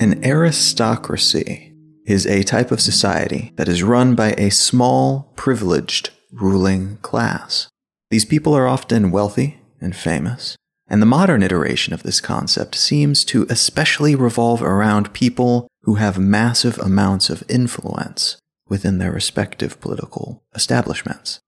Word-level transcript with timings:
An 0.00 0.24
aristocracy 0.24 1.74
is 2.06 2.26
a 2.26 2.42
type 2.42 2.70
of 2.70 2.80
society 2.80 3.52
that 3.56 3.68
is 3.68 3.82
run 3.82 4.14
by 4.14 4.32
a 4.38 4.50
small, 4.50 5.30
privileged 5.36 6.08
ruling 6.32 6.96
class. 7.02 7.68
These 8.10 8.24
people 8.24 8.54
are 8.56 8.66
often 8.66 9.10
wealthy 9.10 9.60
and 9.78 9.94
famous, 9.94 10.56
and 10.90 11.00
the 11.00 11.06
modern 11.06 11.42
iteration 11.42 11.94
of 11.94 12.02
this 12.02 12.20
concept 12.20 12.74
seems 12.74 13.24
to 13.26 13.46
especially 13.48 14.16
revolve 14.16 14.60
around 14.60 15.12
people 15.12 15.68
who 15.82 15.94
have 15.94 16.18
massive 16.18 16.76
amounts 16.78 17.30
of 17.30 17.44
influence 17.48 18.36
within 18.68 18.98
their 18.98 19.12
respective 19.12 19.80
political 19.80 20.42
establishments. 20.54 21.40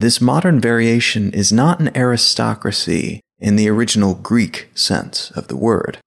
This 0.00 0.20
modern 0.20 0.60
variation 0.60 1.32
is 1.32 1.52
not 1.52 1.80
an 1.80 1.96
aristocracy 1.96 3.20
in 3.38 3.56
the 3.56 3.68
original 3.68 4.14
Greek 4.14 4.68
sense 4.74 5.30
of 5.32 5.46
the 5.46 5.56
word, 5.56 5.98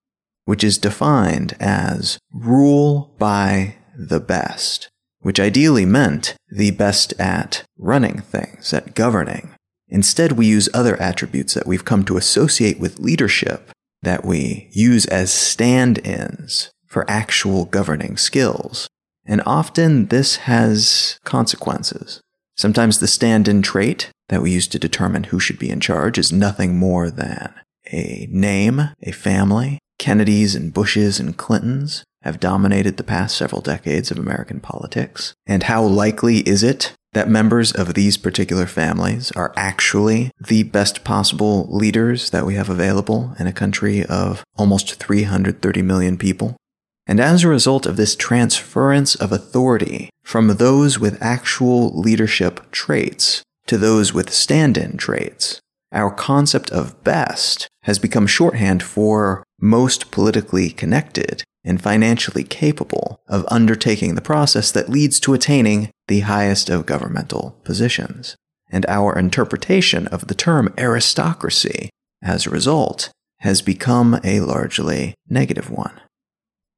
which 0.46 0.64
is 0.64 0.78
defined 0.78 1.56
as 1.60 2.18
rule 2.34 3.16
by 3.18 3.78
the 3.98 4.20
best, 4.20 4.90
which 5.20 5.40
ideally 5.40 5.86
meant 5.86 6.36
the 6.50 6.72
best 6.72 7.14
at 7.20 7.64
running 7.78 8.20
things, 8.20 8.74
at 8.74 8.94
governing. 8.94 9.54
Instead, 9.90 10.34
we 10.34 10.46
use 10.46 10.70
other 10.74 11.00
attributes 11.02 11.54
that 11.54 11.68
we've 11.68 11.86
come 11.86 12.04
to 12.06 12.18
associate 12.18 12.80
with 12.80 13.00
leadership 13.00 13.72
that 14.02 14.26
we 14.26 14.70
use 14.72 15.06
as 15.08 15.32
stand 15.32 16.06
ins 16.06 16.72
for 16.86 17.10
actual 17.10 17.66
governing 17.66 18.18
skills. 18.18 18.88
And 19.26 19.42
often 19.46 20.08
this 20.08 20.38
has 20.38 21.20
consequences. 21.24 22.22
Sometimes 22.56 23.00
the 23.00 23.08
stand 23.08 23.48
in 23.48 23.62
trait 23.62 24.10
that 24.30 24.42
we 24.42 24.52
use 24.52 24.68
to 24.68 24.80
determine 24.80 25.26
who 25.26 25.40
should 25.40 25.60
be 25.60 25.70
in 25.70 25.80
charge 25.80 26.18
is 26.18 26.32
nothing 26.32 26.78
more 26.78 27.10
than 27.10 27.54
a 27.92 28.28
name, 28.32 28.90
a 29.02 29.12
family. 29.12 29.80
Kennedys 30.00 30.56
and 30.56 30.74
Bushes 30.74 31.20
and 31.20 31.36
Clintons 31.38 32.04
have 32.22 32.40
dominated 32.40 32.98
the 32.98 33.04
past 33.04 33.38
several 33.38 33.62
decades 33.62 34.12
of 34.12 34.18
American 34.18 34.60
politics. 34.60 35.34
And 35.46 35.64
how 35.64 35.84
likely 35.84 36.40
is 36.40 36.64
it 36.64 36.94
that 37.18 37.28
members 37.28 37.72
of 37.72 37.96
these 37.96 38.16
particular 38.16 38.68
families 38.68 39.32
are 39.32 39.52
actually 39.56 40.30
the 40.40 40.62
best 40.62 41.04
possible 41.04 41.68
leaders 41.68 42.30
that 42.30 42.46
we 42.46 42.54
have 42.54 42.70
available 42.70 43.34
in 43.40 43.48
a 43.48 43.52
country 43.52 44.06
of 44.06 44.44
almost 44.56 44.94
330 44.96 45.82
million 45.82 46.16
people? 46.16 46.56
And 47.08 47.20
as 47.20 47.44
a 47.44 47.48
result 47.48 47.88
of 47.88 47.98
this 47.98 48.16
transference 48.16 49.16
of 49.16 49.32
authority 49.32 50.12
from 50.24 50.58
those 50.58 51.00
with 51.00 51.20
actual 51.20 51.90
leadership 52.00 52.70
traits 52.70 53.42
to 53.66 53.80
those 53.80 54.14
with 54.14 54.32
stand 54.32 54.78
in 54.78 54.96
traits, 54.96 55.60
our 55.92 56.12
concept 56.12 56.70
of 56.70 57.04
best 57.04 57.68
has 57.82 57.98
become 57.98 58.28
shorthand 58.28 58.84
for 58.84 59.44
most 59.60 60.12
politically 60.12 60.70
connected 60.70 61.44
and 61.68 61.82
financially 61.82 62.44
capable 62.46 63.20
of 63.28 63.46
undertaking 63.50 64.16
the 64.16 64.22
process 64.22 64.72
that 64.72 64.90
leads 64.90 65.20
to 65.20 65.34
attaining 65.34 65.92
the 66.08 66.22
highest 66.22 66.70
of 66.70 66.86
governmental 66.86 67.60
positions. 67.66 68.36
And 68.70 68.86
our 68.88 69.18
interpretation 69.20 70.08
of 70.08 70.28
the 70.28 70.36
term 70.36 70.74
aristocracy, 70.78 71.90
as 72.24 72.46
a 72.46 72.50
result, 72.50 73.12
has 73.40 73.62
become 73.62 74.20
a 74.24 74.40
largely 74.40 75.14
negative 75.30 75.70
one. 75.70 76.00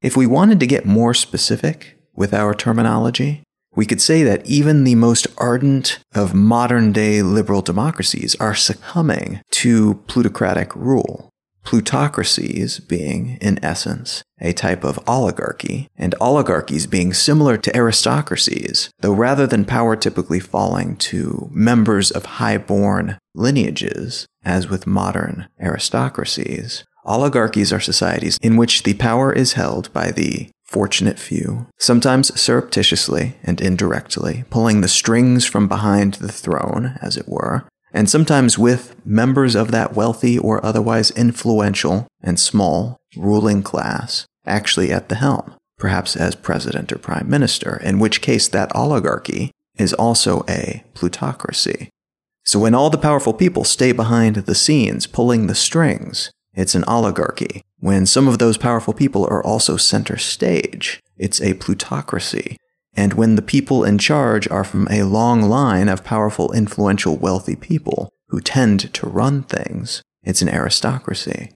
If 0.02 0.16
we 0.16 0.26
wanted 0.26 0.60
to 0.60 0.66
get 0.66 0.84
more 0.84 1.14
specific 1.14 1.96
with 2.14 2.34
our 2.34 2.52
terminology, 2.52 3.42
we 3.76 3.86
could 3.86 4.00
say 4.00 4.24
that 4.24 4.44
even 4.46 4.82
the 4.82 4.96
most 4.96 5.28
ardent 5.38 6.00
of 6.14 6.34
modern 6.34 6.92
day 6.92 7.22
liberal 7.22 7.62
democracies 7.62 8.34
are 8.36 8.54
succumbing 8.54 9.40
to 9.52 9.94
plutocratic 10.08 10.74
rule. 10.74 11.30
Plutocracies 11.70 12.80
being, 12.80 13.38
in 13.40 13.64
essence, 13.64 14.24
a 14.40 14.52
type 14.52 14.82
of 14.82 14.98
oligarchy, 15.06 15.86
and 15.96 16.16
oligarchies 16.20 16.88
being 16.88 17.14
similar 17.14 17.56
to 17.58 17.76
aristocracies, 17.76 18.90
though 19.02 19.12
rather 19.12 19.46
than 19.46 19.64
power 19.64 19.94
typically 19.94 20.40
falling 20.40 20.96
to 20.96 21.48
members 21.52 22.10
of 22.10 22.24
high-born 22.24 23.18
lineages, 23.36 24.26
as 24.44 24.68
with 24.68 24.88
modern 24.88 25.46
aristocracies, 25.60 26.82
oligarchies 27.04 27.72
are 27.72 27.78
societies 27.78 28.36
in 28.42 28.56
which 28.56 28.82
the 28.82 28.94
power 28.94 29.32
is 29.32 29.52
held 29.52 29.92
by 29.92 30.10
the 30.10 30.50
fortunate 30.64 31.20
few, 31.20 31.68
sometimes 31.78 32.34
surreptitiously 32.40 33.36
and 33.44 33.60
indirectly, 33.60 34.42
pulling 34.50 34.80
the 34.80 34.88
strings 34.88 35.44
from 35.44 35.68
behind 35.68 36.14
the 36.14 36.32
throne, 36.32 36.98
as 37.00 37.16
it 37.16 37.28
were, 37.28 37.64
and 37.92 38.08
sometimes 38.08 38.58
with 38.58 38.94
members 39.04 39.54
of 39.54 39.70
that 39.70 39.94
wealthy 39.94 40.38
or 40.38 40.64
otherwise 40.64 41.10
influential 41.12 42.06
and 42.22 42.38
small 42.38 43.00
ruling 43.16 43.62
class 43.62 44.26
actually 44.46 44.92
at 44.92 45.08
the 45.08 45.16
helm, 45.16 45.54
perhaps 45.78 46.16
as 46.16 46.34
president 46.34 46.92
or 46.92 46.98
prime 46.98 47.28
minister, 47.28 47.80
in 47.82 47.98
which 47.98 48.20
case 48.20 48.48
that 48.48 48.74
oligarchy 48.74 49.52
is 49.76 49.94
also 49.94 50.44
a 50.48 50.84
plutocracy. 50.94 51.88
So 52.44 52.58
when 52.58 52.74
all 52.74 52.90
the 52.90 52.98
powerful 52.98 53.32
people 53.32 53.64
stay 53.64 53.92
behind 53.92 54.36
the 54.36 54.54
scenes 54.54 55.06
pulling 55.06 55.46
the 55.46 55.54
strings, 55.54 56.30
it's 56.54 56.74
an 56.74 56.84
oligarchy. 56.84 57.62
When 57.78 58.06
some 58.06 58.28
of 58.28 58.38
those 58.38 58.58
powerful 58.58 58.92
people 58.92 59.24
are 59.26 59.44
also 59.44 59.76
center 59.76 60.16
stage, 60.16 61.00
it's 61.16 61.40
a 61.40 61.54
plutocracy. 61.54 62.56
And 62.94 63.14
when 63.14 63.36
the 63.36 63.42
people 63.42 63.84
in 63.84 63.98
charge 63.98 64.48
are 64.48 64.64
from 64.64 64.88
a 64.90 65.04
long 65.04 65.42
line 65.42 65.88
of 65.88 66.04
powerful, 66.04 66.52
influential, 66.52 67.16
wealthy 67.16 67.56
people 67.56 68.10
who 68.28 68.40
tend 68.40 68.92
to 68.94 69.08
run 69.08 69.42
things, 69.44 70.02
it's 70.22 70.42
an 70.42 70.48
aristocracy. 70.48 71.52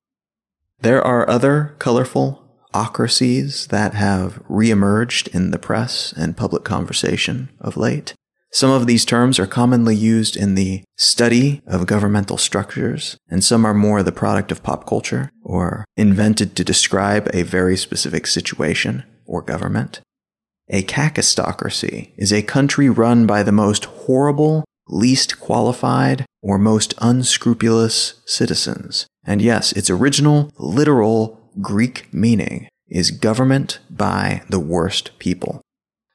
There 0.80 1.02
are 1.02 1.28
other 1.28 1.74
colorful 1.78 2.44
ocracies 2.72 3.68
that 3.68 3.94
have 3.94 4.42
reemerged 4.48 5.28
in 5.34 5.50
the 5.50 5.58
press 5.58 6.12
and 6.16 6.36
public 6.36 6.64
conversation 6.64 7.48
of 7.60 7.76
late. 7.76 8.14
Some 8.52 8.70
of 8.70 8.86
these 8.86 9.04
terms 9.04 9.40
are 9.40 9.48
commonly 9.48 9.96
used 9.96 10.36
in 10.36 10.54
the 10.54 10.84
study 10.96 11.60
of 11.66 11.88
governmental 11.88 12.36
structures, 12.36 13.16
and 13.28 13.42
some 13.42 13.64
are 13.64 13.74
more 13.74 14.02
the 14.02 14.12
product 14.12 14.52
of 14.52 14.62
pop 14.62 14.86
culture 14.86 15.30
or 15.42 15.84
invented 15.96 16.54
to 16.54 16.64
describe 16.64 17.28
a 17.34 17.42
very 17.42 17.76
specific 17.76 18.28
situation 18.28 19.02
or 19.26 19.42
government. 19.42 20.00
A 20.68 20.82
kakistocracy 20.82 22.12
is 22.16 22.32
a 22.32 22.42
country 22.42 22.88
run 22.88 23.26
by 23.26 23.42
the 23.42 23.52
most 23.52 23.84
horrible, 23.84 24.64
least 24.88 25.38
qualified, 25.38 26.24
or 26.42 26.58
most 26.58 26.94
unscrupulous 26.98 28.22
citizens. 28.26 29.06
And 29.24 29.42
yes, 29.42 29.72
its 29.72 29.90
original, 29.90 30.52
literal 30.58 31.50
Greek 31.60 32.12
meaning 32.12 32.68
is 32.88 33.10
government 33.10 33.78
by 33.90 34.42
the 34.48 34.60
worst 34.60 35.18
people. 35.18 35.60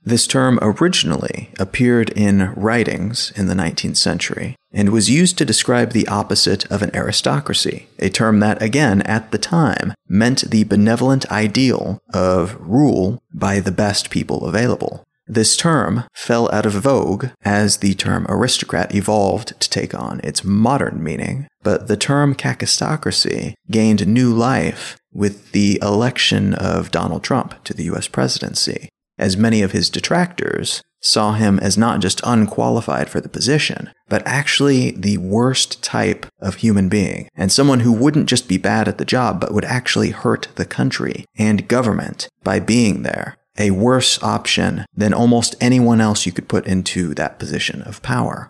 This 0.01 0.27
term 0.27 0.59
originally 0.61 1.49
appeared 1.59 2.09
in 2.11 2.53
writings 2.53 3.33
in 3.35 3.47
the 3.47 3.53
19th 3.53 3.97
century 3.97 4.55
and 4.71 4.89
was 4.89 5.09
used 5.09 5.37
to 5.37 5.45
describe 5.45 5.91
the 5.91 6.07
opposite 6.07 6.65
of 6.71 6.81
an 6.81 6.95
aristocracy, 6.95 7.87
a 7.99 8.09
term 8.09 8.39
that, 8.39 8.61
again, 8.61 9.01
at 9.01 9.31
the 9.31 9.37
time, 9.37 9.93
meant 10.07 10.49
the 10.49 10.63
benevolent 10.63 11.29
ideal 11.31 11.99
of 12.13 12.55
rule 12.59 13.21
by 13.33 13.59
the 13.59 13.73
best 13.73 14.09
people 14.09 14.45
available. 14.45 15.03
This 15.27 15.57
term 15.57 16.05
fell 16.15 16.49
out 16.51 16.65
of 16.65 16.73
vogue 16.73 17.27
as 17.43 17.77
the 17.77 17.93
term 17.93 18.25
aristocrat 18.29 18.95
evolved 18.95 19.59
to 19.59 19.69
take 19.69 19.93
on 19.93 20.21
its 20.23 20.43
modern 20.43 21.03
meaning, 21.03 21.47
but 21.61 21.87
the 21.87 21.97
term 21.97 22.33
kakistocracy 22.33 23.53
gained 23.69 24.07
new 24.07 24.33
life 24.33 24.97
with 25.13 25.51
the 25.51 25.77
election 25.81 26.53
of 26.53 26.89
Donald 26.89 27.23
Trump 27.23 27.63
to 27.65 27.73
the 27.73 27.83
US 27.83 28.07
presidency 28.07 28.89
as 29.19 29.37
many 29.37 29.61
of 29.61 29.73
his 29.73 29.89
detractors 29.89 30.81
saw 31.01 31.33
him 31.33 31.59
as 31.59 31.77
not 31.77 32.01
just 32.01 32.21
unqualified 32.23 33.09
for 33.09 33.21
the 33.21 33.29
position, 33.29 33.89
but 34.07 34.25
actually 34.25 34.91
the 34.91 35.17
worst 35.17 35.81
type 35.83 36.25
of 36.39 36.55
human 36.55 36.89
being, 36.89 37.29
and 37.35 37.51
someone 37.51 37.81
who 37.81 37.91
wouldn't 37.91 38.27
just 38.27 38.47
be 38.47 38.57
bad 38.57 38.87
at 38.87 38.97
the 38.97 39.05
job, 39.05 39.39
but 39.39 39.53
would 39.53 39.65
actually 39.65 40.09
hurt 40.09 40.47
the 40.55 40.65
country 40.65 41.25
and 41.37 41.67
government 41.67 42.27
by 42.43 42.59
being 42.59 43.03
there. 43.03 43.35
A 43.57 43.71
worse 43.71 44.21
option 44.23 44.85
than 44.95 45.13
almost 45.13 45.55
anyone 45.59 45.99
else 45.99 46.25
you 46.25 46.31
could 46.31 46.47
put 46.47 46.65
into 46.65 47.13
that 47.15 47.39
position 47.39 47.81
of 47.81 48.01
power. 48.01 48.49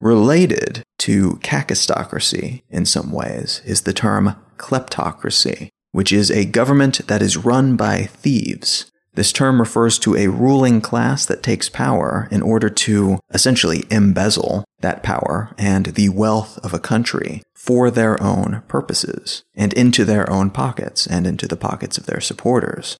Related 0.00 0.82
to 0.98 1.38
kakistocracy 1.42 2.62
in 2.70 2.86
some 2.86 3.12
ways 3.12 3.60
is 3.64 3.82
the 3.82 3.92
term 3.92 4.36
kleptocracy, 4.56 5.68
which 5.90 6.12
is 6.12 6.30
a 6.30 6.44
government 6.44 7.06
that 7.08 7.22
is 7.22 7.36
run 7.36 7.76
by 7.76 8.04
thieves 8.04 8.89
this 9.14 9.32
term 9.32 9.60
refers 9.60 9.98
to 9.98 10.16
a 10.16 10.28
ruling 10.28 10.80
class 10.80 11.26
that 11.26 11.42
takes 11.42 11.68
power 11.68 12.28
in 12.30 12.42
order 12.42 12.70
to 12.70 13.18
essentially 13.34 13.84
embezzle 13.90 14.64
that 14.80 15.02
power 15.02 15.52
and 15.58 15.86
the 15.86 16.08
wealth 16.10 16.58
of 16.58 16.72
a 16.72 16.78
country 16.78 17.42
for 17.54 17.90
their 17.90 18.22
own 18.22 18.62
purposes 18.68 19.42
and 19.54 19.72
into 19.74 20.04
their 20.04 20.30
own 20.30 20.50
pockets 20.50 21.06
and 21.06 21.26
into 21.26 21.48
the 21.48 21.56
pockets 21.56 21.98
of 21.98 22.06
their 22.06 22.20
supporters. 22.20 22.96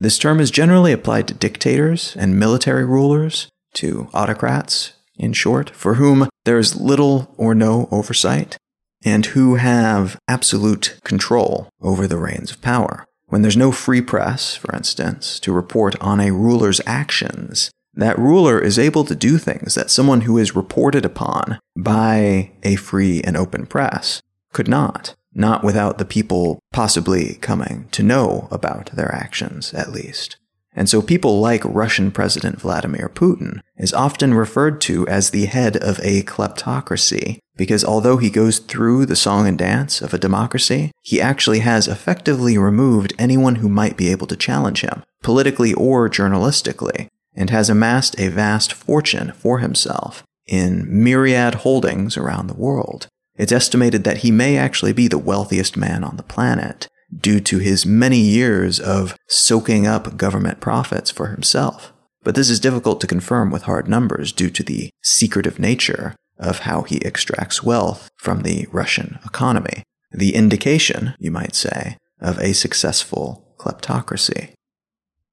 This 0.00 0.18
term 0.18 0.40
is 0.40 0.50
generally 0.50 0.92
applied 0.92 1.28
to 1.28 1.34
dictators 1.34 2.16
and 2.16 2.38
military 2.38 2.84
rulers, 2.84 3.48
to 3.74 4.08
autocrats, 4.12 4.92
in 5.16 5.32
short, 5.32 5.70
for 5.70 5.94
whom 5.94 6.28
there 6.44 6.58
is 6.58 6.76
little 6.76 7.32
or 7.36 7.54
no 7.54 7.88
oversight, 7.90 8.56
and 9.04 9.26
who 9.26 9.54
have 9.54 10.18
absolute 10.28 10.98
control 11.04 11.68
over 11.80 12.06
the 12.06 12.18
reins 12.18 12.50
of 12.50 12.60
power. 12.60 13.06
When 13.34 13.42
there's 13.42 13.56
no 13.56 13.72
free 13.72 14.00
press, 14.00 14.54
for 14.54 14.72
instance, 14.76 15.40
to 15.40 15.52
report 15.52 16.00
on 16.00 16.20
a 16.20 16.30
ruler's 16.30 16.80
actions, 16.86 17.68
that 17.94 18.16
ruler 18.16 18.60
is 18.60 18.78
able 18.78 19.04
to 19.06 19.16
do 19.16 19.38
things 19.38 19.74
that 19.74 19.90
someone 19.90 20.20
who 20.20 20.38
is 20.38 20.54
reported 20.54 21.04
upon 21.04 21.58
by 21.76 22.52
a 22.62 22.76
free 22.76 23.22
and 23.22 23.36
open 23.36 23.66
press 23.66 24.22
could 24.52 24.68
not, 24.68 25.16
not 25.32 25.64
without 25.64 25.98
the 25.98 26.04
people 26.04 26.60
possibly 26.72 27.34
coming 27.40 27.88
to 27.90 28.04
know 28.04 28.46
about 28.52 28.92
their 28.92 29.12
actions, 29.12 29.74
at 29.74 29.90
least. 29.90 30.36
And 30.74 30.88
so 30.88 31.00
people 31.00 31.40
like 31.40 31.64
Russian 31.64 32.10
President 32.10 32.60
Vladimir 32.60 33.08
Putin 33.08 33.60
is 33.76 33.94
often 33.94 34.34
referred 34.34 34.80
to 34.82 35.06
as 35.06 35.30
the 35.30 35.46
head 35.46 35.76
of 35.76 36.00
a 36.02 36.24
kleptocracy, 36.24 37.38
because 37.56 37.84
although 37.84 38.16
he 38.16 38.30
goes 38.30 38.58
through 38.58 39.06
the 39.06 39.14
song 39.14 39.46
and 39.46 39.56
dance 39.56 40.02
of 40.02 40.12
a 40.12 40.18
democracy, 40.18 40.90
he 41.02 41.20
actually 41.20 41.60
has 41.60 41.86
effectively 41.86 42.58
removed 42.58 43.12
anyone 43.18 43.56
who 43.56 43.68
might 43.68 43.96
be 43.96 44.10
able 44.10 44.26
to 44.26 44.36
challenge 44.36 44.80
him, 44.80 45.04
politically 45.22 45.72
or 45.74 46.10
journalistically, 46.10 47.08
and 47.36 47.50
has 47.50 47.70
amassed 47.70 48.18
a 48.18 48.28
vast 48.28 48.72
fortune 48.72 49.32
for 49.32 49.60
himself 49.60 50.24
in 50.46 50.86
myriad 50.88 51.56
holdings 51.56 52.16
around 52.16 52.48
the 52.48 52.54
world. 52.54 53.06
It's 53.36 53.52
estimated 53.52 54.04
that 54.04 54.18
he 54.18 54.30
may 54.30 54.56
actually 54.56 54.92
be 54.92 55.08
the 55.08 55.18
wealthiest 55.18 55.76
man 55.76 56.04
on 56.04 56.16
the 56.16 56.22
planet, 56.22 56.88
due 57.20 57.40
to 57.40 57.58
his 57.58 57.86
many 57.86 58.18
years 58.18 58.80
of 58.80 59.16
soaking 59.28 59.86
up 59.86 60.16
government 60.16 60.60
profits 60.60 61.10
for 61.10 61.28
himself. 61.28 61.92
But 62.22 62.34
this 62.34 62.50
is 62.50 62.60
difficult 62.60 63.00
to 63.02 63.06
confirm 63.06 63.50
with 63.50 63.64
hard 63.64 63.88
numbers 63.88 64.32
due 64.32 64.50
to 64.50 64.62
the 64.62 64.90
secretive 65.02 65.58
nature 65.58 66.14
of 66.38 66.60
how 66.60 66.82
he 66.82 66.96
extracts 67.04 67.62
wealth 67.62 68.10
from 68.16 68.42
the 68.42 68.66
Russian 68.72 69.18
economy. 69.24 69.82
The 70.10 70.34
indication, 70.34 71.14
you 71.18 71.30
might 71.30 71.54
say, 71.54 71.96
of 72.20 72.38
a 72.38 72.54
successful 72.54 73.54
kleptocracy. 73.58 74.50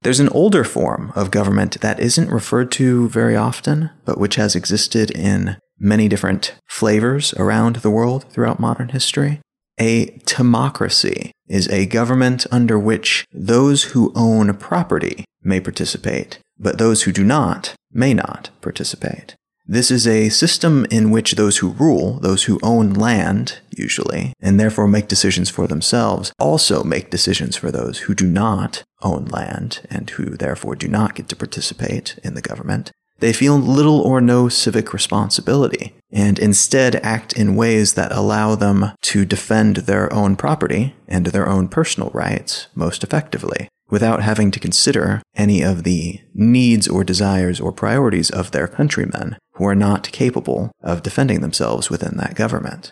There's 0.01 0.19
an 0.19 0.29
older 0.29 0.63
form 0.63 1.13
of 1.15 1.31
government 1.31 1.79
that 1.81 1.99
isn't 1.99 2.29
referred 2.29 2.71
to 2.73 3.07
very 3.09 3.35
often, 3.35 3.91
but 4.03 4.17
which 4.17 4.35
has 4.35 4.55
existed 4.55 5.11
in 5.11 5.57
many 5.79 6.07
different 6.07 6.55
flavors 6.67 7.33
around 7.35 7.77
the 7.77 7.91
world 7.91 8.25
throughout 8.31 8.59
modern 8.59 8.89
history. 8.89 9.41
A 9.81 10.05
timocracy 10.27 11.31
is 11.47 11.67
a 11.69 11.87
government 11.87 12.45
under 12.51 12.77
which 12.77 13.25
those 13.33 13.85
who 13.85 14.11
own 14.13 14.53
property 14.57 15.25
may 15.41 15.59
participate, 15.59 16.37
but 16.59 16.77
those 16.77 17.01
who 17.01 17.11
do 17.11 17.23
not 17.23 17.73
may 17.91 18.13
not 18.13 18.51
participate. 18.61 19.33
This 19.65 19.89
is 19.89 20.05
a 20.05 20.29
system 20.29 20.85
in 20.91 21.09
which 21.09 21.31
those 21.31 21.57
who 21.57 21.71
rule, 21.71 22.19
those 22.19 22.43
who 22.43 22.59
own 22.61 22.93
land, 22.93 23.57
usually, 23.75 24.33
and 24.39 24.59
therefore 24.59 24.87
make 24.87 25.07
decisions 25.07 25.49
for 25.49 25.65
themselves, 25.65 26.31
also 26.37 26.83
make 26.83 27.09
decisions 27.09 27.55
for 27.55 27.71
those 27.71 28.01
who 28.01 28.13
do 28.13 28.27
not 28.27 28.83
own 29.01 29.25
land 29.25 29.81
and 29.89 30.11
who 30.11 30.25
therefore 30.25 30.75
do 30.75 30.87
not 30.87 31.15
get 31.15 31.27
to 31.29 31.35
participate 31.35 32.19
in 32.23 32.35
the 32.35 32.41
government. 32.43 32.91
They 33.17 33.33
feel 33.33 33.57
little 33.57 33.99
or 33.99 34.21
no 34.21 34.47
civic 34.47 34.93
responsibility 34.93 35.95
and 36.11 36.37
instead 36.39 36.95
act 36.97 37.33
in 37.33 37.55
ways 37.55 37.93
that 37.93 38.11
allow 38.11 38.55
them 38.55 38.91
to 39.01 39.25
defend 39.25 39.77
their 39.77 40.11
own 40.13 40.35
property 40.35 40.95
and 41.07 41.27
their 41.27 41.47
own 41.47 41.67
personal 41.67 42.09
rights 42.13 42.67
most 42.75 43.03
effectively 43.03 43.67
without 43.89 44.23
having 44.23 44.51
to 44.51 44.59
consider 44.59 45.21
any 45.35 45.61
of 45.61 45.83
the 45.83 46.19
needs 46.33 46.87
or 46.87 47.03
desires 47.03 47.59
or 47.59 47.71
priorities 47.71 48.29
of 48.29 48.51
their 48.51 48.67
countrymen 48.67 49.37
who 49.55 49.65
are 49.65 49.75
not 49.75 50.11
capable 50.11 50.71
of 50.81 51.03
defending 51.03 51.41
themselves 51.41 51.89
within 51.89 52.15
that 52.17 52.35
government. 52.35 52.91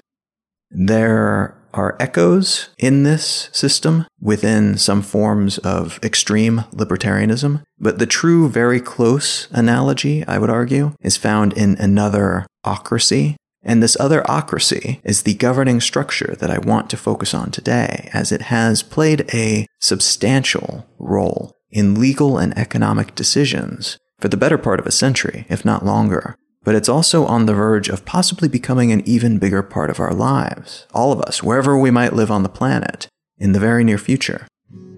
There 0.69 1.55
are 1.73 1.95
echoes 1.99 2.69
in 2.77 3.03
this 3.03 3.49
system 3.51 4.05
within 4.19 4.77
some 4.77 5.01
forms 5.01 5.57
of 5.59 5.99
extreme 6.03 6.65
libertarianism, 6.71 7.63
but 7.79 7.99
the 7.99 8.05
true, 8.05 8.49
very 8.49 8.79
close 8.79 9.47
analogy, 9.51 10.25
I 10.27 10.37
would 10.39 10.49
argue, 10.49 10.93
is 11.01 11.17
found 11.17 11.53
in 11.53 11.75
another 11.77 12.45
ocracy. 12.65 13.35
And 13.61 13.83
this 13.83 13.97
other 13.99 14.21
ocracy 14.23 15.01
is 15.03 15.23
the 15.23 15.33
governing 15.33 15.81
structure 15.81 16.35
that 16.39 16.49
I 16.49 16.59
want 16.59 16.89
to 16.91 16.97
focus 16.97 17.33
on 17.33 17.51
today, 17.51 18.09
as 18.13 18.31
it 18.31 18.43
has 18.43 18.83
played 18.83 19.29
a 19.33 19.67
substantial 19.79 20.87
role 20.97 21.53
in 21.69 21.99
legal 21.99 22.37
and 22.37 22.57
economic 22.57 23.15
decisions 23.15 23.97
for 24.19 24.29
the 24.29 24.37
better 24.37 24.57
part 24.57 24.79
of 24.79 24.87
a 24.87 24.91
century, 24.91 25.45
if 25.49 25.65
not 25.65 25.85
longer 25.85 26.35
but 26.63 26.75
it's 26.75 26.89
also 26.89 27.25
on 27.25 27.45
the 27.45 27.53
verge 27.53 27.89
of 27.89 28.05
possibly 28.05 28.47
becoming 28.47 28.91
an 28.91 29.07
even 29.07 29.39
bigger 29.39 29.63
part 29.63 29.89
of 29.89 29.99
our 29.99 30.13
lives, 30.13 30.85
all 30.93 31.11
of 31.11 31.21
us, 31.21 31.41
wherever 31.41 31.77
we 31.77 31.91
might 31.91 32.13
live 32.13 32.29
on 32.29 32.43
the 32.43 32.49
planet, 32.49 33.07
in 33.37 33.53
the 33.53 33.59
very 33.59 33.83
near 33.83 33.97
future. 33.97 34.45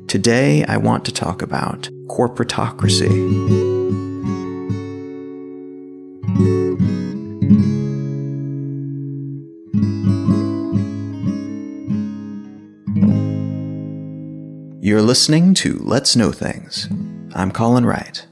Today, 0.07 0.65
I 0.65 0.77
want 0.77 1.05
to 1.05 1.13
talk 1.13 1.41
about 1.41 1.89
corporatocracy. 2.07 3.71
You're 14.91 15.01
listening 15.01 15.53
to 15.53 15.79
Let's 15.81 16.17
Know 16.17 16.33
Things. 16.33 16.89
I'm 17.33 17.53
Colin 17.53 17.85
Wright. 17.85 18.27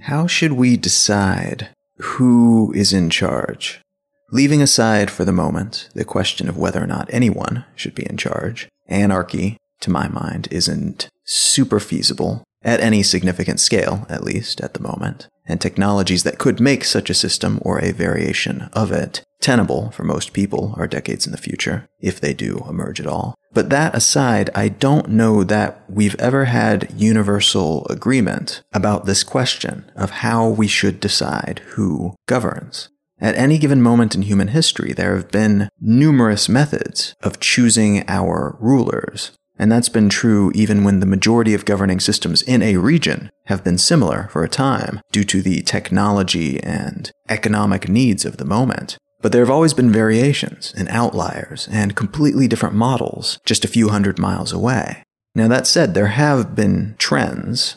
How 0.00 0.26
should 0.26 0.52
we 0.52 0.78
decide 0.78 1.68
who 1.98 2.72
is 2.72 2.94
in 2.94 3.10
charge. 3.10 3.82
Leaving 4.30 4.62
aside 4.62 5.10
for 5.10 5.26
the 5.26 5.32
moment 5.32 5.90
the 5.94 6.02
question 6.02 6.48
of 6.48 6.56
whether 6.56 6.82
or 6.82 6.86
not 6.86 7.12
anyone 7.12 7.66
should 7.74 7.94
be 7.94 8.08
in 8.08 8.16
charge, 8.16 8.70
anarchy, 8.88 9.58
to 9.80 9.90
my 9.90 10.08
mind, 10.08 10.48
isn't 10.50 11.10
super 11.26 11.78
feasible, 11.78 12.42
at 12.62 12.80
any 12.80 13.02
significant 13.02 13.60
scale, 13.60 14.06
at 14.08 14.24
least 14.24 14.62
at 14.62 14.72
the 14.72 14.82
moment, 14.82 15.28
and 15.44 15.60
technologies 15.60 16.22
that 16.22 16.38
could 16.38 16.58
make 16.58 16.84
such 16.84 17.10
a 17.10 17.14
system 17.14 17.58
or 17.60 17.78
a 17.78 17.92
variation 17.92 18.70
of 18.72 18.90
it 18.90 19.22
tenable 19.42 19.90
for 19.90 20.04
most 20.04 20.32
people 20.32 20.72
are 20.78 20.86
decades 20.86 21.26
in 21.26 21.32
the 21.32 21.38
future, 21.38 21.86
if 22.00 22.18
they 22.18 22.32
do 22.32 22.64
emerge 22.66 22.98
at 22.98 23.06
all. 23.06 23.34
But 23.52 23.70
that 23.70 23.94
aside, 23.94 24.50
I 24.54 24.68
don't 24.68 25.08
know 25.08 25.42
that 25.44 25.82
we've 25.88 26.14
ever 26.20 26.44
had 26.44 26.92
universal 26.96 27.86
agreement 27.88 28.62
about 28.72 29.06
this 29.06 29.24
question 29.24 29.90
of 29.96 30.10
how 30.10 30.48
we 30.48 30.68
should 30.68 31.00
decide 31.00 31.60
who 31.70 32.14
governs. 32.26 32.88
At 33.20 33.34
any 33.34 33.58
given 33.58 33.82
moment 33.82 34.14
in 34.14 34.22
human 34.22 34.48
history, 34.48 34.92
there 34.92 35.14
have 35.14 35.30
been 35.30 35.68
numerous 35.80 36.48
methods 36.48 37.14
of 37.22 37.40
choosing 37.40 38.04
our 38.08 38.56
rulers. 38.60 39.32
And 39.58 39.70
that's 39.70 39.90
been 39.90 40.08
true 40.08 40.50
even 40.54 40.84
when 40.84 41.00
the 41.00 41.06
majority 41.06 41.52
of 41.52 41.66
governing 41.66 42.00
systems 42.00 42.40
in 42.40 42.62
a 42.62 42.78
region 42.78 43.28
have 43.46 43.62
been 43.62 43.76
similar 43.76 44.28
for 44.32 44.42
a 44.42 44.48
time 44.48 45.02
due 45.12 45.24
to 45.24 45.42
the 45.42 45.60
technology 45.60 46.62
and 46.62 47.10
economic 47.28 47.86
needs 47.86 48.24
of 48.24 48.38
the 48.38 48.46
moment. 48.46 48.96
But 49.22 49.32
there 49.32 49.42
have 49.42 49.50
always 49.50 49.74
been 49.74 49.90
variations 49.90 50.72
and 50.76 50.88
outliers 50.88 51.68
and 51.70 51.96
completely 51.96 52.48
different 52.48 52.74
models 52.74 53.38
just 53.44 53.64
a 53.64 53.68
few 53.68 53.90
hundred 53.90 54.18
miles 54.18 54.52
away. 54.52 55.02
Now, 55.34 55.46
that 55.48 55.66
said, 55.66 55.94
there 55.94 56.08
have 56.08 56.56
been 56.56 56.96
trends 56.98 57.76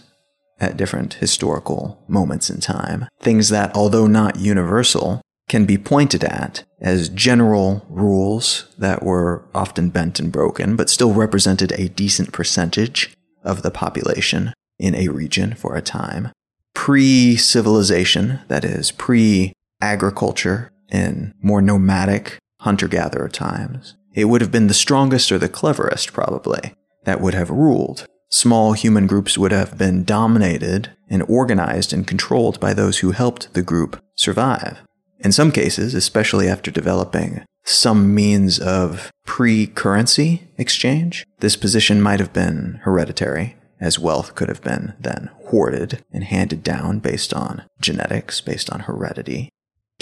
at 0.59 0.77
different 0.77 1.15
historical 1.15 2.03
moments 2.07 2.49
in 2.49 2.59
time, 2.59 3.07
things 3.19 3.49
that, 3.49 3.75
although 3.75 4.07
not 4.07 4.37
universal, 4.37 5.21
can 5.49 5.65
be 5.65 5.77
pointed 5.77 6.23
at 6.23 6.63
as 6.79 7.09
general 7.09 7.85
rules 7.89 8.65
that 8.77 9.03
were 9.03 9.43
often 9.53 9.89
bent 9.89 10.19
and 10.19 10.31
broken, 10.31 10.75
but 10.75 10.89
still 10.89 11.13
represented 11.13 11.71
a 11.73 11.89
decent 11.89 12.31
percentage 12.31 13.13
of 13.43 13.61
the 13.61 13.71
population 13.71 14.53
in 14.79 14.95
a 14.95 15.09
region 15.09 15.53
for 15.53 15.75
a 15.75 15.81
time. 15.81 16.31
Pre 16.73 17.35
civilization, 17.35 18.39
that 18.47 18.63
is, 18.65 18.91
pre 18.91 19.53
agriculture 19.81 20.71
in 20.93 21.33
more 21.41 21.61
nomadic 21.61 22.37
hunter 22.59 22.87
gatherer 22.87 23.27
times, 23.27 23.95
it 24.13 24.25
would 24.25 24.41
have 24.41 24.51
been 24.51 24.67
the 24.67 24.73
strongest 24.73 25.31
or 25.31 25.37
the 25.37 25.49
cleverest, 25.49 26.13
probably, 26.13 26.75
that 27.03 27.19
would 27.19 27.33
have 27.33 27.49
ruled. 27.49 28.05
Small 28.29 28.73
human 28.73 29.07
groups 29.07 29.37
would 29.37 29.51
have 29.51 29.77
been 29.77 30.03
dominated 30.03 30.91
and 31.09 31.23
organized 31.27 31.91
and 31.91 32.07
controlled 32.07 32.59
by 32.59 32.73
those 32.73 32.99
who 32.99 33.11
helped 33.11 33.53
the 33.53 33.61
group 33.61 34.01
survive. 34.15 34.81
In 35.19 35.31
some 35.31 35.51
cases, 35.51 35.93
especially 35.93 36.47
after 36.47 36.71
developing 36.71 37.43
some 37.65 38.13
means 38.13 38.59
of 38.59 39.11
pre 39.25 39.67
currency 39.67 40.47
exchange, 40.57 41.25
this 41.39 41.55
position 41.55 42.01
might 42.01 42.19
have 42.19 42.33
been 42.33 42.79
hereditary, 42.83 43.55
as 43.79 43.99
wealth 43.99 44.35
could 44.35 44.49
have 44.49 44.61
been 44.61 44.93
then 44.99 45.29
hoarded 45.45 46.03
and 46.11 46.23
handed 46.23 46.63
down 46.63 46.99
based 46.99 47.33
on 47.33 47.63
genetics, 47.79 48.41
based 48.41 48.69
on 48.69 48.81
heredity 48.81 49.49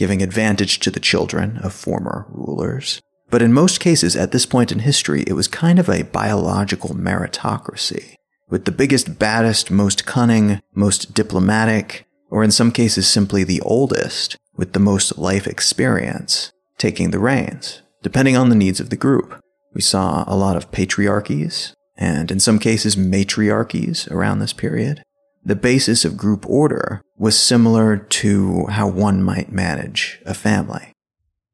giving 0.02 0.24
advantage 0.24 0.80
to 0.80 0.90
the 0.90 1.00
children 1.00 1.58
of 1.58 1.72
former 1.72 2.26
rulers. 2.30 3.00
But 3.30 3.44
in 3.44 3.54
most 3.54 3.80
cases 3.80 4.16
at 4.16 4.32
this 4.32 4.48
point 4.48 4.72
in 4.72 4.80
history, 4.80 5.24
it 5.28 5.34
was 5.34 5.48
kind 5.48 5.78
of 5.78 5.88
a 5.88 6.02
biological 6.02 6.96
meritocracy, 6.96 8.16
with 8.50 8.66
the 8.66 8.72
biggest, 8.72 9.20
baddest, 9.20 9.70
most 9.70 10.08
cunning, 10.08 10.60
most 10.74 11.14
diplomatic, 11.14 12.08
or 12.32 12.44
in 12.44 12.50
some 12.50 12.72
cases 12.72 13.08
simply 13.08 13.44
the 13.44 13.62
oldest, 13.62 14.38
with 14.56 14.74
the 14.74 14.80
most 14.80 15.20
life 15.20 15.46
experience, 15.46 16.52
taking 16.80 17.12
the 17.12 17.20
reins, 17.20 17.84
depending 18.02 18.36
on 18.36 18.50
the 18.50 18.56
needs 18.56 18.80
of 18.80 18.90
the 18.90 18.96
group. 18.96 19.40
We 19.76 19.82
saw 19.82 20.24
a 20.26 20.36
lot 20.36 20.58
of 20.58 20.72
patriarchies, 20.72 21.74
and 21.96 22.32
in 22.32 22.40
some 22.40 22.58
cases 22.58 22.96
matriarchies 22.96 24.10
around 24.10 24.40
this 24.40 24.54
period. 24.54 25.04
The 25.44 25.56
basis 25.56 26.06
of 26.06 26.18
group 26.18 26.46
order 26.48 27.02
was 27.18 27.38
similar 27.38 27.98
to 27.98 28.66
how 28.68 28.88
one 28.88 29.24
might 29.24 29.52
manage 29.52 30.22
a 30.26 30.36
family. 30.36 30.94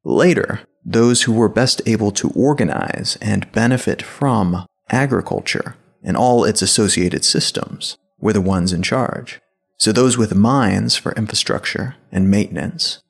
Later, 0.03 0.61
those 0.83 1.23
who 1.23 1.33
were 1.33 1.49
best 1.49 1.81
able 1.85 2.11
to 2.11 2.29
organize 2.29 3.17
and 3.21 3.51
benefit 3.51 4.01
from 4.01 4.65
agriculture 4.89 5.75
and 6.03 6.17
all 6.17 6.43
its 6.43 6.61
associated 6.61 7.23
systems 7.23 7.97
were 8.19 8.33
the 8.33 8.41
ones 8.41 8.73
in 8.73 8.83
charge. 8.83 9.39
So 9.77 9.91
those 9.91 10.17
with 10.17 10.35
minds 10.35 10.95
for 10.95 11.13
infrastructure 11.13 11.95
and 12.11 12.29
maintenance, 12.29 13.01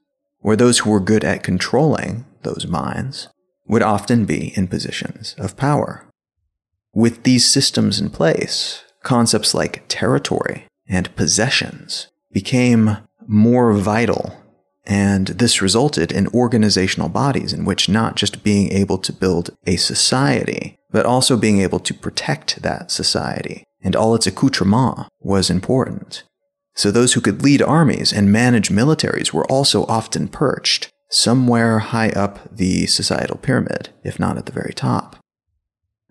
or 0.41 0.55
those 0.55 0.79
who 0.79 0.91
were 0.91 1.00
good 1.00 1.24
at 1.24 1.43
controlling 1.43 2.25
those 2.43 2.67
minds, 2.67 3.29
would 3.67 3.84
often 3.84 4.25
be 4.25 4.53
in 4.55 4.67
positions 4.67 5.36
of 5.38 5.57
power. 5.57 6.05
With 6.93 7.24
these 7.24 7.50
systems 7.50 8.00
in 8.00 8.10
place, 8.10 8.84
concepts 9.03 9.53
like 9.53 9.86
territory 9.88 10.67
and 10.88 11.15
possessions 11.15 12.08
became 12.32 12.98
more 13.27 13.74
vital 13.74 14.34
and 14.88 15.27
this 15.27 15.62
resulted 15.62 16.13
in 16.13 16.29
organizational 16.29 17.10
bodies 17.10 17.51
in 17.51 17.65
which 17.65 17.89
not 17.89 18.15
just 18.15 18.41
being 18.41 18.72
able 18.72 18.98
to 18.98 19.12
build 19.12 19.50
a 19.67 19.75
society, 19.75 20.77
but 20.91 21.06
also 21.06 21.36
being 21.36 21.60
able 21.60 21.79
to 21.79 21.94
protect 21.94 22.62
that 22.62 22.89
society 22.89 23.65
and 23.84 23.96
all 23.96 24.15
its 24.15 24.25
accoutrement 24.25 25.08
was 25.20 25.50
important. 25.50 26.24
So 26.74 26.89
those 26.89 27.13
who 27.13 27.22
could 27.22 27.44
lead 27.44 27.62
armies 27.62 28.13
and 28.13 28.32
manage 28.32 28.70
militaries 28.70 29.34
were 29.34 29.46
also 29.51 29.86
often 29.88 30.29
perched 30.29 30.89
somewhere 31.10 31.79
high 31.79 32.10
up 32.12 32.39
the 32.56 32.86
societal 32.86 33.38
pyramid, 33.38 33.89
if 34.03 34.20
not 34.20 34.38
at 34.38 34.46
the 34.46 34.51
very 34.51 34.74
top. 34.74 35.17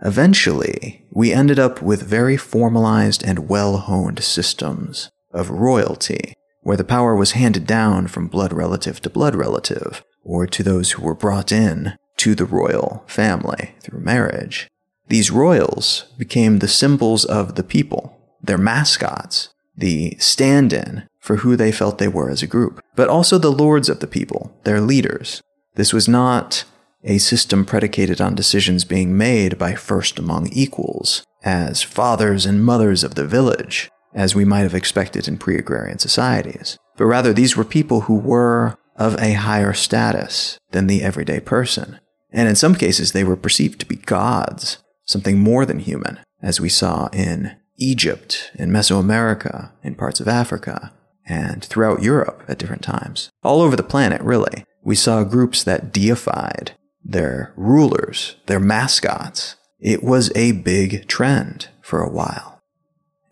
Eventually, 0.02 1.06
we 1.10 1.32
ended 1.32 1.58
up 1.58 1.80
with 1.80 2.02
very 2.02 2.36
formalized 2.36 3.24
and 3.24 3.48
well 3.48 3.78
honed 3.78 4.22
systems 4.22 5.10
of 5.32 5.50
royalty 5.50 6.34
where 6.66 6.76
the 6.76 6.82
power 6.82 7.14
was 7.14 7.32
handed 7.32 7.64
down 7.64 8.08
from 8.08 8.26
blood 8.26 8.52
relative 8.52 9.00
to 9.00 9.08
blood 9.08 9.36
relative, 9.36 10.02
or 10.24 10.48
to 10.48 10.64
those 10.64 10.90
who 10.90 11.02
were 11.02 11.14
brought 11.14 11.52
in 11.52 11.96
to 12.16 12.34
the 12.34 12.44
royal 12.44 13.04
family 13.06 13.76
through 13.80 14.00
marriage. 14.00 14.68
These 15.06 15.30
royals 15.30 16.06
became 16.18 16.58
the 16.58 16.66
symbols 16.66 17.24
of 17.24 17.54
the 17.54 17.62
people, 17.62 18.18
their 18.42 18.58
mascots, 18.58 19.50
the 19.76 20.16
stand 20.18 20.72
in 20.72 21.06
for 21.20 21.36
who 21.36 21.54
they 21.54 21.70
felt 21.70 21.98
they 21.98 22.08
were 22.08 22.30
as 22.30 22.42
a 22.42 22.48
group, 22.48 22.82
but 22.96 23.08
also 23.08 23.38
the 23.38 23.52
lords 23.52 23.88
of 23.88 24.00
the 24.00 24.08
people, 24.08 24.52
their 24.64 24.80
leaders. 24.80 25.42
This 25.76 25.92
was 25.92 26.08
not 26.08 26.64
a 27.06 27.18
system 27.18 27.64
predicated 27.64 28.20
on 28.20 28.34
decisions 28.34 28.84
being 28.84 29.16
made 29.16 29.56
by 29.56 29.74
first 29.74 30.18
among 30.18 30.48
equals, 30.48 31.24
as 31.44 31.82
fathers 31.82 32.44
and 32.44 32.64
mothers 32.64 33.04
of 33.04 33.14
the 33.14 33.26
village, 33.26 33.88
as 34.12 34.34
we 34.34 34.44
might 34.44 34.60
have 34.60 34.74
expected 34.74 35.28
in 35.28 35.38
pre 35.38 35.56
agrarian 35.56 35.98
societies, 35.98 36.76
but 36.96 37.06
rather 37.06 37.32
these 37.32 37.56
were 37.56 37.64
people 37.64 38.02
who 38.02 38.18
were 38.18 38.76
of 38.96 39.16
a 39.20 39.34
higher 39.34 39.72
status 39.72 40.58
than 40.72 40.86
the 40.86 41.02
everyday 41.02 41.38
person. 41.38 42.00
And 42.32 42.48
in 42.48 42.56
some 42.56 42.74
cases, 42.74 43.12
they 43.12 43.24
were 43.24 43.36
perceived 43.36 43.78
to 43.80 43.86
be 43.86 43.96
gods, 43.96 44.78
something 45.04 45.38
more 45.38 45.64
than 45.64 45.78
human, 45.78 46.18
as 46.42 46.60
we 46.60 46.68
saw 46.68 47.08
in 47.12 47.56
Egypt, 47.78 48.50
in 48.54 48.70
Mesoamerica, 48.70 49.70
in 49.82 49.94
parts 49.94 50.18
of 50.18 50.28
Africa, 50.28 50.92
and 51.26 51.64
throughout 51.64 52.02
Europe 52.02 52.42
at 52.48 52.58
different 52.58 52.82
times. 52.82 53.30
All 53.42 53.60
over 53.60 53.76
the 53.76 53.82
planet, 53.82 54.20
really, 54.22 54.64
we 54.82 54.94
saw 54.94 55.24
groups 55.24 55.62
that 55.64 55.92
deified 55.92 56.75
their 57.08 57.52
rulers, 57.56 58.36
their 58.46 58.60
mascots. 58.60 59.56
It 59.78 60.02
was 60.02 60.32
a 60.34 60.52
big 60.52 61.06
trend 61.06 61.68
for 61.80 62.02
a 62.02 62.10
while. 62.10 62.60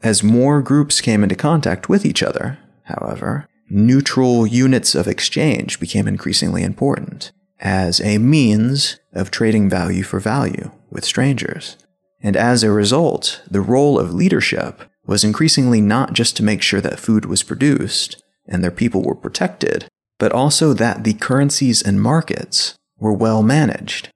As 0.02 0.22
more 0.22 0.62
groups 0.62 1.00
came 1.00 1.22
into 1.22 1.34
contact 1.34 1.88
with 1.88 2.04
each 2.04 2.22
other, 2.22 2.58
however, 2.84 3.48
neutral 3.68 4.46
units 4.46 4.94
of 4.94 5.08
exchange 5.08 5.80
became 5.80 6.06
increasingly 6.06 6.62
important 6.62 7.32
as 7.60 8.00
a 8.00 8.18
means 8.18 8.98
of 9.12 9.30
trading 9.30 9.70
value 9.70 10.02
for 10.02 10.20
value 10.20 10.70
with 10.90 11.04
strangers. 11.04 11.76
And 12.22 12.36
as 12.36 12.62
a 12.62 12.70
result, 12.70 13.42
the 13.50 13.60
role 13.60 13.98
of 13.98 14.14
leadership 14.14 14.82
was 15.06 15.24
increasingly 15.24 15.80
not 15.80 16.12
just 16.12 16.36
to 16.36 16.42
make 16.42 16.62
sure 16.62 16.80
that 16.80 17.00
food 17.00 17.24
was 17.24 17.42
produced 17.42 18.22
and 18.46 18.62
their 18.62 18.70
people 18.70 19.02
were 19.02 19.14
protected, 19.14 19.86
but 20.18 20.32
also 20.32 20.72
that 20.74 21.04
the 21.04 21.14
currencies 21.14 21.82
and 21.82 22.00
markets 22.00 22.74
were 23.04 23.12
well 23.12 23.42
managed. 23.42 24.08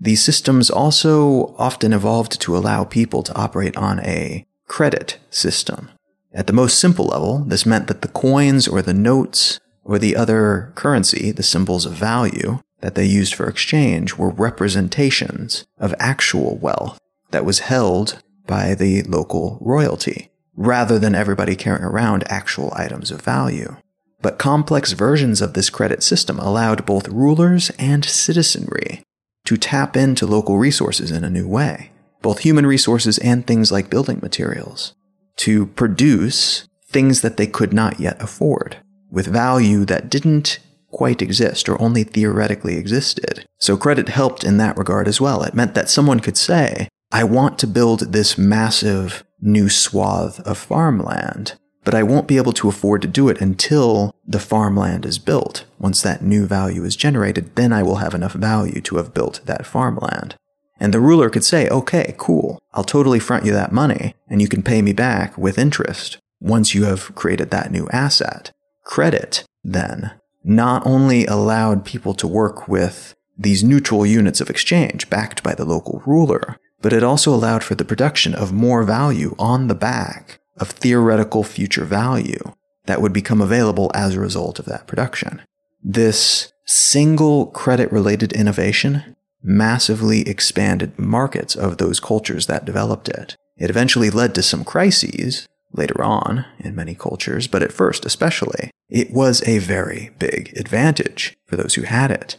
These 0.00 0.22
systems 0.22 0.70
also 0.70 1.56
often 1.58 1.92
evolved 1.92 2.40
to 2.42 2.56
allow 2.56 2.84
people 2.84 3.24
to 3.24 3.34
operate 3.34 3.76
on 3.76 3.98
a 4.00 4.46
credit 4.68 5.18
system. 5.30 5.90
At 6.32 6.46
the 6.46 6.52
most 6.52 6.78
simple 6.78 7.06
level, 7.06 7.40
this 7.40 7.66
meant 7.66 7.88
that 7.88 8.02
the 8.02 8.08
coins 8.08 8.68
or 8.68 8.82
the 8.82 8.94
notes 8.94 9.58
or 9.82 9.98
the 9.98 10.14
other 10.14 10.70
currency, 10.76 11.32
the 11.32 11.42
symbols 11.42 11.86
of 11.86 11.94
value 11.94 12.60
that 12.82 12.94
they 12.94 13.04
used 13.04 13.34
for 13.34 13.48
exchange, 13.48 14.14
were 14.14 14.30
representations 14.30 15.66
of 15.78 15.92
actual 15.98 16.56
wealth 16.58 17.00
that 17.32 17.44
was 17.44 17.60
held 17.60 18.22
by 18.46 18.76
the 18.76 19.02
local 19.02 19.58
royalty, 19.60 20.30
rather 20.54 21.00
than 21.00 21.16
everybody 21.16 21.56
carrying 21.56 21.82
around 21.82 22.22
actual 22.30 22.72
items 22.76 23.10
of 23.10 23.22
value. 23.22 23.76
But 24.20 24.38
complex 24.38 24.92
versions 24.92 25.40
of 25.40 25.52
this 25.52 25.70
credit 25.70 26.02
system 26.02 26.38
allowed 26.38 26.86
both 26.86 27.08
rulers 27.08 27.70
and 27.78 28.04
citizenry 28.04 29.02
to 29.44 29.56
tap 29.56 29.96
into 29.96 30.26
local 30.26 30.58
resources 30.58 31.10
in 31.10 31.22
a 31.22 31.30
new 31.30 31.46
way 31.46 31.90
both 32.26 32.40
human 32.40 32.66
resources 32.66 33.18
and 33.18 33.46
things 33.46 33.70
like 33.70 33.88
building 33.88 34.18
materials, 34.20 34.94
to 35.36 35.66
produce 35.66 36.66
things 36.88 37.20
that 37.20 37.36
they 37.36 37.46
could 37.46 37.72
not 37.72 38.00
yet 38.00 38.20
afford, 38.20 38.76
with 39.12 39.28
value 39.28 39.84
that 39.84 40.10
didn't 40.10 40.58
quite 40.90 41.22
exist 41.22 41.68
or 41.68 41.80
only 41.80 42.02
theoretically 42.02 42.76
existed. 42.76 43.46
So 43.60 43.76
credit 43.76 44.08
helped 44.08 44.42
in 44.42 44.56
that 44.56 44.76
regard 44.76 45.06
as 45.06 45.20
well. 45.20 45.44
It 45.44 45.54
meant 45.54 45.74
that 45.74 45.88
someone 45.88 46.18
could 46.18 46.36
say, 46.36 46.88
I 47.12 47.22
want 47.22 47.60
to 47.60 47.66
build 47.68 48.12
this 48.12 48.36
massive 48.36 49.22
new 49.40 49.68
swath 49.68 50.40
of 50.40 50.58
farmland, 50.58 51.56
but 51.86 51.94
I 51.94 52.02
won't 52.02 52.26
be 52.26 52.36
able 52.36 52.52
to 52.54 52.68
afford 52.68 53.00
to 53.02 53.08
do 53.08 53.28
it 53.28 53.40
until 53.40 54.12
the 54.26 54.40
farmland 54.40 55.06
is 55.06 55.20
built. 55.20 55.64
Once 55.78 56.02
that 56.02 56.20
new 56.20 56.44
value 56.44 56.84
is 56.84 56.96
generated, 56.96 57.54
then 57.54 57.72
I 57.72 57.84
will 57.84 57.96
have 57.96 58.12
enough 58.12 58.32
value 58.32 58.80
to 58.80 58.96
have 58.96 59.14
built 59.14 59.40
that 59.44 59.64
farmland. 59.64 60.34
And 60.80 60.92
the 60.92 60.98
ruler 60.98 61.30
could 61.30 61.44
say, 61.44 61.68
okay, 61.68 62.16
cool, 62.18 62.58
I'll 62.74 62.82
totally 62.82 63.20
front 63.20 63.44
you 63.44 63.52
that 63.52 63.70
money, 63.70 64.16
and 64.28 64.42
you 64.42 64.48
can 64.48 64.64
pay 64.64 64.82
me 64.82 64.92
back 64.92 65.38
with 65.38 65.58
interest 65.58 66.18
once 66.40 66.74
you 66.74 66.86
have 66.86 67.14
created 67.14 67.52
that 67.52 67.70
new 67.70 67.88
asset. 67.92 68.50
Credit, 68.84 69.44
then, 69.62 70.10
not 70.42 70.84
only 70.84 71.24
allowed 71.26 71.84
people 71.84 72.14
to 72.14 72.26
work 72.26 72.66
with 72.66 73.14
these 73.38 73.62
neutral 73.62 74.04
units 74.04 74.40
of 74.40 74.50
exchange 74.50 75.08
backed 75.08 75.44
by 75.44 75.54
the 75.54 75.64
local 75.64 76.02
ruler, 76.04 76.56
but 76.82 76.92
it 76.92 77.04
also 77.04 77.32
allowed 77.32 77.62
for 77.62 77.76
the 77.76 77.84
production 77.84 78.34
of 78.34 78.52
more 78.52 78.82
value 78.82 79.36
on 79.38 79.68
the 79.68 79.74
back 79.76 80.40
of 80.58 80.70
theoretical 80.70 81.42
future 81.42 81.84
value 81.84 82.52
that 82.86 83.00
would 83.02 83.12
become 83.12 83.40
available 83.40 83.90
as 83.94 84.14
a 84.14 84.20
result 84.20 84.58
of 84.58 84.64
that 84.66 84.86
production. 84.86 85.42
This 85.82 86.52
single 86.64 87.46
credit 87.46 87.90
related 87.92 88.32
innovation 88.32 89.16
massively 89.42 90.28
expanded 90.28 90.98
markets 90.98 91.54
of 91.54 91.78
those 91.78 92.00
cultures 92.00 92.46
that 92.46 92.64
developed 92.64 93.08
it. 93.08 93.36
It 93.56 93.70
eventually 93.70 94.10
led 94.10 94.34
to 94.34 94.42
some 94.42 94.64
crises 94.64 95.46
later 95.72 96.02
on 96.02 96.44
in 96.58 96.74
many 96.74 96.94
cultures, 96.94 97.46
but 97.46 97.62
at 97.62 97.72
first 97.72 98.04
especially, 98.04 98.70
it 98.88 99.12
was 99.12 99.46
a 99.46 99.58
very 99.58 100.10
big 100.18 100.56
advantage 100.56 101.36
for 101.46 101.56
those 101.56 101.74
who 101.74 101.82
had 101.82 102.10
it. 102.10 102.36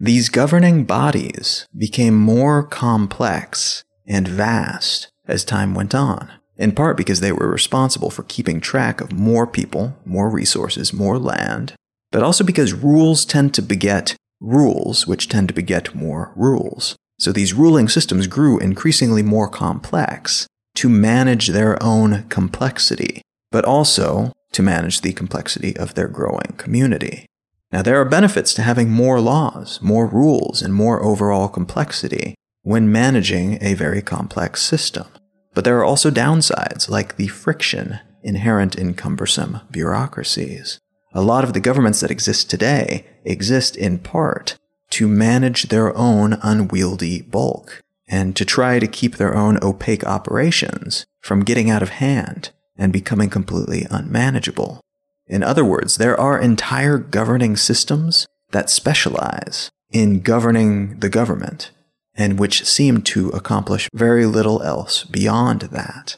These 0.00 0.28
governing 0.28 0.84
bodies 0.84 1.66
became 1.76 2.14
more 2.14 2.62
complex 2.62 3.84
and 4.06 4.26
vast 4.26 5.10
as 5.26 5.44
time 5.44 5.74
went 5.74 5.94
on, 5.94 6.30
in 6.56 6.72
part 6.72 6.96
because 6.96 7.20
they 7.20 7.32
were 7.32 7.48
responsible 7.48 8.10
for 8.10 8.22
keeping 8.24 8.60
track 8.60 9.00
of 9.00 9.12
more 9.12 9.46
people, 9.46 9.96
more 10.04 10.30
resources, 10.30 10.92
more 10.92 11.18
land, 11.18 11.74
but 12.12 12.22
also 12.22 12.44
because 12.44 12.72
rules 12.72 13.24
tend 13.24 13.54
to 13.54 13.62
beget 13.62 14.14
rules, 14.40 15.06
which 15.06 15.28
tend 15.28 15.48
to 15.48 15.54
beget 15.54 15.94
more 15.94 16.32
rules. 16.36 16.96
So 17.18 17.32
these 17.32 17.54
ruling 17.54 17.88
systems 17.88 18.26
grew 18.26 18.58
increasingly 18.58 19.22
more 19.22 19.48
complex 19.48 20.46
to 20.76 20.88
manage 20.88 21.48
their 21.48 21.80
own 21.82 22.24
complexity, 22.28 23.22
but 23.50 23.64
also 23.64 24.32
to 24.52 24.62
manage 24.62 25.00
the 25.00 25.12
complexity 25.12 25.76
of 25.76 25.94
their 25.94 26.08
growing 26.08 26.54
community. 26.56 27.26
Now, 27.72 27.82
there 27.82 28.00
are 28.00 28.04
benefits 28.04 28.54
to 28.54 28.62
having 28.62 28.90
more 28.90 29.20
laws, 29.20 29.80
more 29.82 30.06
rules, 30.06 30.62
and 30.62 30.72
more 30.72 31.02
overall 31.02 31.48
complexity 31.48 32.34
when 32.62 32.90
managing 32.90 33.58
a 33.60 33.74
very 33.74 34.00
complex 34.00 34.62
system. 34.62 35.06
But 35.54 35.64
there 35.64 35.78
are 35.78 35.84
also 35.84 36.10
downsides, 36.10 36.88
like 36.88 37.16
the 37.16 37.28
friction 37.28 38.00
inherent 38.22 38.74
in 38.74 38.94
cumbersome 38.94 39.60
bureaucracies. 39.70 40.78
A 41.12 41.22
lot 41.22 41.44
of 41.44 41.52
the 41.52 41.60
governments 41.60 42.00
that 42.00 42.10
exist 42.10 42.50
today 42.50 43.06
exist 43.24 43.76
in 43.76 43.98
part 43.98 44.56
to 44.90 45.06
manage 45.06 45.64
their 45.64 45.96
own 45.96 46.38
unwieldy 46.42 47.22
bulk 47.22 47.80
and 48.08 48.34
to 48.36 48.44
try 48.44 48.78
to 48.78 48.86
keep 48.86 49.16
their 49.16 49.34
own 49.34 49.58
opaque 49.62 50.04
operations 50.04 51.06
from 51.20 51.44
getting 51.44 51.70
out 51.70 51.82
of 51.82 51.88
hand 51.90 52.50
and 52.76 52.92
becoming 52.92 53.30
completely 53.30 53.86
unmanageable. 53.90 54.80
In 55.26 55.42
other 55.42 55.64
words, 55.64 55.96
there 55.96 56.18
are 56.20 56.38
entire 56.38 56.98
governing 56.98 57.56
systems 57.56 58.26
that 58.50 58.68
specialize 58.68 59.70
in 59.90 60.20
governing 60.20 60.98
the 60.98 61.08
government 61.08 61.70
and 62.16 62.38
which 62.38 62.64
seem 62.64 63.02
to 63.02 63.28
accomplish 63.30 63.88
very 63.92 64.26
little 64.26 64.62
else 64.62 65.04
beyond 65.04 65.62
that. 65.62 66.16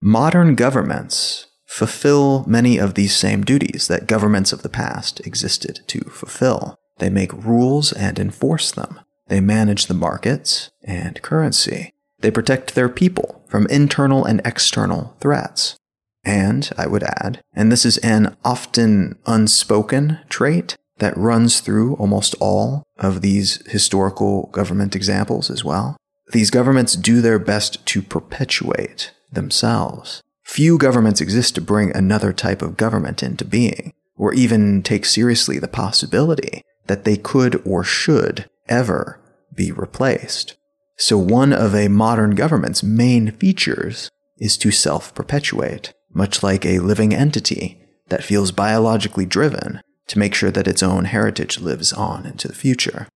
Modern 0.00 0.54
governments 0.54 1.46
fulfill 1.66 2.44
many 2.46 2.78
of 2.78 2.94
these 2.94 3.16
same 3.16 3.42
duties 3.42 3.88
that 3.88 4.06
governments 4.06 4.52
of 4.52 4.62
the 4.62 4.68
past 4.68 5.20
existed 5.26 5.80
to 5.88 6.00
fulfill. 6.10 6.76
They 6.98 7.10
make 7.10 7.32
rules 7.32 7.92
and 7.92 8.18
enforce 8.18 8.70
them. 8.70 9.00
They 9.28 9.40
manage 9.40 9.86
the 9.86 9.94
markets 9.94 10.70
and 10.82 11.20
currency. 11.22 11.94
They 12.20 12.30
protect 12.30 12.74
their 12.74 12.88
people 12.88 13.42
from 13.48 13.66
internal 13.66 14.24
and 14.24 14.40
external 14.44 15.16
threats. 15.20 15.76
And, 16.24 16.70
I 16.78 16.86
would 16.86 17.02
add, 17.02 17.42
and 17.52 17.70
this 17.70 17.84
is 17.84 17.98
an 17.98 18.36
often 18.44 19.18
unspoken 19.26 20.20
trait 20.28 20.76
that 20.98 21.16
runs 21.16 21.60
through 21.60 21.94
almost 21.94 22.34
all 22.40 22.84
of 22.98 23.20
these 23.20 23.64
historical 23.66 24.48
government 24.52 24.94
examples 24.94 25.50
as 25.50 25.64
well. 25.64 25.96
These 26.32 26.50
governments 26.50 26.96
do 26.96 27.20
their 27.20 27.38
best 27.38 27.84
to 27.86 28.02
perpetuate 28.02 29.12
themselves. 29.32 30.22
Few 30.44 30.78
governments 30.78 31.20
exist 31.20 31.54
to 31.56 31.60
bring 31.60 31.94
another 31.94 32.32
type 32.32 32.62
of 32.62 32.76
government 32.76 33.22
into 33.22 33.44
being, 33.44 33.92
or 34.16 34.32
even 34.34 34.82
take 34.82 35.04
seriously 35.04 35.58
the 35.58 35.68
possibility 35.68 36.62
that 36.86 37.04
they 37.04 37.16
could 37.16 37.60
or 37.66 37.82
should 37.82 38.46
ever 38.68 39.20
be 39.54 39.72
replaced. 39.72 40.56
So 40.96 41.18
one 41.18 41.52
of 41.52 41.74
a 41.74 41.88
modern 41.88 42.34
government's 42.34 42.82
main 42.82 43.32
features 43.32 44.10
is 44.38 44.56
to 44.58 44.70
self-perpetuate, 44.70 45.92
much 46.12 46.42
like 46.42 46.64
a 46.64 46.78
living 46.78 47.14
entity 47.14 47.80
that 48.08 48.24
feels 48.24 48.52
biologically 48.52 49.26
driven 49.26 49.80
to 50.08 50.18
make 50.18 50.34
sure 50.34 50.50
that 50.50 50.68
its 50.68 50.82
own 50.82 51.06
heritage 51.06 51.60
lives 51.60 51.92
on 51.92 52.26
into 52.26 52.48
the 52.48 52.54
future. 52.54 53.08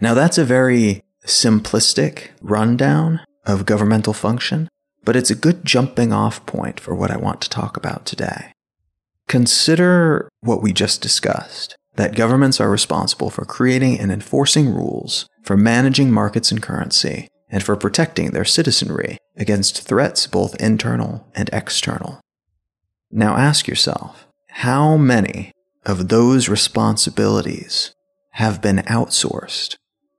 Now 0.00 0.14
that's 0.14 0.38
a 0.38 0.44
very 0.44 1.02
simplistic 1.26 2.28
rundown 2.40 3.20
of 3.46 3.66
governmental 3.66 4.12
function, 4.12 4.68
but 5.04 5.16
it's 5.16 5.30
a 5.30 5.34
good 5.34 5.64
jumping 5.64 6.12
off 6.12 6.44
point 6.46 6.80
for 6.80 6.94
what 6.94 7.10
I 7.10 7.16
want 7.16 7.40
to 7.42 7.50
talk 7.50 7.76
about 7.76 8.06
today. 8.06 8.52
Consider 9.28 10.28
what 10.40 10.62
we 10.62 10.72
just 10.72 11.00
discussed 11.00 11.76
that 11.96 12.16
governments 12.16 12.60
are 12.60 12.70
responsible 12.70 13.30
for 13.30 13.44
creating 13.44 13.98
and 14.00 14.10
enforcing 14.10 14.68
rules, 14.68 15.26
for 15.42 15.56
managing 15.56 16.10
markets 16.10 16.50
and 16.50 16.62
currency, 16.62 17.28
and 17.48 17.62
for 17.62 17.76
protecting 17.76 18.32
their 18.32 18.44
citizenry 18.44 19.16
against 19.36 19.80
threats 19.80 20.26
both 20.26 20.60
internal 20.60 21.26
and 21.34 21.48
external. 21.52 22.20
Now 23.10 23.36
ask 23.36 23.68
yourself, 23.68 24.26
how 24.48 24.96
many 24.96 25.52
of 25.86 26.08
those 26.08 26.48
responsibilities 26.48 27.94
have 28.32 28.62
been 28.62 28.78
outsourced? 28.78 29.76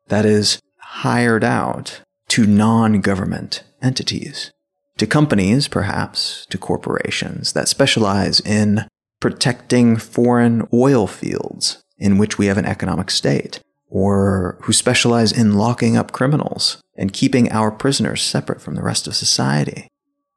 That 0.07 0.25
is, 0.25 0.59
hired 0.77 1.43
out 1.43 2.01
to 2.29 2.45
non 2.45 3.01
government 3.01 3.63
entities 3.81 4.51
to 4.97 5.05
companies, 5.05 5.67
perhaps, 5.67 6.45
to 6.49 6.57
corporations 6.57 7.53
that 7.53 7.67
specialize 7.67 8.39
in 8.39 8.87
protecting 9.19 9.97
foreign 9.97 10.67
oil 10.73 11.07
fields 11.07 11.83
in 11.97 12.17
which 12.17 12.37
we 12.37 12.45
have 12.47 12.57
an 12.57 12.65
economic 12.65 13.09
state, 13.09 13.59
or 13.89 14.57
who 14.61 14.73
specialize 14.73 15.31
in 15.31 15.55
locking 15.55 15.95
up 15.97 16.11
criminals 16.11 16.81
and 16.97 17.13
keeping 17.13 17.51
our 17.51 17.71
prisoners 17.71 18.21
separate 18.21 18.61
from 18.61 18.75
the 18.75 18.83
rest 18.83 19.07
of 19.07 19.15
society. 19.15 19.87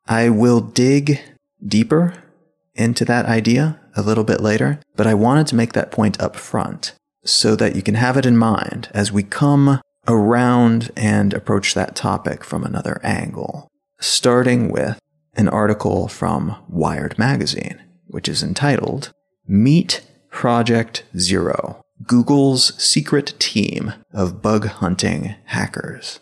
I 0.07 0.29
will 0.29 0.61
dig 0.61 1.21
deeper 1.65 2.15
into 2.75 3.05
that 3.05 3.27
idea 3.27 3.81
a 3.97 4.03
little 4.03 4.25
bit 4.25 4.41
later, 4.41 4.81
but 4.97 5.07
I 5.07 5.15
wanted 5.15 5.47
to 5.49 5.57
make 5.57 5.73
that 5.73 5.91
point 5.91 6.21
up 6.21 6.37
front 6.37 6.95
so 7.25 7.57
that 7.57 7.77
you 7.77 7.83
can 7.83 7.95
have 7.95 8.17
it 8.17 8.27
in 8.27 8.37
mind 8.37 8.89
as 8.95 9.13
we 9.13 9.23
come 9.23 9.81
around 10.07 10.91
and 10.97 11.35
approach 11.35 11.75
that 11.75 11.95
topic 11.95 12.43
from 12.45 12.65
another 12.65 13.01
angle 13.03 13.69
starting 14.01 14.71
with 14.71 14.99
an 15.35 15.49
article 15.49 16.09
from 16.09 16.57
Wired 16.69 17.19
Magazine, 17.19 17.81
which 18.07 18.29
is 18.29 18.43
entitled 18.43 19.13
Meet 19.47 20.03
Project 20.31 21.05
Zero 21.17 21.83
Google's 22.07 22.81
Secret 22.83 23.35
Team 23.41 23.93
of 24.13 24.41
Bug 24.41 24.67
Hunting 24.67 25.35
Hackers. 25.47 26.21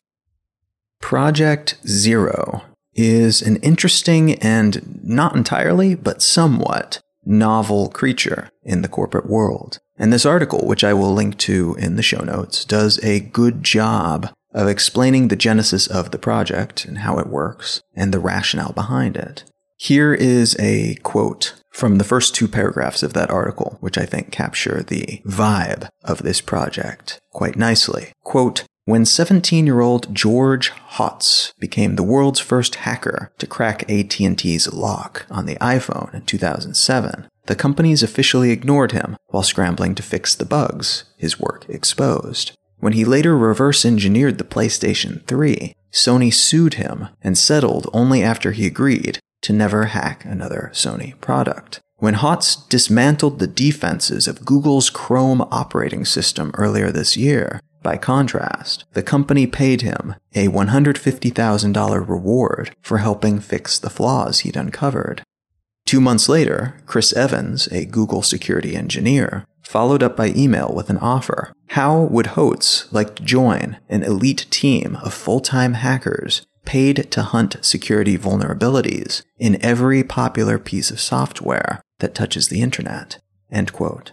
Project 1.00 1.76
Zero 1.86 2.62
is 2.94 3.42
an 3.42 3.56
interesting 3.56 4.34
and 4.36 5.00
not 5.04 5.36
entirely, 5.36 5.94
but 5.94 6.22
somewhat 6.22 7.00
novel 7.26 7.88
creature 7.88 8.48
in 8.62 8.82
the 8.82 8.88
corporate 8.88 9.26
world. 9.26 9.78
And 9.98 10.12
this 10.12 10.26
article, 10.26 10.66
which 10.66 10.84
I 10.84 10.94
will 10.94 11.12
link 11.12 11.36
to 11.38 11.74
in 11.78 11.96
the 11.96 12.02
show 12.02 12.22
notes, 12.22 12.64
does 12.64 13.02
a 13.02 13.20
good 13.20 13.62
job 13.64 14.30
of 14.52 14.68
explaining 14.68 15.28
the 15.28 15.36
genesis 15.36 15.86
of 15.86 16.10
the 16.10 16.18
project 16.18 16.84
and 16.84 16.98
how 16.98 17.18
it 17.18 17.26
works 17.26 17.82
and 17.94 18.12
the 18.12 18.18
rationale 18.18 18.72
behind 18.72 19.16
it. 19.16 19.44
Here 19.76 20.14
is 20.14 20.56
a 20.58 20.94
quote 21.02 21.54
from 21.70 21.98
the 21.98 22.04
first 22.04 22.34
two 22.34 22.48
paragraphs 22.48 23.02
of 23.02 23.12
that 23.12 23.30
article, 23.30 23.76
which 23.80 23.98
I 23.98 24.06
think 24.06 24.32
capture 24.32 24.82
the 24.82 25.20
vibe 25.26 25.88
of 26.02 26.22
this 26.22 26.40
project 26.40 27.20
quite 27.32 27.56
nicely. 27.56 28.12
Quote, 28.24 28.64
when 28.86 29.04
17 29.04 29.66
year 29.66 29.80
old 29.80 30.14
George 30.14 30.70
Hotz 30.70 31.52
became 31.58 31.96
the 31.96 32.04
world's 32.04 32.38
first 32.38 32.76
hacker 32.76 33.32
to 33.38 33.46
crack 33.46 33.82
AT&T's 33.90 34.72
lock 34.72 35.26
on 35.28 35.44
the 35.44 35.56
iPhone 35.56 36.14
in 36.14 36.22
2007, 36.22 37.26
the 37.46 37.56
companies 37.56 38.04
officially 38.04 38.52
ignored 38.52 38.92
him 38.92 39.16
while 39.26 39.42
scrambling 39.42 39.96
to 39.96 40.04
fix 40.04 40.36
the 40.36 40.44
bugs 40.44 41.02
his 41.16 41.38
work 41.38 41.66
exposed. 41.68 42.52
When 42.78 42.92
he 42.92 43.04
later 43.04 43.36
reverse 43.36 43.84
engineered 43.84 44.38
the 44.38 44.44
PlayStation 44.44 45.26
3, 45.26 45.74
Sony 45.92 46.32
sued 46.32 46.74
him 46.74 47.08
and 47.22 47.36
settled 47.36 47.90
only 47.92 48.22
after 48.22 48.52
he 48.52 48.66
agreed 48.66 49.18
to 49.42 49.52
never 49.52 49.86
hack 49.86 50.24
another 50.24 50.70
Sony 50.72 51.20
product. 51.20 51.80
When 51.98 52.14
Hotz 52.14 52.68
dismantled 52.68 53.38
the 53.38 53.46
defenses 53.46 54.28
of 54.28 54.44
Google's 54.44 54.90
Chrome 54.90 55.40
operating 55.50 56.04
system 56.04 56.52
earlier 56.54 56.92
this 56.92 57.16
year, 57.16 57.60
by 57.86 57.96
contrast, 57.96 58.84
the 58.94 59.02
company 59.02 59.46
paid 59.46 59.82
him 59.82 60.16
a 60.34 60.48
$150,000 60.48 62.08
reward 62.08 62.74
for 62.82 62.98
helping 62.98 63.38
fix 63.38 63.78
the 63.78 63.88
flaws 63.88 64.40
he'd 64.40 64.56
uncovered. 64.56 65.22
Two 65.84 66.00
months 66.00 66.28
later, 66.28 66.80
Chris 66.84 67.12
Evans, 67.12 67.68
a 67.68 67.84
Google 67.84 68.22
security 68.22 68.74
engineer, 68.74 69.46
followed 69.62 70.02
up 70.02 70.16
by 70.16 70.32
email 70.34 70.72
with 70.74 70.90
an 70.90 70.98
offer. 70.98 71.52
How 71.68 72.00
would 72.00 72.34
Hotz 72.34 72.92
like 72.92 73.14
to 73.14 73.22
join 73.22 73.76
an 73.88 74.02
elite 74.02 74.46
team 74.50 74.96
of 75.04 75.14
full-time 75.14 75.74
hackers 75.74 76.44
paid 76.64 77.08
to 77.12 77.22
hunt 77.22 77.56
security 77.60 78.18
vulnerabilities 78.18 79.22
in 79.38 79.64
every 79.64 80.02
popular 80.02 80.58
piece 80.58 80.90
of 80.90 80.98
software 80.98 81.80
that 82.00 82.16
touches 82.16 82.48
the 82.48 82.62
internet? 82.62 83.20
End 83.52 83.72
quote. 83.72 84.10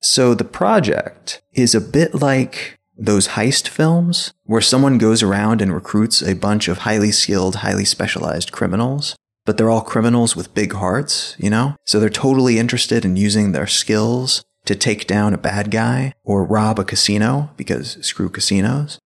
So 0.00 0.34
the 0.34 0.44
project 0.44 1.42
is 1.54 1.74
a 1.74 1.80
bit 1.80 2.14
like 2.14 2.78
those 2.96 3.28
heist 3.28 3.68
films 3.68 4.32
where 4.44 4.60
someone 4.60 4.98
goes 4.98 5.22
around 5.22 5.60
and 5.60 5.74
recruits 5.74 6.22
a 6.22 6.34
bunch 6.34 6.68
of 6.68 6.78
highly 6.78 7.10
skilled, 7.10 7.56
highly 7.56 7.84
specialized 7.84 8.52
criminals, 8.52 9.16
but 9.44 9.56
they're 9.56 9.70
all 9.70 9.82
criminals 9.82 10.36
with 10.36 10.54
big 10.54 10.72
hearts, 10.72 11.36
you 11.38 11.50
know? 11.50 11.76
So 11.84 11.98
they're 11.98 12.08
totally 12.08 12.58
interested 12.58 13.04
in 13.04 13.16
using 13.16 13.52
their 13.52 13.66
skills 13.66 14.44
to 14.64 14.74
take 14.74 15.06
down 15.06 15.34
a 15.34 15.38
bad 15.38 15.70
guy 15.70 16.14
or 16.22 16.44
rob 16.44 16.78
a 16.78 16.84
casino 16.84 17.50
because 17.56 17.98
screw 18.06 18.28
casinos. 18.28 18.98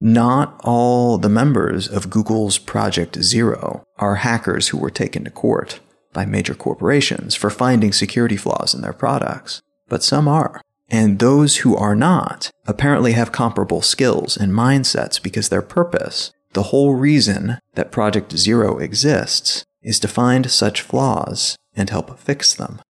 Not 0.00 0.60
all 0.64 1.18
the 1.18 1.28
members 1.28 1.86
of 1.86 2.10
Google's 2.10 2.58
Project 2.58 3.22
Zero 3.22 3.84
are 3.98 4.16
hackers 4.16 4.68
who 4.68 4.78
were 4.78 4.90
taken 4.90 5.24
to 5.24 5.30
court 5.30 5.80
by 6.12 6.24
major 6.26 6.54
corporations 6.54 7.34
for 7.34 7.50
finding 7.50 7.92
security 7.92 8.36
flaws 8.36 8.74
in 8.74 8.80
their 8.80 8.92
products, 8.92 9.62
but 9.88 10.02
some 10.02 10.26
are. 10.26 10.60
And 10.92 11.18
those 11.18 11.58
who 11.58 11.74
are 11.74 11.96
not 11.96 12.50
apparently 12.66 13.12
have 13.12 13.32
comparable 13.32 13.80
skills 13.80 14.36
and 14.36 14.52
mindsets 14.52 15.20
because 15.20 15.48
their 15.48 15.62
purpose, 15.62 16.30
the 16.52 16.64
whole 16.64 16.94
reason 16.94 17.58
that 17.74 17.90
Project 17.90 18.36
Zero 18.36 18.78
exists, 18.78 19.64
is 19.82 19.98
to 20.00 20.06
find 20.06 20.50
such 20.50 20.82
flaws 20.82 21.56
and 21.74 21.88
help 21.88 22.18
fix 22.18 22.54
them. 22.54 22.82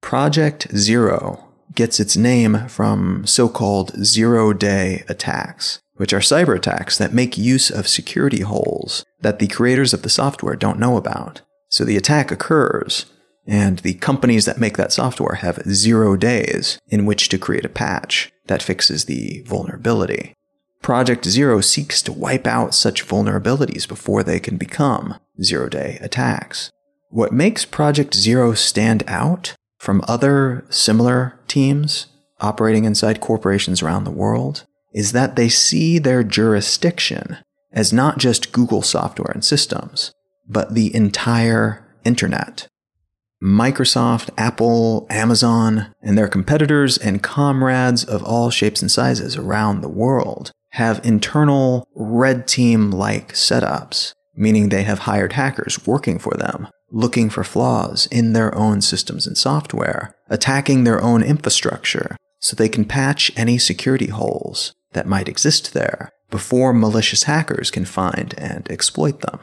Project 0.00 0.68
Zero 0.76 1.44
gets 1.74 1.98
its 1.98 2.16
name 2.16 2.68
from 2.68 3.26
so 3.26 3.48
called 3.48 4.04
zero 4.04 4.52
day 4.52 5.04
attacks, 5.08 5.80
which 5.94 6.12
are 6.12 6.20
cyber 6.20 6.56
attacks 6.56 6.98
that 6.98 7.12
make 7.12 7.36
use 7.36 7.68
of 7.68 7.88
security 7.88 8.42
holes 8.42 9.04
that 9.22 9.40
the 9.40 9.48
creators 9.48 9.92
of 9.92 10.02
the 10.02 10.08
software 10.08 10.56
don't 10.56 10.78
know 10.78 10.96
about. 10.96 11.42
So 11.68 11.84
the 11.84 11.96
attack 11.96 12.30
occurs, 12.30 13.06
and 13.50 13.80
the 13.80 13.94
companies 13.94 14.44
that 14.44 14.60
make 14.60 14.76
that 14.76 14.92
software 14.92 15.34
have 15.34 15.60
zero 15.68 16.16
days 16.16 16.78
in 16.86 17.04
which 17.04 17.28
to 17.28 17.36
create 17.36 17.64
a 17.64 17.68
patch 17.68 18.30
that 18.46 18.62
fixes 18.62 19.06
the 19.06 19.42
vulnerability. 19.44 20.34
Project 20.82 21.24
Zero 21.26 21.60
seeks 21.60 22.00
to 22.02 22.12
wipe 22.12 22.46
out 22.46 22.74
such 22.74 23.06
vulnerabilities 23.06 23.88
before 23.88 24.22
they 24.22 24.38
can 24.38 24.56
become 24.56 25.16
zero 25.42 25.68
day 25.68 25.98
attacks. 26.00 26.70
What 27.08 27.32
makes 27.32 27.64
Project 27.64 28.14
Zero 28.14 28.54
stand 28.54 29.02
out 29.08 29.56
from 29.78 30.04
other 30.06 30.64
similar 30.70 31.38
teams 31.48 32.06
operating 32.40 32.84
inside 32.84 33.20
corporations 33.20 33.82
around 33.82 34.04
the 34.04 34.12
world 34.12 34.64
is 34.94 35.10
that 35.10 35.34
they 35.34 35.48
see 35.48 35.98
their 35.98 36.22
jurisdiction 36.22 37.36
as 37.72 37.92
not 37.92 38.18
just 38.18 38.52
Google 38.52 38.82
software 38.82 39.32
and 39.32 39.44
systems, 39.44 40.12
but 40.48 40.74
the 40.74 40.94
entire 40.94 41.84
internet. 42.04 42.68
Microsoft, 43.42 44.28
Apple, 44.36 45.06
Amazon, 45.08 45.92
and 46.02 46.16
their 46.16 46.28
competitors 46.28 46.98
and 46.98 47.22
comrades 47.22 48.04
of 48.04 48.22
all 48.22 48.50
shapes 48.50 48.82
and 48.82 48.90
sizes 48.90 49.36
around 49.36 49.80
the 49.80 49.88
world 49.88 50.52
have 50.72 51.04
internal 51.04 51.88
red 51.94 52.46
team 52.46 52.90
like 52.90 53.32
setups, 53.32 54.12
meaning 54.34 54.68
they 54.68 54.82
have 54.82 55.00
hired 55.00 55.32
hackers 55.32 55.86
working 55.86 56.18
for 56.18 56.34
them, 56.36 56.68
looking 56.90 57.30
for 57.30 57.42
flaws 57.42 58.06
in 58.10 58.34
their 58.34 58.54
own 58.54 58.82
systems 58.82 59.26
and 59.26 59.38
software, 59.38 60.14
attacking 60.28 60.84
their 60.84 61.02
own 61.02 61.22
infrastructure 61.22 62.16
so 62.40 62.54
they 62.54 62.68
can 62.68 62.84
patch 62.84 63.32
any 63.36 63.56
security 63.58 64.08
holes 64.08 64.74
that 64.92 65.06
might 65.06 65.28
exist 65.28 65.72
there 65.72 66.10
before 66.30 66.72
malicious 66.72 67.24
hackers 67.24 67.70
can 67.70 67.84
find 67.84 68.34
and 68.38 68.70
exploit 68.70 69.20
them. 69.20 69.40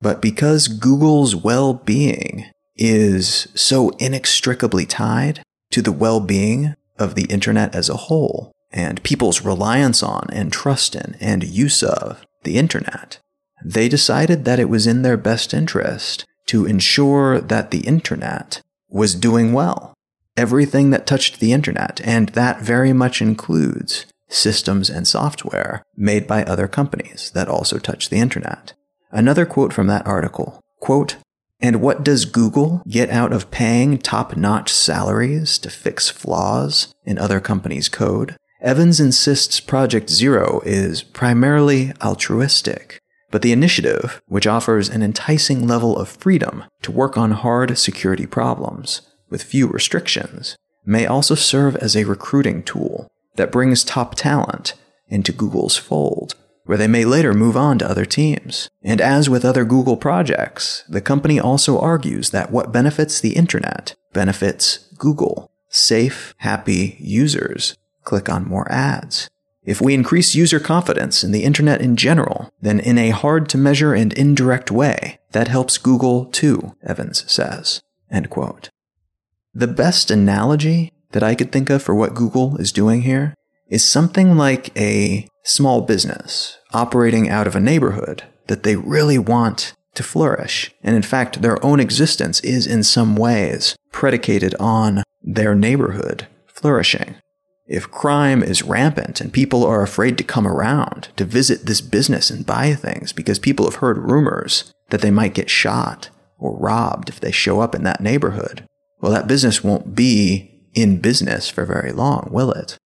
But 0.00 0.22
because 0.22 0.68
Google's 0.68 1.34
well 1.34 1.74
being 1.74 2.50
is 2.76 3.48
so 3.54 3.90
inextricably 3.98 4.86
tied 4.86 5.42
to 5.70 5.82
the 5.82 5.92
well 5.92 6.20
being 6.20 6.74
of 6.98 7.14
the 7.14 7.24
internet 7.24 7.74
as 7.74 7.88
a 7.88 7.96
whole, 7.96 8.52
and 8.72 9.02
people's 9.02 9.42
reliance 9.42 10.02
on 10.02 10.26
and 10.32 10.52
trust 10.52 10.94
in 10.94 11.16
and 11.20 11.44
use 11.44 11.82
of 11.82 12.24
the 12.44 12.58
internet, 12.58 13.18
they 13.64 13.88
decided 13.88 14.44
that 14.44 14.58
it 14.58 14.68
was 14.68 14.86
in 14.86 15.02
their 15.02 15.16
best 15.16 15.52
interest 15.54 16.24
to 16.46 16.66
ensure 16.66 17.40
that 17.40 17.70
the 17.70 17.80
internet 17.80 18.62
was 18.88 19.14
doing 19.14 19.52
well. 19.52 19.94
Everything 20.36 20.90
that 20.90 21.06
touched 21.06 21.40
the 21.40 21.52
internet, 21.52 22.00
and 22.04 22.28
that 22.30 22.60
very 22.60 22.92
much 22.92 23.22
includes 23.22 24.06
systems 24.28 24.90
and 24.90 25.06
software 25.06 25.82
made 25.96 26.26
by 26.26 26.44
other 26.44 26.68
companies 26.68 27.30
that 27.34 27.48
also 27.48 27.78
touch 27.78 28.08
the 28.08 28.18
internet. 28.18 28.74
Another 29.10 29.46
quote 29.46 29.72
from 29.72 29.86
that 29.86 30.06
article 30.06 30.60
quote, 30.80 31.16
And 31.60 31.80
what 31.80 32.04
does 32.04 32.24
Google 32.26 32.82
get 32.86 33.08
out 33.10 33.32
of 33.32 33.50
paying 33.50 33.98
top 33.98 34.36
notch 34.36 34.72
salaries 34.72 35.58
to 35.58 35.70
fix 35.70 36.08
flaws 36.08 36.94
in 37.04 37.18
other 37.18 37.40
companies' 37.40 37.88
code? 37.88 38.36
Evans 38.60 39.00
insists 39.00 39.60
Project 39.60 40.10
Zero 40.10 40.60
is 40.64 41.02
primarily 41.02 41.92
altruistic, 42.02 43.00
but 43.30 43.42
the 43.42 43.52
initiative, 43.52 44.20
which 44.26 44.46
offers 44.46 44.88
an 44.88 45.02
enticing 45.02 45.66
level 45.66 45.96
of 45.98 46.08
freedom 46.08 46.64
to 46.82 46.92
work 46.92 47.16
on 47.16 47.32
hard 47.32 47.76
security 47.78 48.26
problems 48.26 49.02
with 49.30 49.42
few 49.42 49.66
restrictions, 49.66 50.56
may 50.84 51.06
also 51.06 51.34
serve 51.34 51.76
as 51.76 51.96
a 51.96 52.04
recruiting 52.04 52.62
tool 52.62 53.08
that 53.36 53.52
brings 53.52 53.84
top 53.84 54.14
talent 54.14 54.74
into 55.08 55.32
Google's 55.32 55.76
fold, 55.76 56.34
where 56.66 56.78
they 56.78 56.86
may 56.86 57.04
later 57.04 57.32
move 57.32 57.56
on 57.56 57.78
to 57.78 57.88
other 57.88 58.04
teams. 58.04 58.68
And 58.82 59.00
as 59.00 59.30
with 59.30 59.44
other 59.44 59.64
Google 59.64 59.96
projects, 59.96 60.84
the 60.88 61.00
company 61.00 61.40
also 61.40 61.78
argues 61.78 62.30
that 62.30 62.50
what 62.50 62.72
benefits 62.72 63.20
the 63.20 63.34
internet 63.34 63.94
benefits 64.12 64.78
Google. 64.98 65.50
Safe, 65.68 66.34
happy 66.38 66.96
users 67.00 67.76
click 68.04 68.28
on 68.28 68.48
more 68.48 68.70
ads. 68.70 69.28
If 69.64 69.80
we 69.80 69.94
increase 69.94 70.36
user 70.36 70.60
confidence 70.60 71.24
in 71.24 71.32
the 71.32 71.42
internet 71.42 71.80
in 71.80 71.96
general, 71.96 72.50
then 72.62 72.78
in 72.78 72.98
a 72.98 73.10
hard 73.10 73.48
to 73.48 73.58
measure 73.58 73.94
and 73.94 74.12
indirect 74.12 74.70
way, 74.70 75.18
that 75.32 75.48
helps 75.48 75.76
Google 75.76 76.26
too, 76.26 76.76
Evans 76.84 77.30
says. 77.30 77.82
End 78.10 78.30
quote. 78.30 78.70
The 79.52 79.66
best 79.66 80.10
analogy 80.10 80.92
that 81.10 81.24
I 81.24 81.34
could 81.34 81.50
think 81.50 81.68
of 81.68 81.82
for 81.82 81.94
what 81.94 82.14
Google 82.14 82.56
is 82.58 82.70
doing 82.70 83.02
here 83.02 83.34
is 83.68 83.84
something 83.84 84.36
like 84.36 84.70
a 84.78 85.26
small 85.46 85.80
business 85.80 86.58
operating 86.72 87.28
out 87.28 87.46
of 87.46 87.54
a 87.54 87.60
neighborhood 87.60 88.24
that 88.48 88.62
they 88.62 88.76
really 88.76 89.18
want 89.18 89.72
to 89.94 90.02
flourish. 90.02 90.70
And 90.82 90.94
in 90.94 91.02
fact, 91.02 91.40
their 91.40 91.64
own 91.64 91.80
existence 91.80 92.40
is 92.40 92.66
in 92.66 92.82
some 92.82 93.16
ways 93.16 93.76
predicated 93.92 94.54
on 94.60 95.02
their 95.22 95.54
neighborhood 95.54 96.26
flourishing. 96.46 97.16
If 97.66 97.90
crime 97.90 98.42
is 98.42 98.62
rampant 98.62 99.20
and 99.20 99.32
people 99.32 99.64
are 99.64 99.82
afraid 99.82 100.18
to 100.18 100.24
come 100.24 100.46
around 100.46 101.08
to 101.16 101.24
visit 101.24 101.66
this 101.66 101.80
business 101.80 102.30
and 102.30 102.46
buy 102.46 102.74
things 102.74 103.12
because 103.12 103.38
people 103.38 103.64
have 103.64 103.76
heard 103.76 103.98
rumors 103.98 104.72
that 104.90 105.00
they 105.00 105.10
might 105.10 105.34
get 105.34 105.50
shot 105.50 106.10
or 106.38 106.56
robbed 106.56 107.08
if 107.08 107.18
they 107.18 107.32
show 107.32 107.60
up 107.60 107.74
in 107.74 107.82
that 107.84 108.00
neighborhood, 108.00 108.64
well, 109.00 109.12
that 109.12 109.26
business 109.26 109.64
won't 109.64 109.94
be 109.94 110.68
in 110.74 110.98
business 110.98 111.48
for 111.48 111.64
very 111.64 111.90
long, 111.90 112.28
will 112.30 112.52
it? 112.52 112.76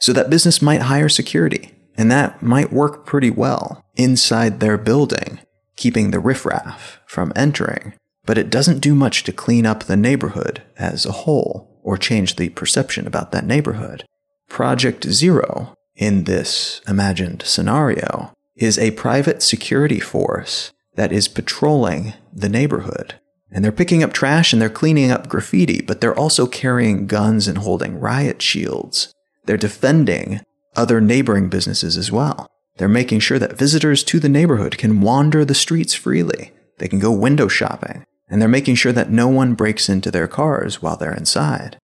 So 0.00 0.12
that 0.12 0.30
business 0.30 0.60
might 0.60 0.82
hire 0.82 1.08
security, 1.08 1.72
and 2.00 2.10
that 2.10 2.42
might 2.42 2.72
work 2.72 3.04
pretty 3.04 3.28
well 3.28 3.84
inside 3.94 4.58
their 4.60 4.78
building, 4.78 5.38
keeping 5.76 6.10
the 6.10 6.18
riffraff 6.18 6.98
from 7.06 7.30
entering. 7.36 7.92
But 8.24 8.38
it 8.38 8.48
doesn't 8.48 8.80
do 8.80 8.94
much 8.94 9.22
to 9.24 9.32
clean 9.32 9.66
up 9.66 9.84
the 9.84 9.98
neighborhood 9.98 10.62
as 10.78 11.04
a 11.04 11.12
whole 11.12 11.78
or 11.82 11.98
change 11.98 12.36
the 12.36 12.48
perception 12.48 13.06
about 13.06 13.32
that 13.32 13.44
neighborhood. 13.44 14.04
Project 14.48 15.06
Zero, 15.10 15.74
in 15.94 16.24
this 16.24 16.80
imagined 16.88 17.42
scenario, 17.44 18.32
is 18.56 18.78
a 18.78 18.92
private 18.92 19.42
security 19.42 20.00
force 20.00 20.72
that 20.94 21.12
is 21.12 21.28
patrolling 21.28 22.14
the 22.32 22.48
neighborhood 22.48 23.20
and 23.52 23.62
they're 23.62 23.72
picking 23.72 24.02
up 24.02 24.12
trash 24.12 24.54
and 24.54 24.62
they're 24.62 24.70
cleaning 24.70 25.10
up 25.10 25.28
graffiti, 25.28 25.82
but 25.82 26.00
they're 26.00 26.18
also 26.18 26.46
carrying 26.46 27.06
guns 27.06 27.48
and 27.48 27.58
holding 27.58 27.98
riot 27.98 28.40
shields. 28.40 29.12
They're 29.44 29.56
defending 29.56 30.40
other 30.76 31.00
neighboring 31.00 31.48
businesses 31.48 31.96
as 31.96 32.10
well. 32.12 32.46
They're 32.76 32.88
making 32.88 33.20
sure 33.20 33.38
that 33.38 33.58
visitors 33.58 34.02
to 34.04 34.20
the 34.20 34.28
neighborhood 34.28 34.78
can 34.78 35.00
wander 35.00 35.44
the 35.44 35.54
streets 35.54 35.94
freely. 35.94 36.52
They 36.78 36.88
can 36.88 36.98
go 36.98 37.12
window 37.12 37.48
shopping. 37.48 38.04
And 38.28 38.40
they're 38.40 38.48
making 38.48 38.76
sure 38.76 38.92
that 38.92 39.10
no 39.10 39.28
one 39.28 39.54
breaks 39.54 39.88
into 39.88 40.10
their 40.10 40.28
cars 40.28 40.80
while 40.80 40.96
they're 40.96 41.12
inside. 41.12 41.78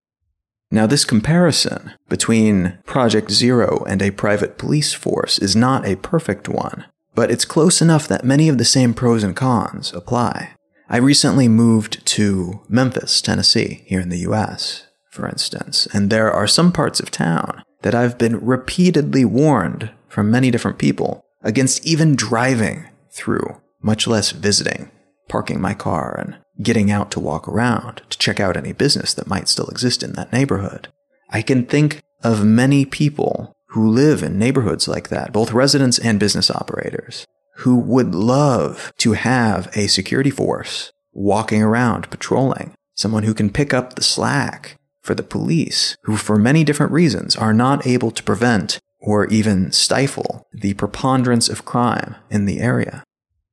Now, 0.71 0.87
this 0.87 1.05
comparison 1.05 1.93
between 2.09 2.79
Project 2.85 3.31
Zero 3.31 3.85
and 3.87 4.01
a 4.01 4.11
private 4.11 4.59
police 4.59 4.93
force 4.93 5.39
is 5.39 5.55
not 5.55 5.87
a 5.87 5.97
perfect 5.97 6.49
one, 6.49 6.87
but 7.15 7.31
it's 7.31 7.45
close 7.45 7.81
enough 7.81 8.09
that 8.09 8.25
many 8.25 8.49
of 8.49 8.59
the 8.59 8.65
same 8.65 8.95
pros 8.95 9.23
and 9.23 9.37
cons 9.37 9.93
apply. 9.93 10.53
I 10.89 10.99
recently 10.99 11.49
moved 11.49 12.05
to 12.07 12.61
Memphis, 12.69 13.21
Tennessee, 13.21 13.85
here 13.87 14.01
in 14.01 14.09
the 14.09 14.19
US, 14.19 14.87
for 15.11 15.29
instance, 15.29 15.87
and 15.93 16.11
there 16.11 16.33
are 16.33 16.47
some 16.47 16.73
parts 16.73 17.01
of 17.01 17.11
town 17.11 17.63
that 17.87 17.95
I've 17.95 18.19
been 18.19 18.45
repeatedly 18.45 19.25
warned 19.25 19.93
from 20.09 20.29
many 20.29 20.51
different 20.51 20.77
people 20.77 21.25
against 21.45 21.87
even 21.87 22.17
driving 22.17 22.89
through, 23.13 23.61
much 23.81 24.09
less 24.09 24.33
visiting, 24.33 24.91
parking 25.29 25.61
my 25.61 25.73
car 25.73 26.19
and 26.19 26.37
getting 26.61 26.91
out 26.91 27.13
to 27.13 27.21
walk 27.21 27.47
around 27.47 28.03
to 28.11 28.19
check 28.19 28.41
out 28.41 28.57
any 28.57 28.73
business 28.73 29.15
that 29.15 29.29
might 29.29 29.47
still 29.47 29.69
exist 29.69 30.03
in 30.03 30.15
that 30.15 30.33
neighborhood. 30.33 30.89
I 31.31 31.43
can 31.43 31.65
think 31.65 32.01
of 32.25 32.45
many 32.45 32.85
people 32.85 33.55
who 33.69 33.89
live 33.89 34.21
in 34.25 34.37
neighborhoods 34.37 34.89
like 34.89 35.09
that, 35.11 35.33
both 35.33 35.53
residents 35.53 36.01
and 36.01 36.19
business 36.19 36.51
operators, 36.51 37.25
who 37.59 37.77
would 37.79 38.17
love 38.17 38.93
to 38.99 39.13
have 39.13 39.71
a 39.77 39.87
security 39.87 40.31
force 40.31 40.91
walking 41.13 41.63
around 41.63 42.11
patrolling, 42.11 42.75
someone 42.97 43.23
who 43.23 43.33
can 43.33 43.49
pick 43.49 43.73
up 43.73 43.95
the 43.95 44.03
slack 44.03 44.77
for 45.07 45.15
the 45.15 45.23
police, 45.23 45.97
who 46.03 46.17
for 46.17 46.37
many 46.37 46.65
different 46.65 46.93
reasons 46.93 47.37
are 47.37 47.55
not 47.55 47.87
able 47.87 48.11
to 48.11 48.23
prevent 48.23 48.79
or 49.01 49.27
even 49.29 49.71
stifle 49.73 50.47
the 50.53 50.75
preponderance 50.75 51.49
of 51.49 51.65
crime 51.65 52.17
in 52.29 52.45
the 52.45 52.61
area. 52.61 53.05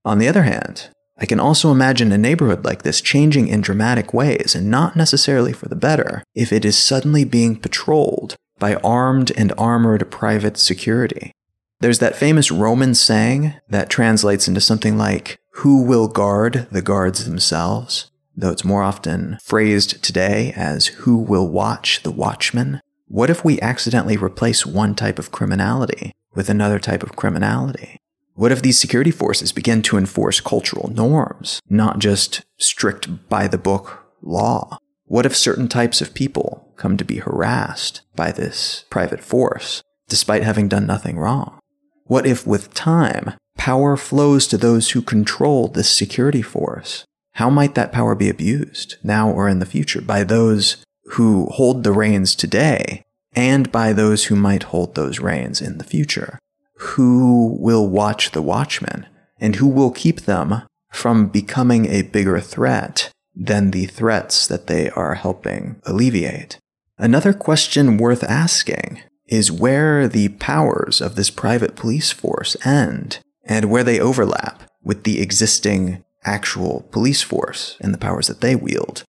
On 0.03 0.17
the 0.17 0.27
other 0.27 0.43
hand, 0.43 0.89
I 1.17 1.25
can 1.25 1.39
also 1.39 1.71
imagine 1.71 2.11
a 2.11 2.17
neighborhood 2.17 2.65
like 2.65 2.81
this 2.81 2.99
changing 2.99 3.47
in 3.47 3.61
dramatic 3.61 4.13
ways 4.13 4.55
and 4.55 4.69
not 4.69 4.95
necessarily 4.95 5.53
for 5.53 5.69
the 5.69 5.75
better 5.75 6.23
if 6.33 6.51
it 6.51 6.65
is 6.65 6.77
suddenly 6.77 7.23
being 7.23 7.55
patrolled 7.55 8.35
by 8.57 8.75
armed 8.75 9.31
and 9.37 9.53
armored 9.57 10.09
private 10.09 10.57
security. 10.57 11.31
There's 11.79 11.99
that 11.99 12.15
famous 12.15 12.51
Roman 12.51 12.95
saying 12.95 13.53
that 13.69 13.89
translates 13.89 14.47
into 14.47 14.61
something 14.61 14.97
like, 14.97 15.37
Who 15.55 15.83
will 15.83 16.07
guard 16.07 16.67
the 16.71 16.81
guards 16.81 17.25
themselves? 17.25 18.09
Though 18.35 18.51
it's 18.51 18.65
more 18.65 18.81
often 18.81 19.37
phrased 19.43 20.03
today 20.03 20.53
as, 20.55 20.87
Who 20.87 21.17
will 21.17 21.47
watch 21.47 22.01
the 22.03 22.11
watchman? 22.11 22.81
What 23.07 23.29
if 23.29 23.45
we 23.45 23.61
accidentally 23.61 24.17
replace 24.17 24.65
one 24.65 24.95
type 24.95 25.19
of 25.19 25.31
criminality 25.31 26.13
with 26.33 26.49
another 26.49 26.79
type 26.79 27.03
of 27.03 27.15
criminality? 27.15 27.97
What 28.33 28.51
if 28.51 28.63
these 28.63 28.79
security 28.79 29.11
forces 29.11 29.51
begin 29.51 29.83
to 29.83 29.97
enforce 29.97 30.39
cultural 30.39 30.89
norms, 30.89 31.61
not 31.69 31.99
just 31.99 32.41
strict 32.57 33.29
by 33.29 33.47
the 33.47 33.59
book 33.59 34.03
law? 34.23 34.79
What 35.05 35.27
if 35.27 35.37
certain 35.37 35.67
types 35.67 36.01
of 36.01 36.15
people 36.15 36.73
come 36.75 36.97
to 36.97 37.05
be 37.05 37.17
harassed 37.17 38.01
by 38.15 38.31
this 38.31 38.85
private 38.89 39.21
force, 39.23 39.83
despite 40.07 40.41
having 40.41 40.67
done 40.67 40.87
nothing 40.87 41.19
wrong? 41.19 41.59
What 42.05 42.25
if 42.25 42.47
with 42.47 42.73
time, 42.73 43.35
power 43.57 43.95
flows 43.95 44.47
to 44.47 44.57
those 44.57 44.91
who 44.91 45.03
control 45.03 45.67
this 45.67 45.91
security 45.91 46.41
force? 46.41 47.05
How 47.33 47.49
might 47.49 47.75
that 47.75 47.91
power 47.91 48.15
be 48.15 48.29
abused, 48.29 48.97
now 49.03 49.29
or 49.29 49.49
in 49.49 49.59
the 49.59 49.65
future, 49.65 50.01
by 50.01 50.23
those 50.23 50.77
who 51.11 51.47
hold 51.47 51.83
the 51.83 51.91
reins 51.91 52.35
today 52.35 53.03
and 53.35 53.71
by 53.71 53.91
those 53.91 54.25
who 54.25 54.35
might 54.35 54.63
hold 54.63 54.95
those 54.95 55.19
reins 55.19 55.61
in 55.61 55.77
the 55.77 55.83
future? 55.83 56.37
Who 56.77 57.57
will 57.59 57.87
watch 57.87 58.31
the 58.31 58.41
watchmen 58.41 59.07
and 59.39 59.55
who 59.55 59.67
will 59.67 59.91
keep 59.91 60.21
them 60.21 60.63
from 60.91 61.27
becoming 61.27 61.87
a 61.87 62.03
bigger 62.03 62.39
threat 62.39 63.09
than 63.35 63.71
the 63.71 63.87
threats 63.87 64.45
that 64.47 64.67
they 64.67 64.91
are 64.91 65.15
helping 65.15 65.81
alleviate? 65.85 66.59
Another 66.99 67.33
question 67.33 67.97
worth 67.97 68.23
asking 68.23 69.01
is 69.27 69.51
where 69.51 70.07
the 70.07 70.29
powers 70.29 71.01
of 71.01 71.15
this 71.15 71.31
private 71.31 71.75
police 71.75 72.11
force 72.11 72.55
end 72.63 73.19
and 73.43 73.71
where 73.71 73.83
they 73.83 73.99
overlap 73.99 74.63
with 74.83 75.03
the 75.03 75.19
existing 75.19 76.03
actual 76.25 76.87
police 76.91 77.21
force 77.21 77.77
and 77.81 77.93
the 77.93 77.97
powers 77.97 78.27
that 78.27 78.41
they 78.41 78.55
wield. 78.55 79.03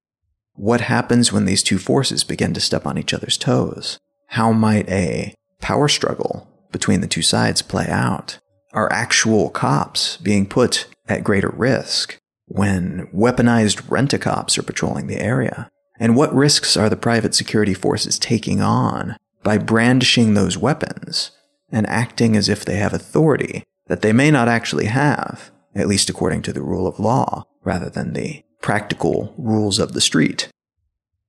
What 0.55 0.83
happens 0.83 1.33
when 1.33 1.46
these 1.46 1.62
two 1.62 1.79
forces 1.79 2.24
begin 2.24 2.55
to 2.55 2.61
step 2.61 2.87
on 2.87 2.96
each 2.98 3.12
other's 3.12 3.37
toes? 3.37 3.98
How 4.29 4.53
might 4.53 4.88
a 4.88 5.35
power 5.61 5.88
struggle 5.88 6.48
between 6.70 7.00
the 7.00 7.07
two 7.09 7.22
sides 7.22 7.62
play 7.62 7.87
out? 7.88 8.38
Are 8.72 8.92
actual 8.92 9.50
cops 9.50 10.16
being 10.18 10.46
put 10.46 10.87
at 11.09 11.24
greater 11.24 11.50
risk 11.50 12.18
when 12.46 13.09
weaponized 13.14 13.88
rent-a-cops 13.90 14.59
are 14.59 14.62
patrolling 14.62 15.07
the 15.07 15.20
area? 15.20 15.70
And 15.98 16.16
what 16.16 16.35
risks 16.35 16.77
are 16.77 16.90
the 16.90 16.96
private 16.96 17.35
security 17.35 17.74
forces 17.74 18.18
taking 18.18 18.61
on 18.61 19.16
by 19.42 19.59
brandishing 19.59 20.35
those 20.35 20.59
weapons 20.59 21.31
and 21.70 21.87
acting 21.88 22.37
as 22.37 22.48
if 22.48 22.64
they 22.64 22.77
have 22.77 22.92
authority 22.92 23.64
that 23.87 24.03
they 24.03 24.12
may 24.12 24.31
not 24.31 24.48
actually 24.48 24.87
have, 24.87 25.50
at 25.74 25.88
least 25.88 26.10
according 26.10 26.42
to 26.42 26.52
the 26.52 26.62
rule 26.62 26.87
of 26.87 26.98
law, 26.98 27.44
rather 27.62 27.90
than 27.90 28.12
the 28.12 28.42
practical 28.60 29.34
rules 29.37 29.78
of 29.78 29.92
the 29.92 30.00
street. 30.00 30.48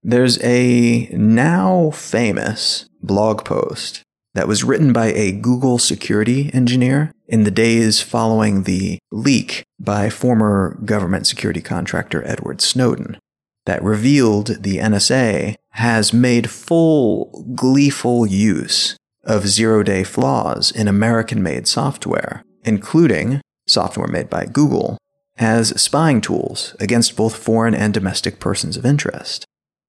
There's 0.04 0.42
a 0.44 1.10
now 1.12 1.90
famous 1.92 2.88
blog 3.02 3.44
post 3.44 4.04
that 4.36 4.48
was 4.48 4.64
written 4.64 4.94
by 4.94 5.08
a 5.08 5.32
Google 5.32 5.80
security 5.80 6.52
engineer 6.54 7.12
in 7.28 7.44
the 7.44 7.52
days 7.52 8.02
following 8.02 8.64
the 8.64 9.00
leak 9.12 9.64
by 9.80 10.10
former 10.10 10.78
government 10.86 11.26
security 11.26 11.62
contractor 11.62 12.26
Edward 12.28 12.62
Snowden 12.62 13.18
that 13.66 13.84
revealed 13.84 14.62
the 14.64 14.78
NSA 14.78 15.56
has 15.70 16.14
made 16.14 16.50
full 16.50 17.46
gleeful 17.56 18.26
use 18.26 18.96
of 19.24 19.48
zero 19.48 19.82
day 19.82 20.04
flaws 20.04 20.72
in 20.72 20.88
American 20.88 21.42
made 21.42 21.68
software, 21.68 22.44
including 22.64 23.42
software 23.68 24.08
made 24.08 24.30
by 24.30 24.46
Google, 24.46 24.98
as 25.38 25.70
spying 25.82 26.22
tools 26.22 26.76
against 26.80 27.16
both 27.16 27.36
foreign 27.36 27.76
and 27.76 27.94
domestic 27.94 28.40
persons 28.40 28.78
of 28.78 28.86
interest. 28.86 29.46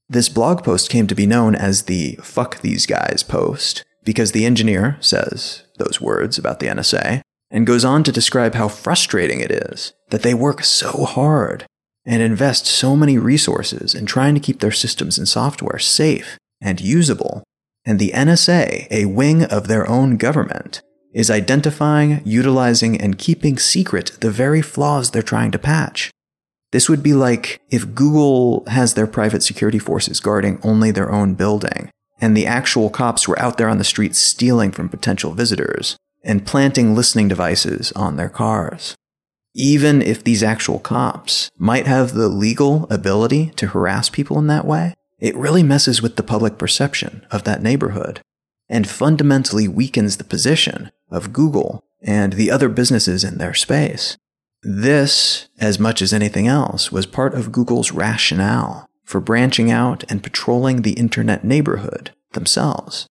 This 0.08 0.28
blog 0.28 0.62
post 0.62 0.90
came 0.90 1.06
to 1.06 1.14
be 1.14 1.26
known 1.26 1.54
as 1.54 1.82
the 1.82 2.18
Fuck 2.22 2.60
These 2.60 2.86
Guys 2.86 3.24
post 3.26 3.84
because 4.04 4.32
the 4.32 4.46
engineer 4.46 4.96
says 5.00 5.64
those 5.78 6.00
words 6.00 6.38
about 6.38 6.60
the 6.60 6.68
NSA 6.68 7.22
and 7.50 7.66
goes 7.66 7.84
on 7.84 8.02
to 8.04 8.12
describe 8.12 8.54
how 8.54 8.68
frustrating 8.68 9.40
it 9.40 9.50
is 9.50 9.92
that 10.10 10.22
they 10.22 10.34
work 10.34 10.62
so 10.62 11.04
hard 11.04 11.66
and 12.04 12.22
invest 12.22 12.66
so 12.66 12.96
many 12.96 13.18
resources 13.18 13.94
in 13.94 14.06
trying 14.06 14.34
to 14.34 14.40
keep 14.40 14.60
their 14.60 14.70
systems 14.70 15.18
and 15.18 15.28
software 15.28 15.78
safe 15.78 16.38
and 16.60 16.80
usable, 16.80 17.42
and 17.84 17.98
the 17.98 18.12
NSA, 18.12 18.86
a 18.90 19.06
wing 19.06 19.42
of 19.44 19.66
their 19.66 19.88
own 19.88 20.16
government, 20.16 20.80
is 21.16 21.30
identifying, 21.30 22.20
utilizing, 22.24 23.00
and 23.00 23.18
keeping 23.18 23.58
secret 23.58 24.12
the 24.20 24.30
very 24.30 24.62
flaws 24.62 25.10
they're 25.10 25.22
trying 25.22 25.50
to 25.50 25.58
patch. 25.58 26.12
This 26.70 26.88
would 26.88 27.02
be 27.02 27.12
like 27.12 27.60
if 27.70 27.94
Google 27.94 28.64
has 28.68 28.94
their 28.94 29.08
private 29.08 29.42
security 29.42 29.80
forces 29.80 30.20
guarding 30.20 30.60
only 30.62 30.92
their 30.92 31.10
own 31.10 31.34
building, 31.34 31.90
and 32.20 32.36
the 32.36 32.46
actual 32.46 32.90
cops 32.90 33.26
were 33.26 33.38
out 33.40 33.58
there 33.58 33.68
on 33.68 33.78
the 33.78 33.84
streets 33.84 34.18
stealing 34.18 34.70
from 34.70 34.88
potential 34.88 35.32
visitors 35.32 35.96
and 36.22 36.46
planting 36.46 36.94
listening 36.94 37.26
devices 37.26 37.90
on 37.92 38.16
their 38.16 38.28
cars 38.28 38.94
even 39.56 40.02
if 40.02 40.22
these 40.22 40.42
actual 40.42 40.78
cops 40.78 41.50
might 41.58 41.86
have 41.86 42.12
the 42.12 42.28
legal 42.28 42.86
ability 42.90 43.50
to 43.56 43.68
harass 43.68 44.10
people 44.10 44.38
in 44.38 44.46
that 44.48 44.66
way, 44.66 44.92
it 45.18 45.34
really 45.34 45.62
messes 45.62 46.02
with 46.02 46.16
the 46.16 46.22
public 46.22 46.58
perception 46.58 47.26
of 47.30 47.44
that 47.44 47.62
neighborhood 47.62 48.20
and 48.68 48.86
fundamentally 48.86 49.66
weakens 49.66 50.18
the 50.18 50.24
position 50.24 50.90
of 51.10 51.32
Google 51.32 51.84
and 52.02 52.34
the 52.34 52.50
other 52.50 52.68
businesses 52.68 53.24
in 53.24 53.38
their 53.38 53.54
space. 53.54 54.16
This, 54.62 55.48
as 55.60 55.78
much 55.78 56.02
as 56.02 56.12
anything 56.12 56.48
else, 56.48 56.90
was 56.90 57.06
part 57.06 57.34
of 57.34 57.52
Google's 57.52 57.92
rationale 57.92 58.86
for 59.04 59.20
branching 59.20 59.70
out 59.70 60.04
and 60.10 60.22
patrolling 60.22 60.82
the 60.82 60.94
internet 60.94 61.44
neighborhood 61.44 62.10
themselves. 62.32 63.06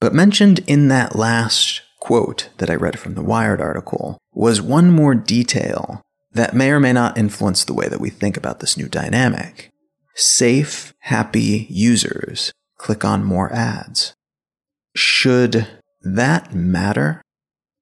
But 0.00 0.14
mentioned 0.14 0.60
in 0.66 0.88
that 0.88 1.16
last 1.16 1.82
quote 2.00 2.48
that 2.58 2.70
I 2.70 2.74
read 2.74 2.98
from 2.98 3.14
the 3.14 3.22
Wired 3.22 3.60
article 3.60 4.18
was 4.32 4.62
one 4.62 4.90
more 4.90 5.14
detail 5.14 6.02
that 6.32 6.54
may 6.54 6.70
or 6.70 6.80
may 6.80 6.92
not 6.92 7.18
influence 7.18 7.64
the 7.64 7.74
way 7.74 7.88
that 7.88 8.00
we 8.00 8.10
think 8.10 8.36
about 8.36 8.60
this 8.60 8.76
new 8.76 8.88
dynamic. 8.88 9.70
Safe, 10.14 10.94
happy 11.00 11.66
users 11.68 12.52
click 12.78 13.04
on 13.04 13.24
more 13.24 13.52
ads. 13.52 14.14
Should 14.94 15.66
that 16.02 16.54
matter? 16.54 17.22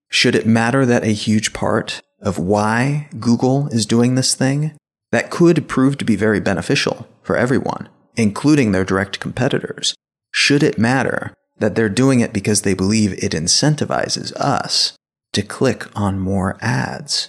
Should 0.09 0.35
it 0.35 0.47
matter 0.47 0.87
that 0.87 1.05
a 1.05 1.09
huge 1.09 1.53
part 1.53 2.01
of 2.21 2.39
why 2.39 3.09
Google 3.21 3.69
is 3.69 3.87
doing 3.87 4.15
this 4.15 4.35
thing 4.35 4.77
that 5.13 5.31
could 5.31 5.69
prove 5.69 5.99
to 5.99 6.05
be 6.05 6.17
very 6.17 6.41
beneficial 6.41 7.07
for 7.23 7.37
everyone, 7.37 7.89
including 8.17 8.73
their 8.73 8.85
direct 8.85 9.21
competitors, 9.21 9.95
should 10.33 10.63
it 10.63 10.79
matter 10.79 11.35
that 11.59 11.75
they're 11.75 11.89
doing 11.89 12.21
it 12.21 12.33
because 12.33 12.63
they 12.63 12.75
believe 12.75 13.13
it 13.13 13.33
incentivizes 13.33 14.33
us 14.35 14.97
to 15.33 15.43
click 15.43 15.87
on 15.97 16.19
more 16.19 16.57
ads, 16.61 17.29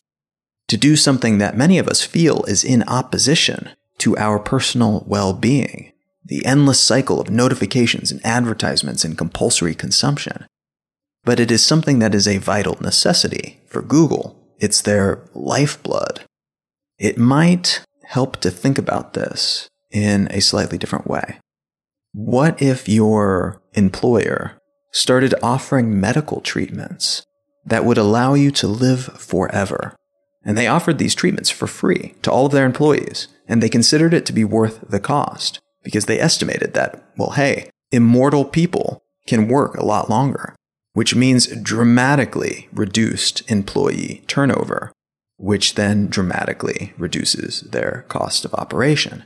to 0.67 0.77
do 0.77 0.95
something 0.95 1.37
that 1.37 1.57
many 1.57 1.77
of 1.77 1.87
us 1.87 2.03
feel 2.03 2.43
is 2.45 2.63
in 2.63 2.83
opposition 2.83 3.69
to 3.99 4.17
our 4.17 4.39
personal 4.39 5.03
well 5.07 5.33
being, 5.33 5.91
the 6.23 6.45
endless 6.45 6.79
cycle 6.79 7.19
of 7.19 7.29
notifications 7.29 8.11
and 8.11 8.25
advertisements 8.25 9.03
and 9.03 9.17
compulsory 9.17 9.73
consumption. 9.73 10.45
But 11.27 11.41
it 11.41 11.51
is 11.51 11.61
something 11.61 11.99
that 11.99 12.15
is 12.15 12.25
a 12.25 12.37
vital 12.37 12.77
necessity 12.79 13.59
for 13.67 13.81
Google. 13.81 14.41
It's 14.59 14.81
their 14.81 15.27
lifeblood. 15.33 16.21
It 16.97 17.17
might 17.17 17.81
help 18.05 18.37
to 18.37 18.49
think 18.49 18.77
about 18.77 19.13
this 19.13 19.67
in 19.91 20.29
a 20.31 20.39
slightly 20.39 20.77
different 20.77 21.05
way. 21.05 21.37
What 22.13 22.61
if 22.61 22.87
your 22.87 23.61
employer 23.73 24.57
started 24.93 25.35
offering 25.43 25.99
medical 25.99 26.39
treatments 26.39 27.25
that 27.65 27.83
would 27.83 27.97
allow 27.97 28.33
you 28.33 28.49
to 28.51 28.67
live 28.69 29.03
forever? 29.19 29.97
And 30.45 30.57
they 30.57 30.67
offered 30.67 30.97
these 30.97 31.13
treatments 31.13 31.49
for 31.49 31.67
free 31.67 32.15
to 32.21 32.31
all 32.31 32.45
of 32.45 32.53
their 32.53 32.65
employees, 32.65 33.27
and 33.49 33.61
they 33.61 33.67
considered 33.67 34.13
it 34.13 34.25
to 34.27 34.33
be 34.33 34.45
worth 34.45 34.79
the 34.89 35.01
cost 35.01 35.59
because 35.83 36.05
they 36.05 36.21
estimated 36.21 36.73
that, 36.75 37.03
well, 37.17 37.31
hey, 37.31 37.69
immortal 37.91 38.45
people 38.45 39.03
can 39.27 39.49
work 39.49 39.75
a 39.75 39.85
lot 39.85 40.09
longer, 40.09 40.55
which 40.97 41.13
means 41.13 41.45
dramatically 41.61 42.67
reduced 42.73 43.43
employee 43.51 44.23
turnover, 44.25 44.91
which 45.37 45.75
then 45.75 46.07
dramatically 46.07 46.91
reduces 46.97 47.61
their 47.61 48.03
cost 48.07 48.43
of 48.43 48.53
operation. 48.55 49.23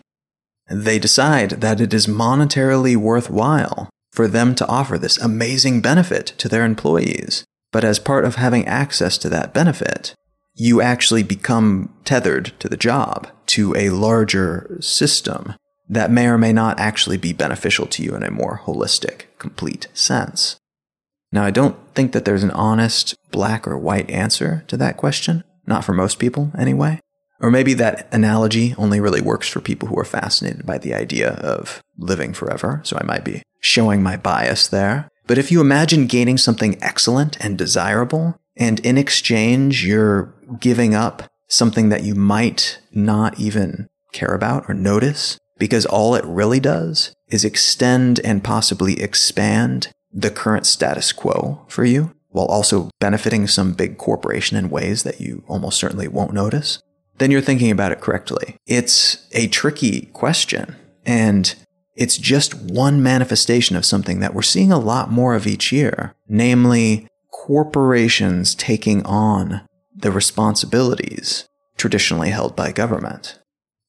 They 0.69 0.99
decide 0.99 1.61
that 1.61 1.79
it 1.79 1.93
is 1.93 2.07
monetarily 2.07 2.97
worthwhile 2.97 3.89
for 4.11 4.27
them 4.27 4.53
to 4.55 4.67
offer 4.67 4.97
this 4.97 5.17
amazing 5.17 5.79
benefit 5.79 6.33
to 6.39 6.49
their 6.49 6.65
employees. 6.65 7.45
But 7.71 7.85
as 7.85 7.99
part 7.99 8.25
of 8.25 8.35
having 8.35 8.67
access 8.67 9.17
to 9.19 9.29
that 9.29 9.53
benefit, 9.53 10.13
you 10.53 10.81
actually 10.81 11.23
become 11.23 11.93
tethered 12.03 12.51
to 12.59 12.67
the 12.67 12.75
job, 12.75 13.29
to 13.45 13.73
a 13.77 13.91
larger 13.91 14.77
system 14.81 15.55
that 15.87 16.11
may 16.11 16.27
or 16.27 16.37
may 16.37 16.51
not 16.51 16.81
actually 16.81 17.15
be 17.15 17.31
beneficial 17.31 17.85
to 17.85 18.03
you 18.03 18.13
in 18.13 18.23
a 18.23 18.29
more 18.29 18.59
holistic, 18.65 19.27
complete 19.39 19.87
sense. 19.93 20.57
Now, 21.31 21.45
I 21.45 21.51
don't 21.51 21.77
think 21.95 22.11
that 22.11 22.25
there's 22.25 22.43
an 22.43 22.51
honest 22.51 23.15
black 23.31 23.67
or 23.67 23.77
white 23.77 24.09
answer 24.09 24.65
to 24.67 24.77
that 24.77 24.97
question, 24.97 25.43
not 25.65 25.85
for 25.85 25.93
most 25.93 26.19
people 26.19 26.51
anyway. 26.57 26.99
Or 27.39 27.49
maybe 27.49 27.73
that 27.75 28.07
analogy 28.13 28.75
only 28.77 28.99
really 28.99 29.21
works 29.21 29.47
for 29.47 29.61
people 29.61 29.87
who 29.87 29.97
are 29.97 30.05
fascinated 30.05 30.65
by 30.65 30.77
the 30.77 30.93
idea 30.93 31.31
of 31.35 31.81
living 31.97 32.33
forever. 32.33 32.81
So 32.83 32.97
I 32.99 33.05
might 33.05 33.23
be 33.23 33.41
showing 33.61 34.03
my 34.03 34.17
bias 34.17 34.67
there. 34.67 35.09
But 35.25 35.37
if 35.37 35.51
you 35.51 35.61
imagine 35.61 36.07
gaining 36.07 36.37
something 36.37 36.77
excellent 36.81 37.43
and 37.43 37.57
desirable, 37.57 38.37
and 38.57 38.79
in 38.81 38.97
exchange 38.97 39.85
you're 39.85 40.33
giving 40.59 40.93
up 40.93 41.23
something 41.47 41.89
that 41.89 42.03
you 42.03 42.13
might 42.13 42.79
not 42.91 43.39
even 43.39 43.87
care 44.11 44.33
about 44.35 44.69
or 44.69 44.73
notice, 44.73 45.37
because 45.57 45.85
all 45.85 46.15
it 46.15 46.25
really 46.25 46.59
does 46.59 47.13
is 47.29 47.45
extend 47.45 48.19
and 48.19 48.43
possibly 48.43 49.01
expand 49.01 49.91
the 50.13 50.31
current 50.31 50.65
status 50.65 51.11
quo 51.11 51.65
for 51.67 51.85
you, 51.85 52.13
while 52.29 52.45
also 52.45 52.89
benefiting 52.99 53.47
some 53.47 53.73
big 53.73 53.97
corporation 53.97 54.57
in 54.57 54.69
ways 54.69 55.03
that 55.03 55.21
you 55.21 55.43
almost 55.47 55.77
certainly 55.77 56.07
won't 56.07 56.33
notice, 56.33 56.81
then 57.17 57.31
you're 57.31 57.41
thinking 57.41 57.71
about 57.71 57.91
it 57.91 58.01
correctly. 58.01 58.55
It's 58.65 59.27
a 59.31 59.47
tricky 59.47 60.07
question, 60.13 60.75
and 61.05 61.53
it's 61.95 62.17
just 62.17 62.55
one 62.55 63.03
manifestation 63.03 63.75
of 63.75 63.85
something 63.85 64.19
that 64.19 64.33
we're 64.33 64.41
seeing 64.41 64.71
a 64.71 64.79
lot 64.79 65.11
more 65.11 65.35
of 65.35 65.45
each 65.45 65.71
year, 65.71 66.15
namely 66.27 67.07
corporations 67.31 68.55
taking 68.55 69.05
on 69.05 69.61
the 69.95 70.11
responsibilities 70.11 71.47
traditionally 71.77 72.29
held 72.29 72.55
by 72.55 72.71
government. 72.71 73.39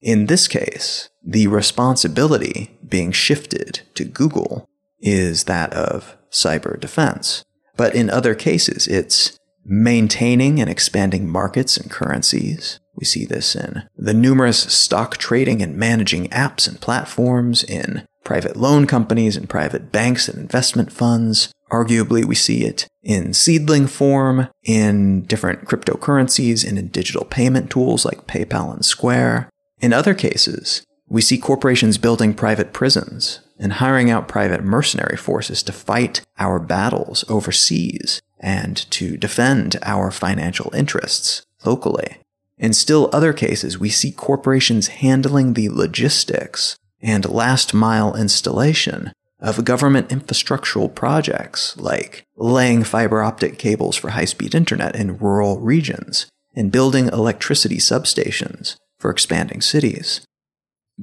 In 0.00 0.26
this 0.26 0.48
case, 0.48 1.08
the 1.24 1.46
responsibility 1.46 2.76
being 2.86 3.12
shifted 3.12 3.82
to 3.94 4.04
Google 4.04 4.66
is 5.02 5.44
that 5.44 5.72
of 5.74 6.16
cyber 6.30 6.80
defense. 6.80 7.44
But 7.76 7.94
in 7.94 8.08
other 8.08 8.34
cases, 8.34 8.86
it's 8.86 9.36
maintaining 9.64 10.60
and 10.60 10.70
expanding 10.70 11.28
markets 11.28 11.76
and 11.76 11.90
currencies. 11.90 12.80
We 12.94 13.04
see 13.04 13.24
this 13.24 13.54
in 13.54 13.84
the 13.96 14.14
numerous 14.14 14.58
stock 14.58 15.16
trading 15.16 15.62
and 15.62 15.76
managing 15.76 16.28
apps 16.28 16.68
and 16.68 16.80
platforms, 16.80 17.64
in 17.64 18.06
private 18.24 18.56
loan 18.56 18.86
companies 18.86 19.36
and 19.36 19.48
private 19.48 19.90
banks 19.90 20.28
and 20.28 20.38
investment 20.38 20.92
funds. 20.92 21.52
Arguably, 21.70 22.24
we 22.24 22.34
see 22.34 22.64
it 22.64 22.86
in 23.02 23.32
seedling 23.32 23.86
form, 23.86 24.48
in 24.62 25.22
different 25.22 25.64
cryptocurrencies, 25.64 26.68
and 26.68 26.78
in 26.78 26.88
digital 26.88 27.24
payment 27.24 27.70
tools 27.70 28.04
like 28.04 28.26
PayPal 28.26 28.72
and 28.74 28.84
Square. 28.84 29.48
In 29.80 29.92
other 29.92 30.14
cases, 30.14 30.84
we 31.08 31.22
see 31.22 31.38
corporations 31.38 31.98
building 31.98 32.34
private 32.34 32.72
prisons 32.72 33.40
and 33.62 33.74
hiring 33.74 34.10
out 34.10 34.26
private 34.26 34.64
mercenary 34.64 35.16
forces 35.16 35.62
to 35.62 35.72
fight 35.72 36.20
our 36.36 36.58
battles 36.58 37.24
overseas 37.28 38.20
and 38.40 38.76
to 38.90 39.16
defend 39.16 39.76
our 39.82 40.10
financial 40.10 40.74
interests 40.74 41.46
locally. 41.64 42.18
In 42.58 42.72
still 42.72 43.08
other 43.12 43.32
cases, 43.32 43.78
we 43.78 43.88
see 43.88 44.10
corporations 44.10 44.88
handling 44.88 45.54
the 45.54 45.68
logistics 45.68 46.76
and 47.00 47.28
last 47.28 47.72
mile 47.72 48.16
installation 48.16 49.12
of 49.38 49.64
government 49.64 50.08
infrastructural 50.08 50.92
projects 50.92 51.76
like 51.76 52.24
laying 52.36 52.82
fiber 52.82 53.22
optic 53.22 53.58
cables 53.58 53.96
for 53.96 54.10
high 54.10 54.24
speed 54.24 54.56
internet 54.56 54.96
in 54.96 55.18
rural 55.18 55.60
regions 55.60 56.26
and 56.54 56.72
building 56.72 57.06
electricity 57.08 57.78
substations 57.78 58.76
for 58.98 59.10
expanding 59.10 59.60
cities. 59.60 60.20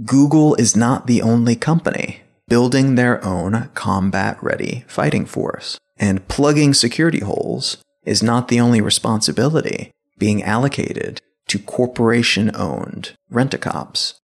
Google 0.06 0.56
is 0.56 0.76
not 0.76 1.08
the 1.08 1.22
only 1.22 1.56
company 1.56 2.22
building 2.50 2.96
their 2.96 3.24
own 3.24 3.70
combat 3.76 4.38
ready 4.42 4.84
fighting 4.88 5.26
force, 5.26 5.78
and 5.98 6.28
plugging 6.28 6.74
security 6.74 7.20
holes 7.20 7.78
is 8.04 8.24
not 8.24 8.48
the 8.48 8.60
only 8.60 8.82
responsibility 8.82 9.92
being 10.18 10.44
allocated 10.44 11.22
to 11.48 11.60
corporation 11.60 12.52
owned 12.56 13.14
rent 13.30 13.54
a 13.54 13.58
cops. 13.58 14.20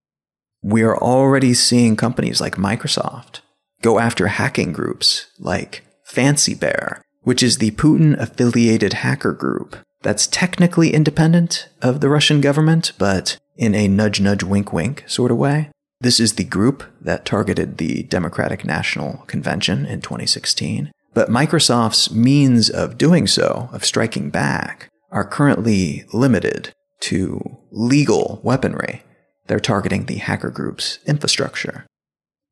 We 0.62 0.82
are 0.82 0.96
already 0.96 1.54
seeing 1.54 1.96
companies 1.96 2.40
like 2.40 2.56
Microsoft 2.56 3.40
go 3.82 3.98
after 3.98 4.26
hacking 4.26 4.72
groups 4.72 5.26
like 5.38 5.84
Fancy 6.04 6.54
Bear, 6.54 7.02
which 7.22 7.42
is 7.42 7.58
the 7.58 7.70
Putin 7.72 8.18
affiliated 8.18 8.94
hacker 8.94 9.32
group 9.32 9.76
that's 10.02 10.26
technically 10.26 10.92
independent 10.92 11.68
of 11.82 12.00
the 12.00 12.08
Russian 12.08 12.40
government, 12.40 12.92
but 12.98 13.38
in 13.56 13.74
a 13.74 13.88
nudge 13.88 14.20
nudge 14.20 14.42
wink 14.42 14.72
wink 14.72 15.04
sort 15.06 15.30
of 15.30 15.36
way. 15.36 15.70
This 16.00 16.20
is 16.20 16.34
the 16.34 16.44
group 16.44 16.84
that 17.00 17.24
targeted 17.24 17.78
the 17.78 18.02
Democratic 18.04 18.64
National 18.64 19.24
Convention 19.26 19.86
in 19.86 20.02
2016. 20.02 20.92
But 21.14 21.30
Microsoft's 21.30 22.10
means 22.10 22.68
of 22.68 22.98
doing 22.98 23.26
so, 23.26 23.70
of 23.72 23.84
striking 23.84 24.28
back, 24.28 24.90
are 25.10 25.24
currently 25.24 26.04
limited 26.12 26.74
to 27.00 27.58
legal 27.70 28.40
weaponry. 28.42 29.02
They're 29.46 29.58
targeting 29.58 30.04
the 30.04 30.16
hacker 30.16 30.50
group's 30.50 30.98
infrastructure. 31.06 31.86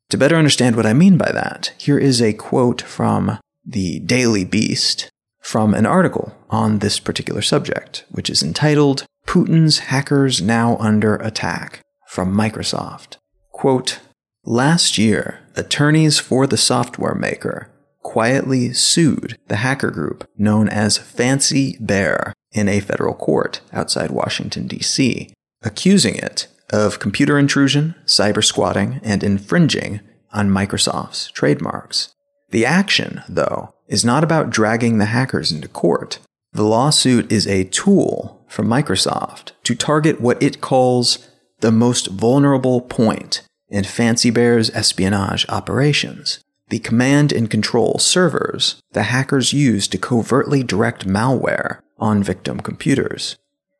To 0.08 0.16
better 0.16 0.36
understand 0.36 0.76
what 0.76 0.86
I 0.86 0.94
mean 0.94 1.18
by 1.18 1.30
that, 1.32 1.74
here 1.76 1.98
is 1.98 2.22
a 2.22 2.32
quote 2.32 2.80
from 2.80 3.38
the 3.66 4.00
Daily 4.00 4.44
Beast 4.44 5.10
from 5.40 5.74
an 5.74 5.84
article 5.84 6.34
on 6.48 6.78
this 6.78 6.98
particular 6.98 7.42
subject, 7.42 8.04
which 8.10 8.30
is 8.30 8.42
entitled 8.42 9.04
Putin's 9.26 9.80
Hackers 9.80 10.40
Now 10.40 10.78
Under 10.78 11.16
Attack 11.16 11.80
from 12.06 12.34
Microsoft. 12.34 13.16
Quote, 13.54 14.00
Last 14.44 14.98
year, 14.98 15.40
attorneys 15.56 16.18
for 16.18 16.46
the 16.46 16.58
software 16.58 17.14
maker 17.14 17.70
quietly 18.02 18.74
sued 18.74 19.38
the 19.46 19.56
hacker 19.56 19.90
group 19.90 20.28
known 20.36 20.68
as 20.68 20.98
Fancy 20.98 21.78
Bear 21.80 22.34
in 22.52 22.68
a 22.68 22.80
federal 22.80 23.14
court 23.14 23.60
outside 23.72 24.10
Washington, 24.10 24.66
D.C., 24.66 25.32
accusing 25.62 26.16
it 26.16 26.48
of 26.70 26.98
computer 26.98 27.38
intrusion, 27.38 27.94
cyber 28.04 28.44
squatting, 28.44 29.00
and 29.02 29.22
infringing 29.24 30.00
on 30.32 30.50
Microsoft's 30.50 31.30
trademarks. 31.30 32.12
The 32.50 32.66
action, 32.66 33.22
though, 33.28 33.72
is 33.88 34.04
not 34.04 34.24
about 34.24 34.50
dragging 34.50 34.98
the 34.98 35.06
hackers 35.06 35.52
into 35.52 35.68
court. 35.68 36.18
The 36.52 36.64
lawsuit 36.64 37.30
is 37.32 37.46
a 37.46 37.64
tool 37.64 38.44
from 38.48 38.66
Microsoft 38.66 39.52
to 39.62 39.74
target 39.74 40.20
what 40.20 40.42
it 40.42 40.60
calls 40.60 41.30
the 41.60 41.72
most 41.72 42.08
vulnerable 42.08 42.80
point 42.80 43.42
in 43.68 43.84
Fancy 43.84 44.30
Bear's 44.30 44.70
espionage 44.70 45.46
operations 45.48 46.40
the 46.68 46.78
command 46.78 47.32
and 47.32 47.50
control 47.50 47.98
servers 47.98 48.80
the 48.92 49.04
hackers 49.04 49.52
use 49.52 49.86
to 49.88 49.98
covertly 49.98 50.62
direct 50.62 51.06
malware 51.06 51.80
on 51.98 52.22
victim 52.22 52.58
computers. 52.60 53.36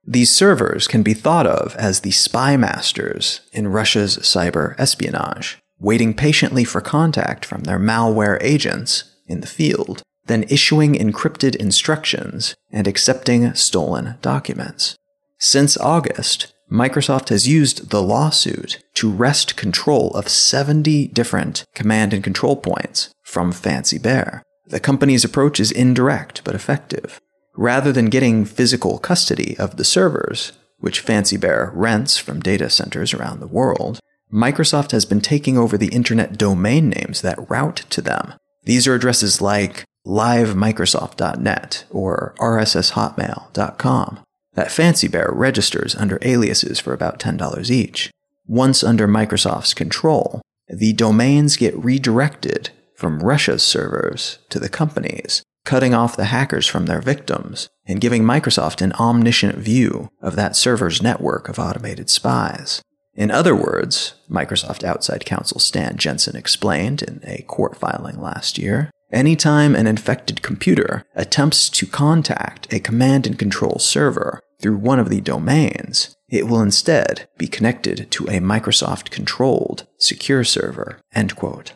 These 0.06 0.30
servers 0.30 0.86
can 0.86 1.02
be 1.02 1.14
thought 1.14 1.46
of 1.46 1.74
as 1.76 2.00
the 2.00 2.10
spy 2.10 2.56
masters 2.56 3.40
in 3.52 3.68
Russia's 3.68 4.18
cyber 4.18 4.78
espionage, 4.78 5.58
waiting 5.80 6.14
patiently 6.14 6.62
for 6.62 6.80
contact 6.80 7.44
from 7.44 7.62
their 7.62 7.78
malware 7.78 8.38
agents 8.42 9.04
in 9.26 9.40
the 9.40 9.46
field, 9.46 10.02
then 10.26 10.44
issuing 10.44 10.94
encrypted 10.94 11.56
instructions 11.56 12.54
and 12.70 12.86
accepting 12.86 13.54
stolen 13.54 14.18
documents. 14.20 14.94
Since 15.40 15.76
August, 15.78 16.53
Microsoft 16.70 17.28
has 17.28 17.46
used 17.46 17.90
the 17.90 18.02
lawsuit 18.02 18.82
to 18.94 19.10
wrest 19.10 19.56
control 19.56 20.10
of 20.12 20.28
70 20.28 21.08
different 21.08 21.64
command 21.74 22.14
and 22.14 22.24
control 22.24 22.56
points 22.56 23.10
from 23.22 23.52
Fancy 23.52 23.98
Bear. 23.98 24.42
The 24.66 24.80
company's 24.80 25.24
approach 25.24 25.60
is 25.60 25.70
indirect 25.70 26.42
but 26.42 26.54
effective. 26.54 27.20
Rather 27.56 27.92
than 27.92 28.06
getting 28.06 28.44
physical 28.44 28.98
custody 28.98 29.56
of 29.58 29.76
the 29.76 29.84
servers, 29.84 30.52
which 30.78 31.00
Fancy 31.00 31.36
Bear 31.36 31.70
rents 31.74 32.16
from 32.16 32.40
data 32.40 32.70
centers 32.70 33.12
around 33.12 33.40
the 33.40 33.46
world, 33.46 34.00
Microsoft 34.32 34.90
has 34.92 35.04
been 35.04 35.20
taking 35.20 35.58
over 35.58 35.76
the 35.76 35.88
internet 35.88 36.38
domain 36.38 36.88
names 36.88 37.20
that 37.20 37.50
route 37.50 37.84
to 37.90 38.00
them. 38.00 38.32
These 38.64 38.86
are 38.88 38.94
addresses 38.94 39.40
like 39.40 39.84
livemicrosoft.net 40.06 41.84
or 41.90 42.34
rsshotmail.com 42.38 44.24
that 44.54 44.72
Fancy 44.72 45.08
Bear 45.08 45.30
registers 45.32 45.94
under 45.94 46.18
aliases 46.22 46.80
for 46.80 46.92
about 46.92 47.18
$10 47.18 47.70
each. 47.70 48.10
Once 48.46 48.84
under 48.84 49.08
Microsoft's 49.08 49.74
control, 49.74 50.42
the 50.68 50.92
domains 50.92 51.56
get 51.56 51.76
redirected 51.76 52.70
from 52.94 53.22
Russia's 53.22 53.62
servers 53.62 54.38
to 54.50 54.58
the 54.58 54.68
company's, 54.68 55.42
cutting 55.64 55.94
off 55.94 56.16
the 56.16 56.26
hackers 56.26 56.66
from 56.66 56.86
their 56.86 57.00
victims 57.00 57.68
and 57.86 58.00
giving 58.00 58.22
Microsoft 58.22 58.80
an 58.80 58.92
omniscient 58.94 59.56
view 59.56 60.08
of 60.20 60.36
that 60.36 60.56
server's 60.56 61.02
network 61.02 61.48
of 61.48 61.58
automated 61.58 62.10
spies. 62.10 62.82
In 63.14 63.30
other 63.30 63.54
words, 63.54 64.14
Microsoft 64.30 64.84
outside 64.84 65.24
counsel 65.24 65.60
Stan 65.60 65.96
Jensen 65.96 66.36
explained 66.36 67.02
in 67.02 67.20
a 67.24 67.42
court 67.42 67.76
filing 67.76 68.20
last 68.20 68.58
year, 68.58 68.90
anytime 69.12 69.76
an 69.76 69.86
infected 69.86 70.42
computer 70.42 71.04
attempts 71.14 71.68
to 71.70 71.86
contact 71.86 72.72
a 72.72 72.80
command 72.80 73.26
and 73.26 73.38
control 73.38 73.78
server 73.78 74.40
through 74.64 74.78
one 74.78 74.98
of 74.98 75.10
the 75.10 75.20
domains, 75.20 76.16
it 76.30 76.48
will 76.48 76.62
instead 76.62 77.28
be 77.36 77.46
connected 77.46 78.10
to 78.10 78.24
a 78.28 78.40
Microsoft 78.40 79.10
controlled 79.10 79.86
secure 79.98 80.42
server. 80.42 80.98
End 81.14 81.36
quote. 81.36 81.74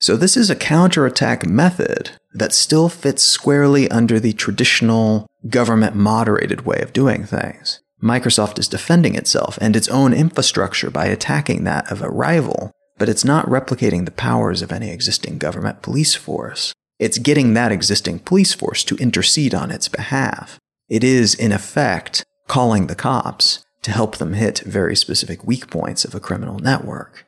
So 0.00 0.16
this 0.16 0.36
is 0.36 0.50
a 0.50 0.56
counterattack 0.56 1.46
method 1.46 2.10
that 2.34 2.52
still 2.52 2.88
fits 2.88 3.22
squarely 3.22 3.88
under 3.88 4.18
the 4.18 4.32
traditional 4.32 5.28
government 5.48 5.94
moderated 5.94 6.66
way 6.66 6.80
of 6.80 6.92
doing 6.92 7.24
things. 7.24 7.78
Microsoft 8.02 8.58
is 8.58 8.66
defending 8.66 9.14
itself 9.14 9.56
and 9.60 9.76
its 9.76 9.86
own 9.86 10.12
infrastructure 10.12 10.90
by 10.90 11.06
attacking 11.06 11.62
that 11.62 11.88
of 11.88 12.02
a 12.02 12.10
rival, 12.10 12.72
but 12.96 13.08
it's 13.08 13.24
not 13.24 13.46
replicating 13.46 14.06
the 14.06 14.10
powers 14.10 14.60
of 14.60 14.72
any 14.72 14.90
existing 14.90 15.38
government 15.38 15.82
police 15.82 16.16
force. 16.16 16.72
It's 16.98 17.18
getting 17.18 17.54
that 17.54 17.70
existing 17.70 18.18
police 18.18 18.54
force 18.54 18.82
to 18.84 18.96
intercede 18.96 19.54
on 19.54 19.70
its 19.70 19.86
behalf. 19.86 20.58
It 20.88 21.04
is, 21.04 21.34
in 21.34 21.52
effect, 21.52 22.24
calling 22.46 22.86
the 22.86 22.94
cops 22.94 23.64
to 23.82 23.92
help 23.92 24.16
them 24.16 24.32
hit 24.32 24.60
very 24.60 24.96
specific 24.96 25.44
weak 25.44 25.70
points 25.70 26.04
of 26.04 26.14
a 26.14 26.20
criminal 26.20 26.58
network. 26.58 27.26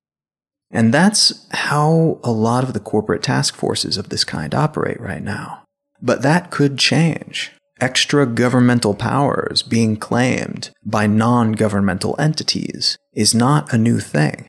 And 0.71 0.95
that's 0.95 1.47
how 1.51 2.21
a 2.23 2.31
lot 2.31 2.65
of 2.65 2.75
the 2.75 2.81
corporate 2.81 3.23
task 3.23 3.55
forces 3.55 3.97
of 3.97 4.09
this 4.09 4.25
kind 4.25 4.55
operate 4.55 5.01
right 5.01 5.23
now. 5.23 5.65
But 6.01 6.23
that 6.23 6.51
could 6.51 6.79
change. 6.79 7.51
Extra 7.81 8.27
governmental 8.27 8.95
powers 8.95 9.63
being 9.63 9.97
claimed 9.97 10.71
by 10.85 11.07
non 11.07 11.53
governmental 11.53 12.15
entities 12.19 12.99
is 13.15 13.35
not 13.35 13.73
a 13.73 13.79
new 13.79 14.01
thing. 14.01 14.47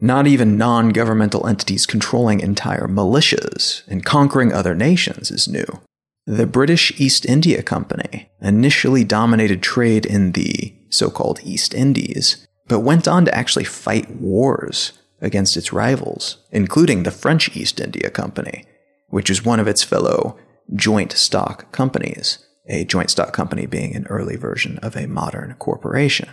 Not 0.00 0.26
even 0.26 0.56
non 0.56 0.90
governmental 0.90 1.46
entities 1.46 1.86
controlling 1.86 2.40
entire 2.40 2.86
militias 2.86 3.86
and 3.88 4.04
conquering 4.04 4.52
other 4.52 4.74
nations 4.74 5.30
is 5.30 5.48
new. 5.48 5.80
The 6.26 6.46
British 6.46 7.00
East 7.00 7.24
India 7.26 7.62
Company 7.62 8.30
initially 8.40 9.04
dominated 9.04 9.62
trade 9.62 10.04
in 10.04 10.32
the 10.32 10.74
so 10.90 11.10
called 11.10 11.40
East 11.42 11.74
Indies, 11.74 12.46
but 12.68 12.80
went 12.80 13.08
on 13.08 13.24
to 13.24 13.34
actually 13.34 13.64
fight 13.64 14.10
wars 14.16 14.92
against 15.20 15.56
its 15.56 15.72
rivals, 15.72 16.38
including 16.50 17.02
the 17.02 17.10
French 17.10 17.56
East 17.56 17.80
India 17.80 18.10
Company, 18.10 18.64
which 19.08 19.30
is 19.30 19.44
one 19.44 19.60
of 19.60 19.68
its 19.68 19.82
fellow 19.82 20.38
joint 20.74 21.12
stock 21.12 21.72
companies, 21.72 22.38
a 22.68 22.84
joint 22.84 23.10
stock 23.10 23.32
company 23.32 23.66
being 23.66 23.96
an 23.96 24.06
early 24.06 24.36
version 24.36 24.78
of 24.78 24.96
a 24.96 25.06
modern 25.06 25.54
corporation. 25.58 26.28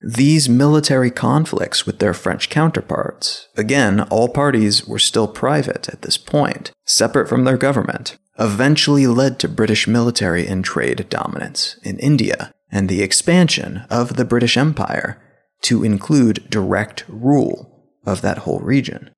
These 0.00 0.48
military 0.48 1.10
conflicts 1.10 1.86
with 1.86 1.98
their 1.98 2.14
French 2.14 2.48
counterparts, 2.48 3.48
again, 3.56 4.02
all 4.02 4.28
parties 4.28 4.86
were 4.86 4.98
still 4.98 5.26
private 5.26 5.88
at 5.88 6.02
this 6.02 6.18
point, 6.18 6.70
separate 6.84 7.28
from 7.28 7.44
their 7.44 7.56
government, 7.56 8.16
eventually 8.38 9.06
led 9.06 9.38
to 9.38 9.48
British 9.48 9.86
military 9.86 10.46
and 10.46 10.64
trade 10.64 11.06
dominance 11.08 11.76
in 11.82 11.98
India 11.98 12.52
and 12.70 12.88
the 12.88 13.02
expansion 13.02 13.84
of 13.90 14.16
the 14.16 14.24
British 14.24 14.56
Empire 14.56 15.20
to 15.62 15.84
include 15.84 16.48
direct 16.50 17.04
rule 17.08 17.72
of 18.04 18.20
that 18.22 18.38
whole 18.38 18.60
region. 18.60 19.10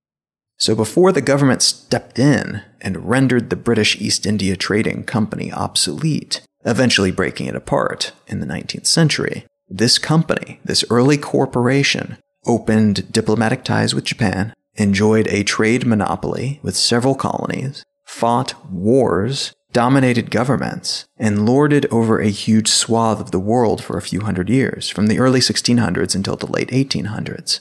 So 0.56 0.74
before 0.74 1.12
the 1.12 1.20
government 1.20 1.62
stepped 1.62 2.18
in 2.18 2.62
and 2.80 3.08
rendered 3.08 3.50
the 3.50 3.56
British 3.56 4.00
East 4.00 4.26
India 4.26 4.56
Trading 4.56 5.04
Company 5.04 5.52
obsolete, 5.52 6.40
eventually 6.64 7.12
breaking 7.12 7.46
it 7.46 7.54
apart 7.54 8.12
in 8.26 8.40
the 8.40 8.46
19th 8.46 8.86
century, 8.86 9.46
this 9.68 9.98
company, 9.98 10.60
this 10.64 10.84
early 10.90 11.16
corporation, 11.16 12.18
opened 12.46 13.12
diplomatic 13.12 13.62
ties 13.62 13.94
with 13.94 14.04
Japan, 14.04 14.52
enjoyed 14.74 15.28
a 15.28 15.44
trade 15.44 15.86
monopoly 15.86 16.60
with 16.62 16.76
several 16.76 17.14
colonies, 17.14 17.84
fought 18.08 18.54
wars, 18.72 19.52
dominated 19.72 20.30
governments, 20.30 21.04
and 21.18 21.44
lorded 21.44 21.86
over 21.90 22.18
a 22.18 22.30
huge 22.30 22.68
swath 22.68 23.20
of 23.20 23.30
the 23.30 23.38
world 23.38 23.84
for 23.84 23.96
a 23.98 24.02
few 24.02 24.22
hundred 24.22 24.48
years, 24.48 24.88
from 24.88 25.06
the 25.06 25.18
early 25.18 25.40
1600s 25.40 26.14
until 26.14 26.34
the 26.34 26.50
late 26.50 26.70
1800s. 26.70 27.60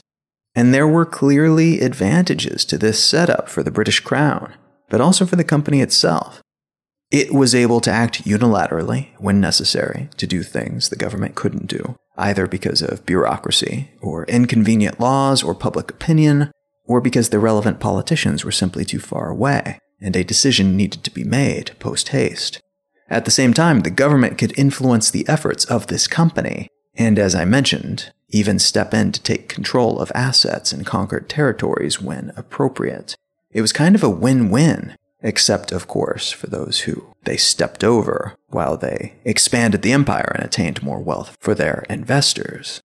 And 0.54 0.72
there 0.72 0.88
were 0.88 1.04
clearly 1.04 1.80
advantages 1.80 2.64
to 2.64 2.78
this 2.78 3.04
setup 3.04 3.48
for 3.48 3.62
the 3.62 3.70
British 3.70 4.00
Crown, 4.00 4.54
but 4.88 5.02
also 5.02 5.26
for 5.26 5.36
the 5.36 5.44
company 5.44 5.82
itself. 5.82 6.40
It 7.10 7.32
was 7.32 7.54
able 7.54 7.80
to 7.82 7.92
act 7.92 8.24
unilaterally 8.24 9.08
when 9.18 9.40
necessary 9.40 10.08
to 10.16 10.26
do 10.26 10.42
things 10.42 10.88
the 10.88 10.96
government 10.96 11.34
couldn't 11.34 11.66
do, 11.66 11.94
either 12.16 12.46
because 12.46 12.80
of 12.80 13.06
bureaucracy, 13.06 13.90
or 14.00 14.24
inconvenient 14.24 14.98
laws, 14.98 15.42
or 15.42 15.54
public 15.54 15.90
opinion, 15.90 16.50
or 16.86 17.02
because 17.02 17.28
the 17.28 17.38
relevant 17.38 17.80
politicians 17.80 18.44
were 18.44 18.50
simply 18.50 18.84
too 18.84 18.98
far 18.98 19.28
away, 19.28 19.78
and 20.00 20.14
a 20.16 20.24
decision 20.24 20.76
needed 20.76 21.04
to 21.04 21.10
be 21.10 21.24
made 21.24 21.72
post 21.78 22.08
haste. 22.08 22.60
At 23.10 23.24
the 23.24 23.30
same 23.30 23.54
time, 23.54 23.80
the 23.80 23.90
government 23.90 24.38
could 24.38 24.58
influence 24.58 25.10
the 25.10 25.26
efforts 25.28 25.64
of 25.64 25.86
this 25.86 26.06
company, 26.06 26.68
and 26.94 27.18
as 27.18 27.34
I 27.34 27.44
mentioned, 27.44 28.12
even 28.30 28.58
step 28.58 28.92
in 28.92 29.12
to 29.12 29.22
take 29.22 29.48
control 29.48 29.98
of 29.98 30.12
assets 30.14 30.72
in 30.72 30.84
conquered 30.84 31.28
territories 31.28 32.02
when 32.02 32.32
appropriate. 32.36 33.16
It 33.50 33.62
was 33.62 33.72
kind 33.72 33.94
of 33.94 34.02
a 34.02 34.10
win 34.10 34.50
win, 34.50 34.96
except, 35.22 35.72
of 35.72 35.88
course, 35.88 36.30
for 36.30 36.48
those 36.48 36.80
who 36.80 37.14
they 37.24 37.36
stepped 37.36 37.82
over 37.82 38.36
while 38.48 38.76
they 38.76 39.14
expanded 39.24 39.82
the 39.82 39.92
empire 39.92 40.32
and 40.34 40.44
attained 40.44 40.82
more 40.82 41.00
wealth 41.00 41.36
for 41.40 41.54
their 41.54 41.86
investors. 41.88 42.82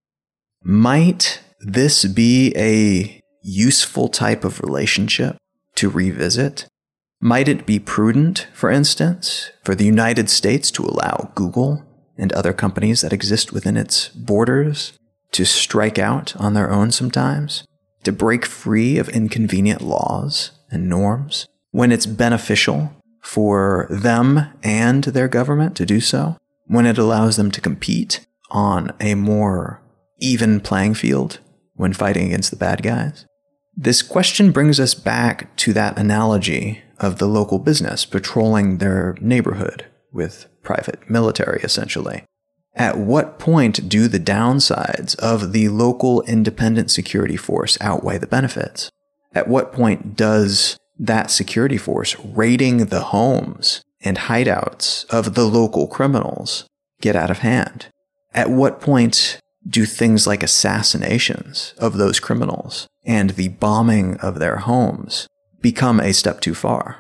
Might 0.64 1.41
this 1.59 2.05
be 2.05 2.53
a 2.55 3.22
useful 3.43 4.07
type 4.07 4.45
of 4.45 4.61
relationship 4.61 5.38
to 5.76 5.89
revisit? 5.89 6.68
Might 7.24 7.48
it 7.48 7.66
be 7.66 7.80
prudent, 7.80 8.50
for 8.54 8.70
instance, 8.70 9.50
for 9.64 9.76
the 9.76 9.86
United 9.86 10.30
States 10.30 10.70
to 10.72 10.84
allow 10.84 11.32
Google 11.36 11.82
and 12.18 12.34
other 12.34 12.52
companies 12.52 13.00
that 13.00 13.14
exist 13.14 13.54
within 13.54 13.78
its 13.78 14.10
borders 14.10 14.92
to 15.32 15.46
strike 15.46 15.98
out 15.98 16.36
on 16.36 16.54
their 16.54 16.70
own 16.70 16.92
sometimes, 16.92 17.66
to 18.04 18.12
break 18.12 18.46
free 18.46 18.98
of 18.98 19.08
inconvenient 19.08 19.82
laws 19.82 20.52
and 20.70 20.90
norms 20.90 21.48
when 21.72 21.94
it's 21.94 22.06
beneficial 22.06 22.92
for 23.22 23.88
them 23.90 24.50
and 24.62 25.06
their 25.06 25.30
government 25.30 25.78
to 25.78 25.86
do 25.86 26.02
so, 26.02 26.36
when 26.66 26.86
it 26.86 26.98
allows 26.98 27.38
them 27.38 27.52
to 27.52 27.62
compete 27.62 28.28
on 28.52 28.92
a 29.00 29.16
more 29.16 29.82
even 30.20 30.60
playing 30.60 30.94
field 30.94 31.40
when 31.76 31.94
fighting 31.94 32.26
against 32.26 32.52
the 32.52 32.58
bad 32.58 32.84
guys. 32.84 33.26
This 33.76 34.04
question 34.04 34.52
brings 34.52 34.80
us 34.80 34.94
back 34.94 35.56
to 35.58 35.74
that 35.74 35.98
analogy 35.98 36.84
of 37.00 37.18
the 37.18 37.28
local 37.28 37.58
business 37.58 38.06
patrolling 38.06 38.78
their 38.78 39.18
neighborhood 39.20 39.86
with 40.12 40.48
private 40.62 41.10
military, 41.10 41.60
essentially. 41.64 42.24
At 42.76 42.98
what 42.98 43.40
point 43.40 43.90
do 43.90 44.08
the 44.08 44.20
downsides 44.20 45.16
of 45.18 45.54
the 45.54 45.70
local 45.70 46.22
independent 46.24 46.92
security 46.92 47.36
force 47.36 47.78
outweigh 47.82 48.20
the 48.20 48.28
benefits? 48.28 48.92
At 49.34 49.48
what 49.48 49.74
point 49.74 50.16
does 50.16 50.78
that 51.00 51.32
security 51.32 51.78
force 51.78 52.16
raiding 52.20 52.86
the 52.86 53.02
homes 53.02 53.84
and 54.02 54.18
hideouts 54.18 55.06
of 55.10 55.34
the 55.34 55.46
local 55.46 55.88
criminals 55.88 56.68
get 57.02 57.16
out 57.16 57.32
of 57.32 57.40
hand? 57.40 57.88
At 58.36 58.50
what 58.50 58.82
point 58.82 59.40
do 59.68 59.86
things 59.86 60.28
like 60.28 60.44
assassinations 60.44 61.74
of 61.78 61.98
those 61.98 62.20
criminals 62.20 62.88
and 63.06 63.32
the 63.32 63.49
bombing 63.49 64.18
of 64.18 64.39
their 64.39 64.58
homes 64.58 65.28
become 65.62 65.99
a 65.99 66.14
step 66.14 66.41
too 66.41 66.54
far? 66.54 66.99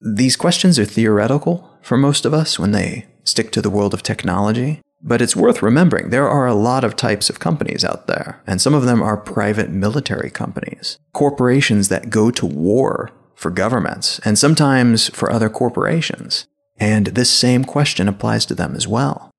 These 0.00 0.36
questions 0.36 0.78
are 0.78 0.84
theoretical 0.84 1.78
for 1.82 1.96
most 1.96 2.24
of 2.24 2.32
us 2.32 2.58
when 2.58 2.72
they 2.72 3.06
stick 3.24 3.52
to 3.52 3.62
the 3.62 3.70
world 3.70 3.94
of 3.94 4.02
technology. 4.02 4.80
But 5.02 5.22
it's 5.22 5.36
worth 5.36 5.62
remembering 5.62 6.10
there 6.10 6.28
are 6.28 6.46
a 6.46 6.54
lot 6.54 6.84
of 6.84 6.94
types 6.94 7.30
of 7.30 7.40
companies 7.40 7.84
out 7.84 8.06
there, 8.06 8.42
and 8.46 8.60
some 8.60 8.74
of 8.74 8.84
them 8.84 9.02
are 9.02 9.16
private 9.16 9.70
military 9.70 10.30
companies, 10.30 10.98
corporations 11.14 11.88
that 11.88 12.10
go 12.10 12.30
to 12.30 12.44
war 12.44 13.10
for 13.34 13.50
governments, 13.50 14.20
and 14.24 14.38
sometimes 14.38 15.08
for 15.08 15.32
other 15.32 15.48
corporations. 15.48 16.46
And 16.78 17.06
this 17.08 17.30
same 17.30 17.64
question 17.64 18.08
applies 18.08 18.44
to 18.46 18.54
them 18.54 18.76
as 18.76 18.86
well. 18.86 19.30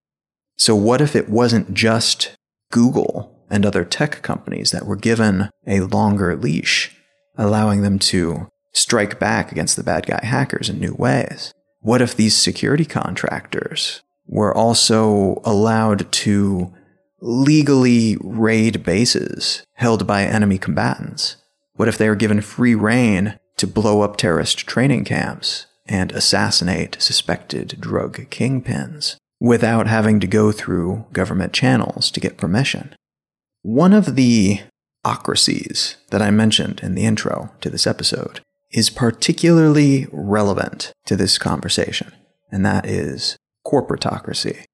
So, 0.58 0.76
what 0.76 1.02
if 1.02 1.16
it 1.16 1.30
wasn't 1.30 1.74
just 1.74 2.32
Google 2.72 3.41
and 3.52 3.66
other 3.66 3.84
tech 3.84 4.22
companies 4.24 4.72
that 4.72 4.86
were 4.88 4.96
given 4.96 5.50
a 5.68 5.82
longer 5.82 6.36
leash, 6.36 6.96
allowing 7.38 7.82
them 7.82 8.00
to 8.00 8.48
strike 8.74 9.20
back 9.20 9.52
against 9.52 9.76
the 9.76 9.84
bad 9.84 10.08
guy 10.08 10.22
hackers 10.24 10.70
in 10.70 10.80
new 10.80 10.96
ways? 10.98 11.54
What 11.82 12.02
if 12.02 12.16
these 12.16 12.36
security 12.36 12.86
contractors 12.86 14.02
were 14.26 14.56
also 14.56 15.42
allowed 15.44 16.10
to 16.12 16.74
legally 17.20 18.18
raid 18.22 18.84
bases 18.84 19.64
held 19.74 20.08
by 20.08 20.24
enemy 20.24 20.58
combatants? 20.58 21.36
What 21.74 21.90
if 21.90 21.98
they 21.98 22.08
were 22.08 22.16
given 22.16 22.42
free 22.42 22.76
rein 22.76 23.38
to 23.58 23.68
blow 23.68 24.02
up 24.02 24.16
terrorist 24.16 24.60
training 24.60 25.04
camps 25.04 25.66
and 25.88 26.12
assassinate 26.14 26.96
suspected 27.00 27.78
drug 27.82 28.30
kingpins 28.30 29.18
without 29.40 29.88
having 29.88 30.20
to 30.20 30.28
go 30.28 30.52
through 30.52 31.06
government 31.12 31.52
channels 31.52 32.10
to 32.12 32.20
get 32.20 32.38
permission? 32.38 32.96
One 33.64 33.94
of 33.94 34.16
the 34.16 34.62
ocracies 35.06 35.96
that 36.10 36.22
I 36.22 36.32
mentioned 36.32 36.80
in 36.82 36.96
the 36.96 37.06
intro 37.06 37.52
to 37.62 37.70
this 37.70 37.86
episode 37.86 38.42
is 38.72 38.90
particularly 38.90 40.08
relevant 40.12 40.92
to 41.06 41.16
this 41.16 41.38
conversation, 41.38 42.12
and 42.52 42.66
that 42.66 42.88
is 42.88 43.38
corporatocracy. 43.64 44.66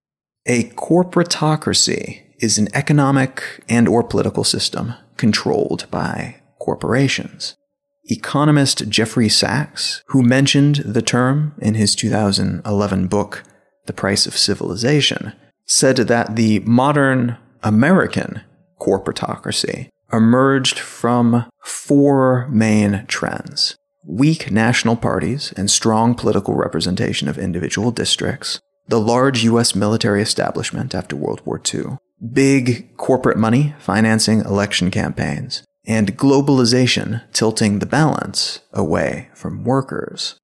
A 0.45 0.69
corporatocracy 0.69 2.21
is 2.39 2.57
an 2.57 2.69
economic 2.73 3.61
and 3.67 3.89
or 3.89 4.03
political 4.03 4.45
system 4.45 4.93
controlled 5.17 5.89
by 5.91 6.41
corporations. 6.59 7.57
Economist 8.05 8.87
Jeffrey 8.87 9.27
Sachs, 9.27 10.01
who 10.07 10.23
mentioned 10.23 10.77
the 10.77 11.01
term 11.01 11.53
in 11.57 11.73
his 11.73 11.93
2011 11.93 13.07
book, 13.07 13.43
The 13.85 13.91
Price 13.91 14.25
of 14.25 14.37
Civilization, 14.37 15.33
said 15.65 15.97
that 15.97 16.37
the 16.37 16.59
modern 16.59 17.35
American 17.63 18.43
corporatocracy 18.79 19.89
emerged 20.11 20.79
from 20.79 21.45
four 21.63 22.47
main 22.49 23.05
trends. 23.07 23.75
weak 24.07 24.49
national 24.51 24.95
parties 24.95 25.53
and 25.57 25.69
strong 25.69 26.15
political 26.15 26.55
representation 26.55 27.27
of 27.27 27.37
individual 27.37 27.91
districts, 27.91 28.59
the 28.87 28.99
large 28.99 29.43
US 29.43 29.75
military 29.75 30.21
establishment 30.21 30.95
after 30.95 31.15
World 31.15 31.41
War 31.45 31.61
II, 31.73 31.97
big 32.33 32.95
corporate 32.95 33.37
money 33.37 33.75
financing 33.79 34.39
election 34.39 34.89
campaigns, 34.91 35.63
and 35.85 36.17
globalization 36.17 37.21
tilting 37.33 37.79
the 37.79 37.85
balance 37.85 38.61
away 38.73 39.29
from 39.35 39.65
workers. 39.65 40.39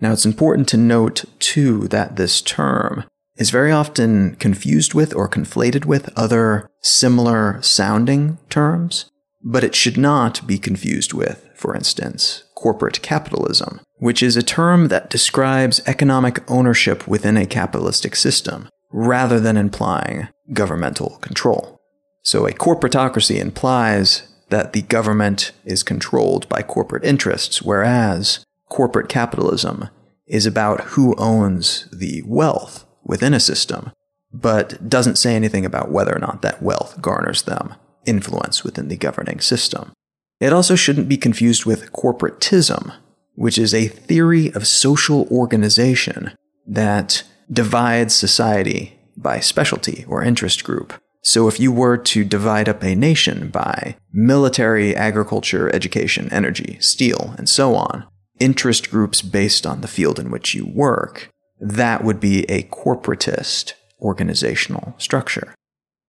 Now, 0.00 0.12
it's 0.12 0.26
important 0.26 0.68
to 0.68 0.76
note, 0.76 1.24
too, 1.38 1.86
that 1.88 2.16
this 2.16 2.40
term 2.40 3.04
is 3.36 3.50
very 3.50 3.72
often 3.72 4.36
confused 4.36 4.94
with 4.94 5.14
or 5.14 5.28
conflated 5.28 5.84
with 5.84 6.12
other 6.16 6.70
similar 6.80 7.60
sounding 7.62 8.38
terms, 8.48 9.10
but 9.42 9.64
it 9.64 9.74
should 9.74 9.96
not 9.96 10.46
be 10.46 10.58
confused 10.58 11.12
with, 11.12 11.48
for 11.54 11.74
instance, 11.74 12.44
corporate 12.54 13.02
capitalism, 13.02 13.80
which 13.98 14.22
is 14.22 14.36
a 14.36 14.42
term 14.42 14.88
that 14.88 15.10
describes 15.10 15.82
economic 15.86 16.48
ownership 16.50 17.06
within 17.08 17.36
a 17.36 17.46
capitalistic 17.46 18.14
system, 18.16 18.68
rather 18.92 19.40
than 19.40 19.56
implying 19.56 20.28
governmental 20.52 21.18
control. 21.20 21.78
So 22.22 22.46
a 22.46 22.52
corporatocracy 22.52 23.38
implies 23.38 24.28
that 24.48 24.72
the 24.72 24.82
government 24.82 25.52
is 25.64 25.82
controlled 25.82 26.48
by 26.48 26.62
corporate 26.62 27.04
interests, 27.04 27.60
whereas 27.60 28.44
corporate 28.70 29.08
capitalism 29.08 29.88
is 30.26 30.46
about 30.46 30.80
who 30.82 31.14
owns 31.16 31.88
the 31.92 32.22
wealth 32.24 32.86
within 33.04 33.34
a 33.34 33.40
system, 33.40 33.92
but 34.32 34.88
doesn't 34.88 35.16
say 35.16 35.34
anything 35.34 35.64
about 35.64 35.90
whether 35.90 36.14
or 36.14 36.18
not 36.18 36.42
that 36.42 36.62
wealth 36.62 37.00
garners 37.00 37.42
them 37.42 37.74
influence 38.06 38.64
within 38.64 38.88
the 38.88 38.96
governing 38.96 39.40
system. 39.40 39.92
It 40.40 40.52
also 40.52 40.74
shouldn't 40.74 41.08
be 41.08 41.16
confused 41.16 41.64
with 41.64 41.92
corporatism, 41.92 42.92
which 43.34 43.58
is 43.58 43.72
a 43.72 43.88
theory 43.88 44.52
of 44.52 44.66
social 44.66 45.26
organization 45.30 46.32
that 46.66 47.22
divides 47.50 48.14
society 48.14 48.98
by 49.16 49.40
specialty 49.40 50.04
or 50.08 50.22
interest 50.22 50.64
group. 50.64 50.92
So 51.22 51.48
if 51.48 51.58
you 51.58 51.72
were 51.72 51.96
to 51.96 52.24
divide 52.24 52.68
up 52.68 52.82
a 52.82 52.94
nation 52.94 53.48
by 53.48 53.96
military, 54.12 54.94
agriculture, 54.94 55.74
education, 55.74 56.28
energy, 56.30 56.76
steel, 56.80 57.34
and 57.38 57.48
so 57.48 57.74
on, 57.74 58.06
interest 58.40 58.90
groups 58.90 59.22
based 59.22 59.66
on 59.66 59.80
the 59.80 59.88
field 59.88 60.18
in 60.18 60.30
which 60.30 60.54
you 60.54 60.66
work, 60.66 61.30
that 61.60 62.04
would 62.04 62.20
be 62.20 62.44
a 62.44 62.64
corporatist 62.64 63.74
organizational 64.00 64.94
structure. 64.98 65.54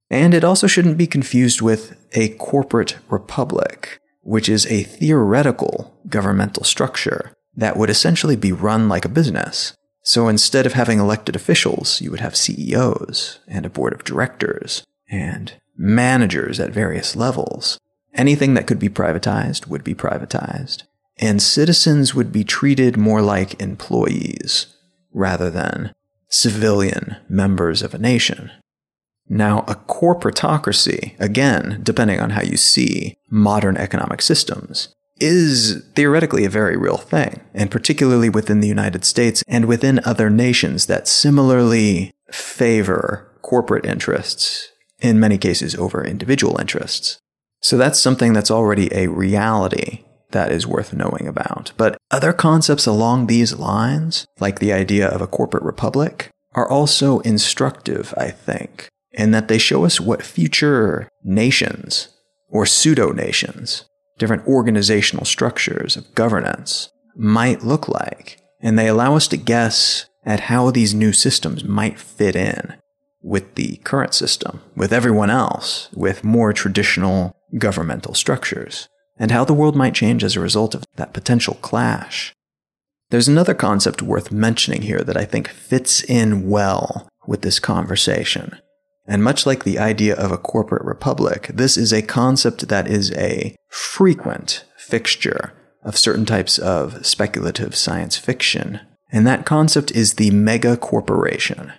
And 0.10 0.34
it 0.34 0.44
also 0.44 0.68
shouldn't 0.68 0.98
be 0.98 1.08
confused 1.08 1.62
with 1.62 1.98
a 2.14 2.30
corporate 2.30 2.98
republic, 3.10 4.00
which 4.22 4.50
is 4.50 4.66
a 4.68 4.84
theoretical 4.84 5.94
governmental 6.08 6.64
structure 6.64 7.34
that 7.56 7.78
would 7.78 7.90
essentially 7.90 8.36
be 8.36 8.52
run 8.52 8.90
like 8.90 9.06
a 9.06 9.10
business. 9.10 9.74
So 10.04 10.28
instead 10.28 10.66
of 10.66 10.74
having 10.74 11.00
elected 11.00 11.36
officials, 11.36 12.00
you 12.02 12.12
would 12.12 12.20
have 12.20 12.36
CEOs 12.36 13.40
and 13.48 13.66
a 13.66 13.70
board 13.70 13.94
of 13.94 14.04
directors 14.04 14.84
and 15.10 15.54
managers 15.76 16.60
at 16.60 16.72
various 16.72 17.16
levels. 17.16 17.80
Anything 18.14 18.54
that 18.54 18.68
could 18.68 18.80
be 18.80 18.90
privatized 18.90 19.68
would 19.68 19.84
be 19.84 19.96
privatized. 19.96 20.84
And 21.18 21.42
citizens 21.42 22.14
would 22.14 22.32
be 22.32 22.44
treated 22.44 22.98
more 22.98 23.22
like 23.22 23.60
employees 23.60 24.75
rather 25.16 25.50
than 25.50 25.94
civilian 26.28 27.16
members 27.30 27.82
of 27.82 27.94
a 27.94 27.98
nation. 27.98 28.52
Now, 29.28 29.60
a 29.68 29.76
corporatocracy, 29.76 31.20
again, 31.20 31.80
depending 31.82 32.20
on 32.20 32.32
how 32.32 32.44
you 32.44 32.58
see 32.58 33.16
modern 33.30 33.78
economic 33.78 34.22
systems, 34.22 34.94
is 35.20 35.84
theoretically 35.96 36.46
a 36.46 36.50
very 36.50 36.78
real 36.78 36.98
thing, 36.98 37.42
and 37.54 37.72
particularly 37.72 38.30
within 38.30 38.60
the 38.60 38.68
United 38.68 39.06
States 39.06 39.44
and 39.48 39.66
within 39.66 40.02
other 40.04 40.30
nations 40.30 40.86
that 40.86 41.08
similarly 41.08 42.12
favor 42.30 43.32
corporate 43.42 43.86
interests, 43.86 44.72
in 45.00 45.20
many 45.20 45.38
cases 45.38 45.74
over 45.76 46.04
individual 46.04 46.60
interests. 46.60 47.18
So 47.62 47.78
that's 47.78 48.00
something 48.00 48.34
that's 48.34 48.52
already 48.52 48.94
a 48.94 49.08
reality 49.08 50.04
that 50.36 50.52
is 50.52 50.68
worth 50.68 50.94
knowing 50.94 51.28
about. 51.28 51.72
But 51.78 51.98
other 52.12 52.34
concepts 52.34 52.86
along 52.86 53.26
these 53.26 53.54
lines, 53.56 54.28
like 54.40 54.60
the 54.60 54.74
idea 54.74 55.08
of 55.08 55.22
a 55.22 55.28
corporate 55.28 55.64
republic, 55.64 56.30
are 56.54 56.70
also 56.70 57.20
instructive, 57.22 58.14
I 58.18 58.32
think, 58.32 58.90
in 59.14 59.32
that 59.32 59.48
they 59.48 59.58
show 59.58 59.86
us 59.86 60.02
what 60.02 60.22
future 60.22 61.08
nations 61.24 62.10
or 62.50 62.66
pseudo 62.66 63.12
nations, 63.12 63.86
different 64.18 64.46
organizational 64.46 65.24
structures 65.24 65.96
of 65.96 66.14
governance, 66.16 66.90
might 67.16 67.64
look 67.64 67.88
like. 67.88 68.38
And 68.62 68.78
they 68.78 68.88
allow 68.88 69.16
us 69.16 69.30
to 69.30 69.38
guess 69.38 70.06
at 70.26 70.42
how 70.42 70.70
these 70.70 70.94
new 70.94 71.14
systems 71.14 71.64
might 71.64 71.98
fit 71.98 72.36
in 72.36 72.76
with 73.22 73.56
the 73.56 73.78
current 73.78 74.14
system, 74.14 74.60
with 74.76 74.92
everyone 74.92 75.30
else, 75.30 75.90
with 75.94 76.26
more 76.26 76.52
traditional 76.52 77.34
governmental 77.58 78.14
structures 78.14 78.90
and 79.18 79.32
how 79.32 79.46
the 79.46 79.54
world 79.54 79.76
might 79.76 79.94
change 79.94 80.24
as 80.24 80.36
a 80.36 80.42
result 80.42 80.76
of 80.76 80.84
that 80.96 81.14
potential 81.14 81.56
clash. 81.62 82.34
There's 83.10 83.28
another 83.28 83.54
concept 83.54 84.02
worth 84.02 84.32
mentioning 84.32 84.82
here 84.82 85.02
that 85.02 85.18
I 85.18 85.26
think 85.26 85.48
fits 85.48 86.04
in 86.04 86.50
well 86.50 87.08
with 87.28 87.42
this 87.42 87.60
conversation. 87.60 88.60
And 89.08 89.24
much 89.24 89.46
like 89.46 89.64
the 89.64 89.78
idea 89.78 90.16
of 90.16 90.32
a 90.32 90.38
corporate 90.38 90.84
republic, 90.84 91.52
this 91.54 91.78
is 91.78 91.94
a 91.94 92.02
concept 92.02 92.68
that 92.68 92.88
is 92.88 93.12
a 93.14 93.56
frequent 93.70 94.66
fixture 94.78 95.54
of 95.84 95.98
certain 95.98 96.26
types 96.26 96.58
of 96.58 97.06
speculative 97.06 97.76
science 97.76 98.18
fiction. 98.18 98.80
And 99.12 99.28
that 99.28 99.46
concept 99.46 99.92
is 99.92 100.16
the 100.16 100.32
mega 100.32 100.76
corporation. 100.76 101.72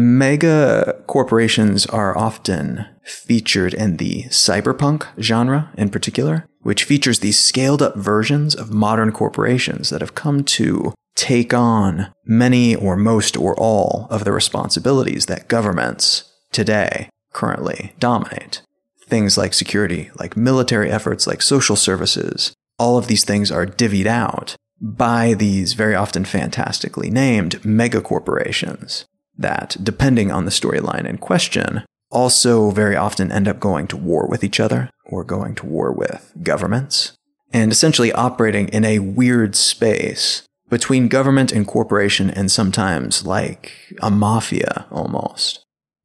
Mega 0.00 1.02
corporations 1.08 1.84
are 1.86 2.16
often 2.16 2.86
featured 3.02 3.74
in 3.74 3.96
the 3.96 4.22
cyberpunk 4.28 5.08
genre 5.20 5.72
in 5.76 5.90
particular, 5.90 6.46
which 6.60 6.84
features 6.84 7.18
these 7.18 7.36
scaled 7.36 7.82
up 7.82 7.96
versions 7.96 8.54
of 8.54 8.72
modern 8.72 9.10
corporations 9.10 9.90
that 9.90 10.00
have 10.00 10.14
come 10.14 10.44
to 10.44 10.94
take 11.16 11.52
on 11.52 12.12
many 12.24 12.76
or 12.76 12.94
most 12.94 13.36
or 13.36 13.56
all 13.58 14.06
of 14.08 14.22
the 14.22 14.30
responsibilities 14.30 15.26
that 15.26 15.48
governments 15.48 16.32
today 16.52 17.10
currently 17.32 17.92
dominate. 17.98 18.62
Things 19.08 19.36
like 19.36 19.52
security, 19.52 20.12
like 20.16 20.36
military 20.36 20.92
efforts, 20.92 21.26
like 21.26 21.42
social 21.42 21.74
services, 21.74 22.52
all 22.78 22.98
of 22.98 23.08
these 23.08 23.24
things 23.24 23.50
are 23.50 23.66
divvied 23.66 24.06
out 24.06 24.54
by 24.80 25.34
these 25.34 25.72
very 25.72 25.96
often 25.96 26.24
fantastically 26.24 27.10
named 27.10 27.60
megacorporations 27.62 29.04
that, 29.38 29.76
depending 29.82 30.30
on 30.30 30.44
the 30.44 30.50
storyline 30.50 31.06
in 31.06 31.18
question, 31.18 31.84
also 32.10 32.70
very 32.70 32.96
often 32.96 33.30
end 33.30 33.48
up 33.48 33.60
going 33.60 33.86
to 33.86 33.96
war 33.96 34.26
with 34.26 34.42
each 34.42 34.60
other 34.60 34.90
or 35.06 35.24
going 35.24 35.54
to 35.54 35.66
war 35.66 35.92
with 35.92 36.32
governments 36.42 37.12
and 37.52 37.72
essentially 37.72 38.12
operating 38.12 38.68
in 38.68 38.84
a 38.84 38.98
weird 38.98 39.54
space 39.54 40.42
between 40.68 41.08
government 41.08 41.50
and 41.52 41.66
corporation 41.66 42.30
and 42.30 42.50
sometimes 42.50 43.24
like 43.24 43.72
a 44.02 44.10
mafia 44.10 44.86
almost. 44.90 45.64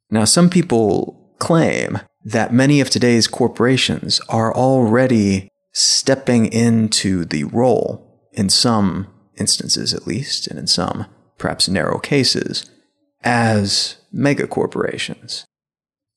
Now, 0.09 0.25
some 0.25 0.49
people 0.49 1.35
claim 1.39 1.99
that 2.23 2.53
many 2.53 2.79
of 2.79 2.89
today's 2.89 3.27
corporations 3.27 4.21
are 4.29 4.55
already 4.55 5.49
stepping 5.73 6.45
into 6.45 7.25
the 7.25 7.43
role, 7.45 8.29
in 8.31 8.47
some 8.47 9.07
instances 9.37 9.93
at 9.93 10.07
least, 10.07 10.47
and 10.47 10.57
in 10.57 10.67
some 10.67 11.07
perhaps 11.37 11.67
narrow 11.67 11.99
cases, 11.99 12.69
as 13.23 13.97
megacorporations. 14.13 15.43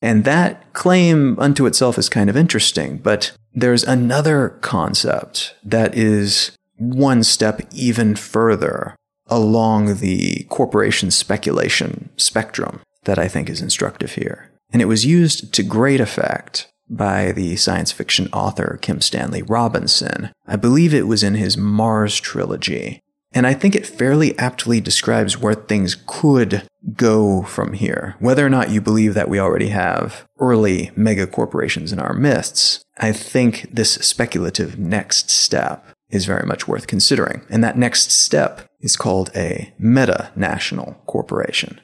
And 0.01 0.25
that 0.25 0.73
claim 0.73 1.39
unto 1.39 1.65
itself 1.65 1.97
is 1.97 2.09
kind 2.09 2.29
of 2.29 2.37
interesting, 2.37 2.97
but 2.97 3.31
there's 3.53 3.83
another 3.83 4.49
concept 4.61 5.55
that 5.63 5.97
is 5.97 6.51
one 6.77 7.23
step 7.23 7.61
even 7.73 8.15
further 8.15 8.95
along 9.25 9.97
the 9.97 10.45
corporation 10.49 11.09
speculation 11.11 12.09
spectrum 12.17 12.81
that 13.03 13.17
I 13.17 13.27
think 13.27 13.49
is 13.49 13.61
instructive 13.61 14.13
here. 14.13 14.51
And 14.71 14.81
it 14.81 14.85
was 14.85 15.05
used 15.05 15.53
to 15.53 15.63
great 15.63 15.99
effect 15.99 16.67
by 16.89 17.31
the 17.31 17.55
science 17.55 17.91
fiction 17.91 18.29
author 18.31 18.77
Kim 18.81 19.01
Stanley 19.01 19.41
Robinson. 19.41 20.31
I 20.45 20.55
believe 20.55 20.93
it 20.93 21.07
was 21.07 21.23
in 21.23 21.35
his 21.35 21.57
Mars 21.57 22.19
trilogy. 22.19 22.99
And 23.37 23.45
I 23.45 23.53
think 23.53 23.75
it 23.75 23.85
fairly 23.85 24.35
aptly 24.39 24.81
describes 24.81 25.37
where 25.37 25.53
things 25.53 25.95
could 26.07 26.67
go 26.95 27.43
from 27.43 27.73
here. 27.73 28.15
Whether 28.17 28.43
or 28.43 28.49
not 28.49 28.71
you 28.71 28.81
believe 28.81 29.13
that 29.13 29.29
we 29.29 29.39
already 29.39 29.67
have 29.67 30.25
early 30.39 30.89
mega 30.95 31.27
corporations 31.27 31.93
in 31.93 31.99
our 31.99 32.15
midst, 32.15 32.81
I 32.97 33.11
think 33.11 33.67
this 33.71 33.91
speculative 33.93 34.79
next 34.79 35.29
step 35.29 35.85
is 36.09 36.25
very 36.25 36.47
much 36.47 36.67
worth 36.67 36.87
considering. 36.87 37.43
And 37.47 37.63
that 37.63 37.77
next 37.77 38.11
step 38.11 38.65
is 38.79 38.95
called 38.95 39.29
a 39.35 39.71
meta 39.77 40.31
national 40.35 40.95
corporation. 41.05 41.79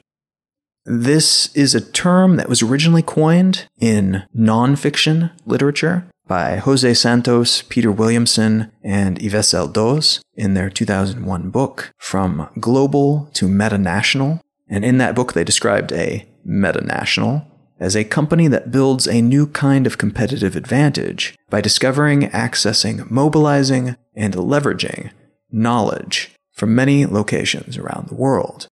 This 0.84 1.54
is 1.54 1.72
a 1.72 1.80
term 1.80 2.34
that 2.34 2.48
was 2.48 2.62
originally 2.62 3.02
coined 3.02 3.68
in 3.78 4.24
nonfiction 4.36 5.30
literature 5.46 6.04
by 6.26 6.56
Jose 6.56 6.94
Santos, 6.94 7.62
Peter 7.62 7.92
Williamson, 7.92 8.72
and 8.82 9.18
Yves 9.22 9.52
L. 9.54 9.68
Doz 9.68 10.20
in 10.34 10.54
their 10.54 10.70
2001 10.70 11.50
book, 11.50 11.92
From 11.98 12.48
Global 12.58 13.28
to 13.34 13.46
Metanational. 13.46 14.40
And 14.68 14.84
in 14.84 14.98
that 14.98 15.14
book, 15.14 15.34
they 15.34 15.44
described 15.44 15.92
a 15.92 16.26
metanational 16.46 17.46
as 17.78 17.94
a 17.96 18.04
company 18.04 18.48
that 18.48 18.70
builds 18.70 19.06
a 19.06 19.20
new 19.20 19.46
kind 19.46 19.86
of 19.86 19.98
competitive 19.98 20.56
advantage 20.56 21.36
by 21.50 21.60
discovering, 21.60 22.22
accessing, 22.30 23.10
mobilizing, 23.10 23.96
and 24.14 24.34
leveraging 24.34 25.10
knowledge 25.50 26.34
from 26.52 26.74
many 26.74 27.04
locations 27.04 27.76
around 27.76 28.08
the 28.08 28.14
world. 28.14 28.68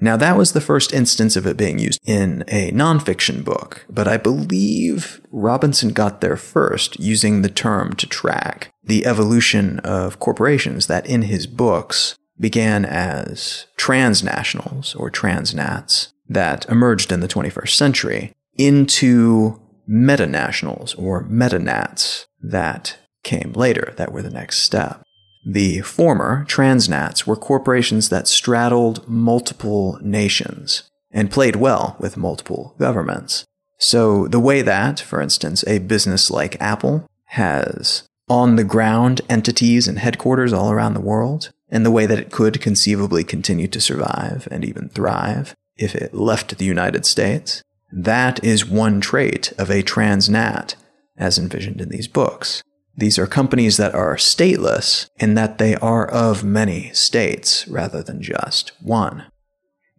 Now, 0.00 0.16
that 0.16 0.36
was 0.36 0.52
the 0.52 0.60
first 0.60 0.92
instance 0.92 1.34
of 1.34 1.46
it 1.46 1.56
being 1.56 1.80
used 1.80 2.00
in 2.04 2.44
a 2.46 2.70
nonfiction 2.70 3.44
book, 3.44 3.84
but 3.90 4.06
I 4.06 4.16
believe 4.16 5.20
Robinson 5.32 5.88
got 5.88 6.20
there 6.20 6.36
first 6.36 7.00
using 7.00 7.42
the 7.42 7.48
term 7.48 7.94
to 7.94 8.06
track 8.06 8.72
the 8.84 9.06
evolution 9.06 9.80
of 9.80 10.20
corporations 10.20 10.86
that 10.86 11.06
in 11.06 11.22
his 11.22 11.48
books 11.48 12.16
began 12.38 12.84
as 12.84 13.66
transnationals 13.76 14.98
or 14.98 15.10
transnats 15.10 16.12
that 16.28 16.68
emerged 16.68 17.10
in 17.10 17.18
the 17.18 17.28
21st 17.28 17.70
century 17.70 18.32
into 18.56 19.60
metanationals 19.88 20.96
or 20.98 21.24
metanats 21.24 22.26
that 22.40 22.98
came 23.24 23.52
later, 23.52 23.94
that 23.96 24.12
were 24.12 24.22
the 24.22 24.30
next 24.30 24.58
step. 24.60 25.02
The 25.50 25.80
former, 25.80 26.44
transnats, 26.46 27.26
were 27.26 27.34
corporations 27.34 28.10
that 28.10 28.28
straddled 28.28 29.08
multiple 29.08 29.98
nations 30.02 30.82
and 31.10 31.30
played 31.30 31.56
well 31.56 31.96
with 31.98 32.18
multiple 32.18 32.74
governments. 32.78 33.46
So, 33.78 34.28
the 34.28 34.40
way 34.40 34.60
that, 34.60 35.00
for 35.00 35.22
instance, 35.22 35.64
a 35.66 35.78
business 35.78 36.30
like 36.30 36.60
Apple 36.60 37.08
has 37.28 38.02
on 38.28 38.56
the 38.56 38.64
ground 38.64 39.22
entities 39.30 39.88
and 39.88 39.98
headquarters 39.98 40.52
all 40.52 40.70
around 40.70 40.92
the 40.92 41.00
world, 41.00 41.50
and 41.70 41.86
the 41.86 41.90
way 41.90 42.04
that 42.04 42.18
it 42.18 42.30
could 42.30 42.60
conceivably 42.60 43.24
continue 43.24 43.68
to 43.68 43.80
survive 43.80 44.48
and 44.50 44.66
even 44.66 44.90
thrive 44.90 45.54
if 45.78 45.94
it 45.94 46.12
left 46.12 46.58
the 46.58 46.66
United 46.66 47.06
States, 47.06 47.62
that 47.90 48.44
is 48.44 48.66
one 48.66 49.00
trait 49.00 49.54
of 49.56 49.70
a 49.70 49.82
transnat 49.82 50.74
as 51.16 51.38
envisioned 51.38 51.80
in 51.80 51.88
these 51.88 52.06
books. 52.06 52.62
These 52.98 53.16
are 53.16 53.28
companies 53.28 53.76
that 53.76 53.94
are 53.94 54.16
stateless 54.16 55.08
in 55.20 55.34
that 55.34 55.58
they 55.58 55.76
are 55.76 56.04
of 56.04 56.42
many 56.42 56.92
states 56.92 57.66
rather 57.68 58.02
than 58.02 58.20
just 58.20 58.72
one. 58.82 59.26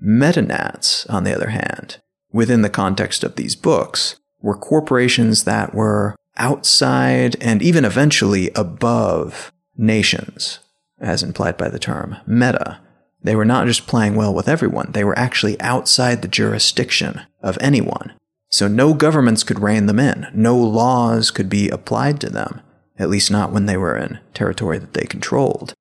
Metanats, 0.05 1.09
on 1.09 1.23
the 1.23 1.33
other 1.33 1.49
hand, 1.49 2.01
within 2.33 2.61
the 2.61 2.69
context 2.69 3.23
of 3.23 3.37
these 3.37 3.55
books, 3.55 4.17
were 4.41 4.57
corporations 4.57 5.45
that 5.45 5.73
were 5.73 6.13
outside 6.35 7.37
and 7.39 7.61
even 7.61 7.85
eventually 7.85 8.51
above 8.53 9.53
nations, 9.77 10.59
as 10.99 11.23
implied 11.23 11.55
by 11.55 11.69
the 11.69 11.79
term 11.79 12.17
meta. 12.27 12.81
They 13.23 13.35
were 13.35 13.45
not 13.45 13.65
just 13.65 13.87
playing 13.87 14.15
well 14.15 14.33
with 14.33 14.49
everyone, 14.49 14.91
they 14.91 15.05
were 15.05 15.17
actually 15.17 15.59
outside 15.61 16.21
the 16.21 16.27
jurisdiction 16.27 17.21
of 17.41 17.57
anyone. 17.61 18.11
So 18.49 18.67
no 18.67 18.93
governments 18.93 19.45
could 19.45 19.59
rein 19.61 19.85
them 19.85 19.99
in, 19.99 20.27
no 20.33 20.57
laws 20.57 21.31
could 21.31 21.47
be 21.47 21.69
applied 21.69 22.19
to 22.19 22.29
them 22.29 22.61
at 22.99 23.09
least 23.09 23.31
not 23.31 23.51
when 23.51 23.65
they 23.65 23.77
were 23.77 23.97
in 23.97 24.19
territory 24.33 24.77
that 24.77 24.93
they 24.93 25.05
controlled. 25.05 25.73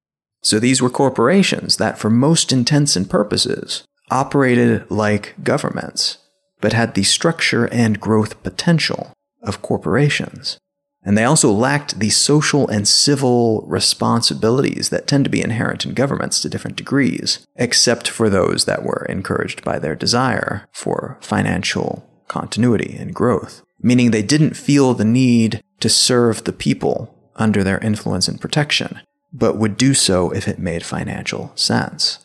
So 0.42 0.58
these 0.58 0.80
were 0.80 0.88
corporations 0.88 1.76
that, 1.76 1.98
for 1.98 2.08
most 2.08 2.52
intents 2.52 2.96
and 2.96 3.10
purposes, 3.10 3.84
operated 4.10 4.90
like 4.90 5.34
governments, 5.42 6.18
but 6.60 6.72
had 6.72 6.94
the 6.94 7.02
structure 7.02 7.66
and 7.66 8.00
growth 8.00 8.42
potential 8.42 9.12
of 9.42 9.62
corporations. 9.62 10.58
And 11.04 11.16
they 11.16 11.24
also 11.24 11.50
lacked 11.50 12.00
the 12.00 12.10
social 12.10 12.68
and 12.68 12.86
civil 12.86 13.62
responsibilities 13.66 14.88
that 14.90 15.06
tend 15.06 15.24
to 15.24 15.30
be 15.30 15.42
inherent 15.42 15.86
in 15.86 15.94
governments 15.94 16.40
to 16.40 16.48
different 16.48 16.76
degrees, 16.76 17.46
except 17.56 18.08
for 18.08 18.28
those 18.28 18.64
that 18.64 18.82
were 18.82 19.06
encouraged 19.08 19.64
by 19.64 19.78
their 19.78 19.94
desire 19.94 20.68
for 20.72 21.16
financial 21.20 22.08
continuity 22.26 22.96
and 22.98 23.14
growth. 23.14 23.62
Meaning 23.80 24.10
they 24.10 24.22
didn't 24.22 24.56
feel 24.56 24.92
the 24.92 25.04
need 25.04 25.62
to 25.80 25.88
serve 25.88 26.44
the 26.44 26.52
people 26.52 27.14
under 27.36 27.62
their 27.62 27.78
influence 27.78 28.28
and 28.28 28.40
protection, 28.40 29.00
but 29.32 29.56
would 29.56 29.76
do 29.76 29.94
so 29.94 30.30
if 30.30 30.48
it 30.48 30.58
made 30.58 30.84
financial 30.84 31.52
sense. 31.54 32.24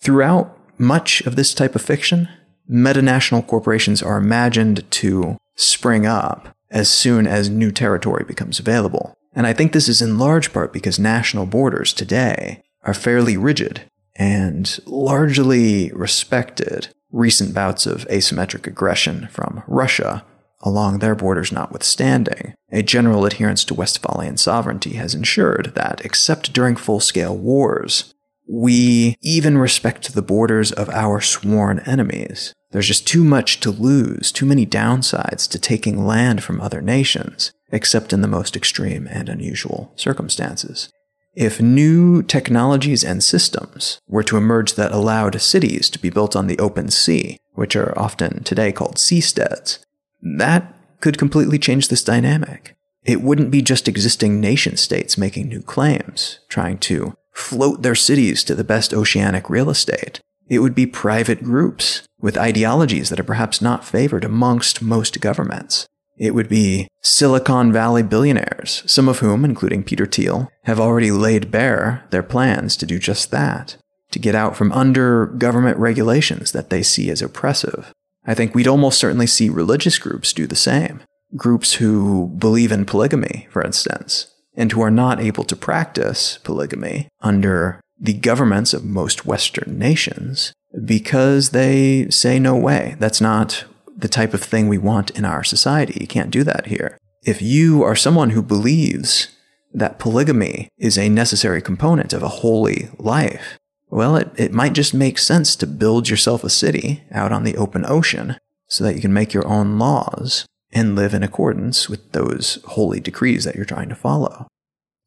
Throughout 0.00 0.56
much 0.78 1.22
of 1.22 1.36
this 1.36 1.54
type 1.54 1.74
of 1.74 1.82
fiction, 1.82 2.28
metanational 2.70 3.46
corporations 3.46 4.02
are 4.02 4.18
imagined 4.18 4.88
to 4.90 5.38
spring 5.54 6.06
up 6.06 6.54
as 6.70 6.90
soon 6.90 7.26
as 7.26 7.48
new 7.48 7.70
territory 7.70 8.24
becomes 8.24 8.58
available. 8.58 9.14
And 9.34 9.46
I 9.46 9.52
think 9.52 9.72
this 9.72 9.88
is 9.88 10.02
in 10.02 10.18
large 10.18 10.52
part 10.52 10.72
because 10.72 10.98
national 10.98 11.46
borders 11.46 11.92
today 11.92 12.62
are 12.82 12.94
fairly 12.94 13.36
rigid 13.36 13.82
and 14.16 14.78
largely 14.86 15.90
respected. 15.92 16.88
Recent 17.12 17.54
bouts 17.54 17.86
of 17.86 18.06
asymmetric 18.08 18.66
aggression 18.66 19.28
from 19.30 19.62
Russia 19.66 20.24
along 20.62 20.98
their 20.98 21.14
borders 21.14 21.52
notwithstanding, 21.52 22.54
a 22.72 22.82
general 22.82 23.24
adherence 23.24 23.64
to 23.64 23.74
Westphalian 23.74 24.36
sovereignty 24.36 24.94
has 24.94 25.14
ensured 25.14 25.72
that, 25.74 26.00
except 26.04 26.52
during 26.52 26.76
full 26.76 27.00
scale 27.00 27.36
wars, 27.36 28.12
we 28.48 29.16
even 29.22 29.58
respect 29.58 30.14
the 30.14 30.22
borders 30.22 30.72
of 30.72 30.88
our 30.90 31.20
sworn 31.20 31.80
enemies. 31.80 32.54
There's 32.70 32.88
just 32.88 33.06
too 33.06 33.24
much 33.24 33.60
to 33.60 33.70
lose, 33.70 34.30
too 34.32 34.46
many 34.46 34.66
downsides 34.66 35.48
to 35.50 35.58
taking 35.58 36.04
land 36.04 36.42
from 36.42 36.60
other 36.60 36.80
nations, 36.80 37.52
except 37.70 38.12
in 38.12 38.20
the 38.20 38.28
most 38.28 38.56
extreme 38.56 39.08
and 39.10 39.28
unusual 39.28 39.92
circumstances. 39.96 40.90
If 41.34 41.60
new 41.60 42.22
technologies 42.22 43.04
and 43.04 43.22
systems 43.22 43.98
were 44.08 44.22
to 44.22 44.38
emerge 44.38 44.74
that 44.74 44.92
allowed 44.92 45.40
cities 45.40 45.90
to 45.90 45.98
be 45.98 46.08
built 46.08 46.34
on 46.34 46.46
the 46.46 46.58
open 46.58 46.90
sea, 46.90 47.36
which 47.52 47.76
are 47.76 47.98
often 47.98 48.42
today 48.42 48.72
called 48.72 48.96
seasteads, 48.96 49.78
that 50.22 50.74
could 51.00 51.18
completely 51.18 51.58
change 51.58 51.88
this 51.88 52.04
dynamic. 52.04 52.76
It 53.04 53.22
wouldn't 53.22 53.50
be 53.50 53.62
just 53.62 53.86
existing 53.86 54.40
nation 54.40 54.76
states 54.76 55.16
making 55.16 55.48
new 55.48 55.62
claims, 55.62 56.40
trying 56.48 56.78
to 56.78 57.14
float 57.32 57.82
their 57.82 57.94
cities 57.94 58.42
to 58.44 58.54
the 58.54 58.64
best 58.64 58.92
oceanic 58.92 59.48
real 59.48 59.70
estate. 59.70 60.20
It 60.48 60.60
would 60.60 60.74
be 60.74 60.86
private 60.86 61.42
groups 61.42 62.02
with 62.20 62.38
ideologies 62.38 63.10
that 63.10 63.20
are 63.20 63.24
perhaps 63.24 63.60
not 63.60 63.84
favored 63.84 64.24
amongst 64.24 64.82
most 64.82 65.20
governments. 65.20 65.86
It 66.18 66.34
would 66.34 66.48
be 66.48 66.88
Silicon 67.02 67.72
Valley 67.72 68.02
billionaires, 68.02 68.82
some 68.86 69.08
of 69.08 69.18
whom, 69.18 69.44
including 69.44 69.84
Peter 69.84 70.06
Thiel, 70.06 70.48
have 70.64 70.80
already 70.80 71.10
laid 71.10 71.50
bare 71.50 72.04
their 72.10 72.22
plans 72.22 72.76
to 72.78 72.86
do 72.86 72.98
just 72.98 73.30
that, 73.30 73.76
to 74.12 74.18
get 74.18 74.34
out 74.34 74.56
from 74.56 74.72
under 74.72 75.26
government 75.26 75.78
regulations 75.78 76.52
that 76.52 76.70
they 76.70 76.82
see 76.82 77.10
as 77.10 77.20
oppressive. 77.20 77.92
I 78.26 78.34
think 78.34 78.54
we'd 78.54 78.66
almost 78.66 78.98
certainly 78.98 79.26
see 79.26 79.48
religious 79.48 79.98
groups 79.98 80.32
do 80.32 80.46
the 80.46 80.56
same. 80.56 81.00
Groups 81.36 81.74
who 81.74 82.28
believe 82.38 82.72
in 82.72 82.84
polygamy, 82.84 83.46
for 83.50 83.62
instance, 83.62 84.28
and 84.56 84.72
who 84.72 84.80
are 84.80 84.90
not 84.90 85.20
able 85.20 85.44
to 85.44 85.56
practice 85.56 86.38
polygamy 86.38 87.08
under 87.20 87.80
the 87.98 88.14
governments 88.14 88.74
of 88.74 88.84
most 88.84 89.26
Western 89.26 89.78
nations 89.78 90.52
because 90.84 91.50
they 91.50 92.08
say, 92.10 92.38
no 92.38 92.56
way, 92.56 92.96
that's 92.98 93.20
not 93.20 93.64
the 93.96 94.08
type 94.08 94.34
of 94.34 94.42
thing 94.42 94.68
we 94.68 94.78
want 94.78 95.10
in 95.10 95.24
our 95.24 95.42
society. 95.42 95.98
You 96.00 96.06
can't 96.06 96.30
do 96.30 96.44
that 96.44 96.66
here. 96.66 96.98
If 97.22 97.40
you 97.40 97.82
are 97.82 97.96
someone 97.96 98.30
who 98.30 98.42
believes 98.42 99.28
that 99.72 99.98
polygamy 99.98 100.68
is 100.78 100.98
a 100.98 101.08
necessary 101.08 101.62
component 101.62 102.12
of 102.12 102.22
a 102.22 102.28
holy 102.28 102.88
life, 102.98 103.58
well, 103.90 104.16
it, 104.16 104.30
it 104.36 104.52
might 104.52 104.72
just 104.72 104.94
make 104.94 105.18
sense 105.18 105.56
to 105.56 105.66
build 105.66 106.08
yourself 106.08 106.42
a 106.44 106.50
city 106.50 107.04
out 107.10 107.32
on 107.32 107.44
the 107.44 107.56
open 107.56 107.84
ocean 107.86 108.36
so 108.68 108.84
that 108.84 108.94
you 108.94 109.00
can 109.00 109.12
make 109.12 109.32
your 109.32 109.46
own 109.46 109.78
laws 109.78 110.46
and 110.72 110.96
live 110.96 111.14
in 111.14 111.22
accordance 111.22 111.88
with 111.88 112.12
those 112.12 112.58
holy 112.64 113.00
decrees 113.00 113.44
that 113.44 113.54
you're 113.54 113.64
trying 113.64 113.88
to 113.88 113.94
follow. 113.94 114.46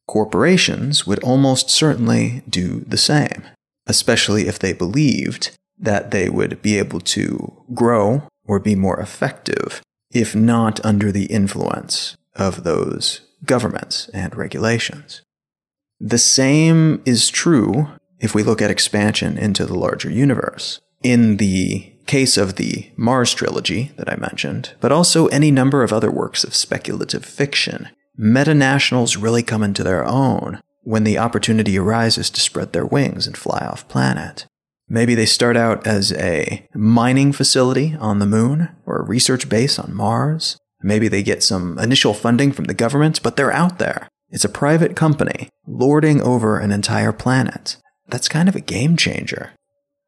Corporations 0.08 1.06
would 1.06 1.22
almost 1.24 1.70
certainly 1.70 2.42
do 2.50 2.80
the 2.88 2.98
same, 2.98 3.44
especially 3.86 4.48
if 4.48 4.58
they 4.58 4.74
believed 4.74 5.52
that 5.78 6.12
they 6.12 6.30
would 6.30 6.62
be 6.62 6.78
able 6.78 7.00
to 7.00 7.64
grow 7.74 8.24
or 8.46 8.60
be 8.60 8.76
more 8.76 9.00
effective 9.00 9.82
if 10.12 10.36
not 10.36 10.84
under 10.84 11.12
the 11.12 11.26
influence 11.26 12.18
of 12.36 12.64
those 12.64 13.22
governments 13.46 14.10
and 14.14 14.36
regulations. 14.36 15.22
The 16.00 16.18
same 16.18 17.02
is 17.06 17.30
true 17.30 17.90
if 18.20 18.36
we 18.36 18.44
look 18.44 18.62
at 18.62 18.72
expansion 18.72 19.38
into 19.38 19.66
the 19.66 19.78
larger 19.78 20.10
universe. 20.10 20.80
In 21.02 21.38
the 21.38 21.94
case 22.06 22.38
of 22.38 22.56
the 22.56 22.92
Mars 22.98 23.34
trilogy 23.34 23.92
that 23.98 24.12
I 24.12 24.16
mentioned, 24.16 24.74
but 24.80 24.92
also 24.92 25.28
any 25.28 25.52
number 25.52 25.84
of 25.84 25.94
other 25.94 26.12
works 26.12 26.44
of 26.44 26.56
speculative 26.56 27.24
fiction, 27.24 27.90
metanationals 28.20 29.22
really 29.22 29.44
come 29.44 29.64
into 29.64 29.84
their 29.84 30.06
own 30.06 30.60
when 30.84 31.04
the 31.04 31.18
opportunity 31.18 31.78
arises 31.78 32.30
to 32.32 32.42
spread 32.42 32.74
their 32.74 32.86
wings 32.86 33.28
and 33.28 33.38
fly 33.38 33.60
off 33.60 33.88
planet. 33.88 34.46
Maybe 34.88 35.14
they 35.14 35.28
start 35.28 35.56
out 35.56 35.86
as 35.86 36.12
a 36.14 36.68
mining 36.74 37.32
facility 37.32 37.96
on 38.00 38.20
the 38.20 38.26
moon 38.26 38.70
or 38.86 38.98
a 38.98 39.06
research 39.06 39.48
base 39.48 39.78
on 39.78 39.94
Mars, 39.94 40.58
Maybe 40.82 41.08
they 41.08 41.24
get 41.24 41.44
some 41.44 41.78
initial 41.78 42.14
funding 42.14 42.52
from 42.52 42.66
the 42.66 42.74
government, 42.74 43.22
but 43.22 43.36
they're 43.36 43.52
out 43.52 43.80
there. 43.80 44.08
It's 44.30 44.46
a 44.46 44.50
private 44.50 44.96
company 44.96 45.50
lording 45.68 46.22
over 46.22 46.60
an 46.60 46.72
entire 46.72 47.12
planet. 47.12 47.78
That's 48.10 48.28
kind 48.28 48.50
of 48.50 48.56
a 48.56 48.62
game 48.62 48.98
changer. 48.98 49.52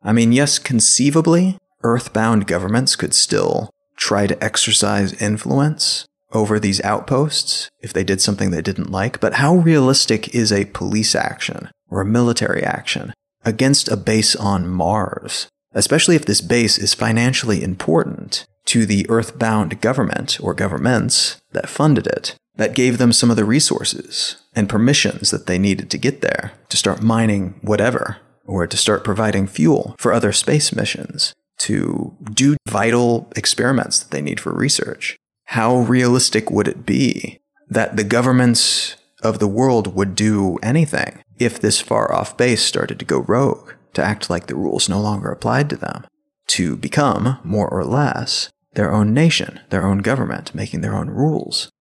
I 0.04 0.14
mean, 0.14 0.32
yes, 0.32 0.60
conceivably, 0.60 1.58
earthbound 1.84 2.48
governments 2.48 2.96
could 2.96 3.14
still 3.14 3.70
try 3.96 4.28
to 4.28 4.44
exercise 4.44 5.22
influence 5.22 6.06
over 6.34 6.60
these 6.60 6.82
outposts 6.84 7.70
if 7.82 7.94
they 7.94 8.04
did 8.04 8.22
something 8.22 8.50
they 8.50 8.62
didn't 8.62 8.90
like, 8.90 9.20
but 9.20 9.36
how 9.36 9.56
realistic 9.56 10.34
is 10.34 10.52
a 10.52 10.66
police 10.66 11.14
action 11.14 11.70
or 11.90 12.02
a 12.02 12.06
military 12.06 12.64
action 12.64 13.14
against 13.44 13.90
a 13.90 13.98
base 13.98 14.36
on 14.36 14.68
Mars? 14.68 15.48
Especially 15.74 16.16
if 16.16 16.26
this 16.26 16.42
base 16.42 16.78
is 16.78 16.94
financially 16.94 17.64
important 17.64 18.46
to 18.66 18.86
the 18.86 19.06
earthbound 19.10 19.82
government 19.82 20.38
or 20.42 20.54
governments 20.54 21.42
that 21.52 21.70
funded 21.70 22.08
it, 22.08 22.36
that 22.62 22.76
gave 22.76 23.00
them 23.00 23.12
some 23.12 23.32
of 23.32 23.38
the 23.38 23.44
resources 23.44 24.36
and 24.54 24.70
permissions 24.70 25.32
that 25.32 25.48
they 25.48 25.58
needed 25.58 25.90
to 25.90 25.98
get 25.98 26.22
there 26.22 26.52
to 26.70 26.78
start 26.78 27.02
mining 27.02 27.60
whatever, 27.64 28.18
or 28.46 28.68
to 28.68 28.78
start 28.78 29.04
providing 29.04 29.48
fuel 29.48 29.96
for 29.98 30.14
other 30.14 30.32
space 30.32 30.72
missions, 30.72 31.34
to 31.58 32.16
do 32.32 32.56
vital 32.70 33.32
experiments 33.36 33.98
that 33.98 34.12
they 34.12 34.22
need 34.22 34.40
for 34.40 34.54
research. 34.54 35.18
How 35.46 35.78
realistic 35.78 36.52
would 36.52 36.68
it 36.68 36.86
be 36.86 37.40
that 37.68 37.98
the 37.98 38.04
governments 38.04 38.96
of 39.24 39.40
the 39.40 39.48
world 39.48 39.96
would 39.96 40.14
do 40.14 40.60
anything 40.62 41.24
if 41.40 41.60
this 41.60 41.82
far 41.82 42.14
off 42.14 42.38
base 42.38 42.62
started 42.62 43.00
to 43.00 43.06
go 43.06 43.22
rogue, 43.22 43.72
to 43.96 44.04
act 44.04 44.30
like 44.30 44.46
the 44.46 44.56
rules 44.56 44.88
no 44.88 45.00
longer 45.00 45.32
applied 45.32 45.68
to 45.72 45.76
them, 45.76 46.06
to 46.46 46.76
become, 46.76 47.40
more 47.44 47.68
or 47.68 47.84
less, 47.84 48.52
their 48.74 48.92
own 48.92 49.16
nation, 49.16 49.60
their 49.72 49.84
own 49.84 49.98
government, 49.98 50.54
making 50.54 50.82
their 50.82 50.96
own 50.96 51.10
rules? 51.10 51.72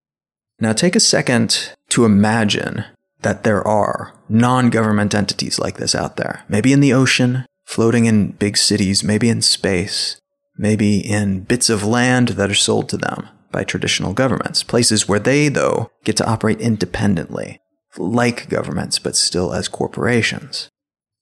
Now 0.61 0.73
take 0.73 0.95
a 0.95 1.01
second 1.01 1.75
to 1.89 2.05
imagine 2.05 2.85
that 3.23 3.45
there 3.45 3.67
are 3.67 4.15
non 4.29 4.71
government 4.71 5.15
entities 5.15 5.59
like 5.59 5.79
this 5.79 5.95
out 5.95 6.17
there. 6.17 6.45
Maybe 6.49 6.73
in 6.73 6.81
the 6.81 6.93
ocean, 6.93 7.47
floating 7.65 8.07
in 8.07 8.33
big 8.33 8.57
cities, 8.57 9.03
maybe 9.03 9.29
in 9.29 9.43
space, 9.43 10.21
maybe 10.57 10.99
in 10.99 11.41
bits 11.41 11.71
of 11.71 11.85
land 11.85 12.31
that 12.31 12.51
are 12.51 12.55
sold 12.55 12.89
to 12.91 12.97
them 12.97 13.29
by 13.51 13.65
traditional 13.65 14.13
governments. 14.13 14.63
Places 14.63 15.09
where 15.09 15.19
they, 15.19 15.49
though, 15.49 15.91
get 16.05 16.17
to 16.19 16.29
operate 16.29 16.61
independently, 16.61 17.59
like 17.97 18.49
governments, 18.49 18.99
but 18.99 19.17
still 19.17 19.53
as 19.53 19.69
corporations. 19.69 20.69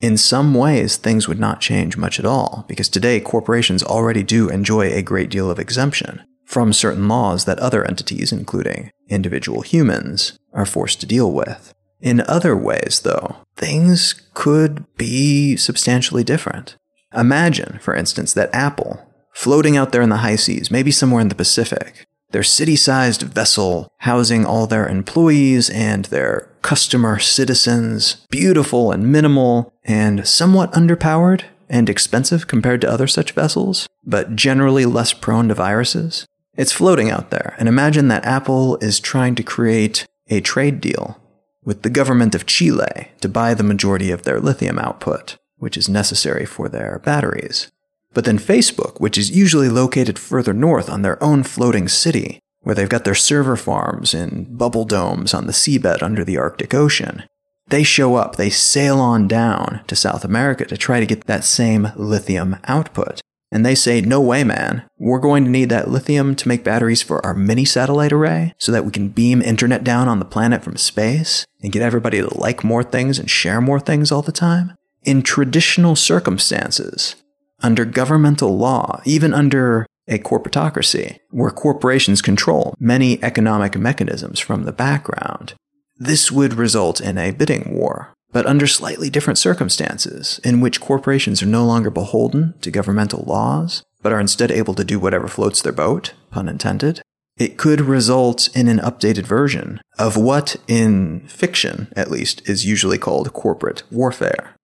In 0.00 0.16
some 0.16 0.54
ways, 0.54 0.96
things 0.96 1.26
would 1.26 1.40
not 1.40 1.60
change 1.60 1.96
much 1.96 2.18
at 2.18 2.26
all, 2.26 2.64
because 2.68 2.88
today 2.88 3.20
corporations 3.20 3.82
already 3.82 4.22
do 4.22 4.48
enjoy 4.48 4.92
a 4.92 5.02
great 5.02 5.30
deal 5.30 5.50
of 5.50 5.58
exemption 5.58 6.22
from 6.44 6.72
certain 6.72 7.08
laws 7.08 7.44
that 7.44 7.58
other 7.58 7.84
entities, 7.84 8.32
including 8.32 8.90
individual 9.08 9.62
humans, 9.62 10.38
are 10.52 10.66
forced 10.66 11.00
to 11.00 11.06
deal 11.06 11.32
with. 11.32 11.74
In 12.00 12.20
other 12.22 12.56
ways, 12.56 13.00
though, 13.04 13.36
things 13.56 14.14
could 14.34 14.84
be 14.96 15.56
substantially 15.56 16.24
different. 16.24 16.76
Imagine, 17.14 17.78
for 17.80 17.94
instance, 17.94 18.32
that 18.34 18.54
Apple, 18.54 19.04
floating 19.32 19.76
out 19.76 19.92
there 19.92 20.02
in 20.02 20.10
the 20.10 20.18
high 20.18 20.36
seas, 20.36 20.70
maybe 20.70 20.90
somewhere 20.90 21.20
in 21.20 21.28
the 21.28 21.34
Pacific, 21.34 22.06
their 22.30 22.42
city 22.42 22.76
sized 22.76 23.22
vessel 23.22 23.88
housing 23.98 24.44
all 24.44 24.66
their 24.66 24.86
employees 24.86 25.70
and 25.70 26.04
their 26.06 26.50
customer 26.60 27.18
citizens, 27.18 28.26
beautiful 28.30 28.92
and 28.92 29.10
minimal, 29.10 29.72
and 29.84 30.28
somewhat 30.28 30.70
underpowered 30.72 31.44
and 31.70 31.88
expensive 31.88 32.46
compared 32.46 32.80
to 32.82 32.90
other 32.90 33.06
such 33.06 33.32
vessels, 33.32 33.88
but 34.04 34.36
generally 34.36 34.84
less 34.84 35.12
prone 35.12 35.48
to 35.48 35.54
viruses. 35.54 36.26
It's 36.58 36.72
floating 36.72 37.08
out 37.08 37.30
there, 37.30 37.54
and 37.56 37.68
imagine 37.68 38.08
that 38.08 38.24
Apple 38.24 38.78
is 38.78 38.98
trying 38.98 39.36
to 39.36 39.44
create 39.44 40.06
a 40.26 40.40
trade 40.40 40.80
deal 40.80 41.20
with 41.62 41.82
the 41.82 41.88
government 41.88 42.34
of 42.34 42.46
Chile 42.46 43.12
to 43.20 43.28
buy 43.28 43.54
the 43.54 43.62
majority 43.62 44.10
of 44.10 44.24
their 44.24 44.40
lithium 44.40 44.76
output, 44.76 45.36
which 45.58 45.76
is 45.76 45.88
necessary 45.88 46.44
for 46.44 46.68
their 46.68 47.00
batteries. 47.04 47.70
But 48.12 48.24
then 48.24 48.40
Facebook, 48.40 49.00
which 49.00 49.16
is 49.16 49.30
usually 49.30 49.68
located 49.68 50.18
further 50.18 50.52
north 50.52 50.90
on 50.90 51.02
their 51.02 51.22
own 51.22 51.44
floating 51.44 51.86
city, 51.86 52.40
where 52.62 52.74
they've 52.74 52.88
got 52.88 53.04
their 53.04 53.14
server 53.14 53.54
farms 53.54 54.12
in 54.12 54.56
bubble 54.56 54.84
domes 54.84 55.32
on 55.32 55.46
the 55.46 55.52
seabed 55.52 56.02
under 56.02 56.24
the 56.24 56.38
Arctic 56.38 56.74
Ocean, 56.74 57.22
they 57.68 57.84
show 57.84 58.16
up, 58.16 58.34
they 58.34 58.50
sail 58.50 58.98
on 58.98 59.28
down 59.28 59.82
to 59.86 59.94
South 59.94 60.24
America 60.24 60.64
to 60.64 60.76
try 60.76 60.98
to 60.98 61.06
get 61.06 61.26
that 61.26 61.44
same 61.44 61.92
lithium 61.94 62.56
output. 62.64 63.20
And 63.50 63.64
they 63.64 63.74
say, 63.74 64.00
no 64.00 64.20
way, 64.20 64.44
man. 64.44 64.82
We're 64.98 65.20
going 65.20 65.44
to 65.44 65.50
need 65.50 65.70
that 65.70 65.90
lithium 65.90 66.36
to 66.36 66.48
make 66.48 66.64
batteries 66.64 67.02
for 67.02 67.24
our 67.24 67.34
mini 67.34 67.64
satellite 67.64 68.12
array 68.12 68.54
so 68.58 68.72
that 68.72 68.84
we 68.84 68.90
can 68.90 69.08
beam 69.08 69.40
internet 69.40 69.84
down 69.84 70.08
on 70.08 70.18
the 70.18 70.24
planet 70.24 70.62
from 70.62 70.76
space 70.76 71.46
and 71.62 71.72
get 71.72 71.82
everybody 71.82 72.20
to 72.20 72.38
like 72.38 72.62
more 72.62 72.82
things 72.82 73.18
and 73.18 73.30
share 73.30 73.60
more 73.60 73.80
things 73.80 74.12
all 74.12 74.22
the 74.22 74.32
time. 74.32 74.74
In 75.02 75.22
traditional 75.22 75.96
circumstances, 75.96 77.16
under 77.62 77.84
governmental 77.84 78.56
law, 78.56 79.00
even 79.04 79.32
under 79.32 79.86
a 80.06 80.18
corporatocracy, 80.18 81.18
where 81.30 81.50
corporations 81.50 82.20
control 82.20 82.74
many 82.78 83.22
economic 83.22 83.76
mechanisms 83.78 84.38
from 84.38 84.64
the 84.64 84.72
background, 84.72 85.54
this 85.96 86.30
would 86.30 86.54
result 86.54 87.00
in 87.00 87.16
a 87.16 87.30
bidding 87.30 87.74
war 87.74 88.14
but 88.32 88.46
under 88.46 88.66
slightly 88.66 89.10
different 89.10 89.38
circumstances, 89.38 90.40
in 90.44 90.60
which 90.60 90.80
corporations 90.80 91.42
are 91.42 91.46
no 91.46 91.64
longer 91.64 91.90
beholden 91.90 92.54
to 92.60 92.70
governmental 92.70 93.24
laws, 93.26 93.82
but 94.02 94.12
are 94.12 94.20
instead 94.20 94.50
able 94.50 94.74
to 94.74 94.84
do 94.84 94.98
whatever 94.98 95.28
floats 95.28 95.62
their 95.62 95.72
boat, 95.72 96.14
pun 96.30 96.48
intended, 96.48 97.00
it 97.38 97.56
could 97.56 97.80
result 97.80 98.48
in 98.56 98.68
an 98.68 98.78
updated 98.78 99.24
version 99.24 99.80
of 99.98 100.16
what, 100.16 100.56
in 100.66 101.20
fiction 101.28 101.92
at 101.94 102.10
least, 102.10 102.48
is 102.48 102.66
usually 102.66 102.98
called 102.98 103.32
corporate 103.32 103.84
warfare. 103.90 104.54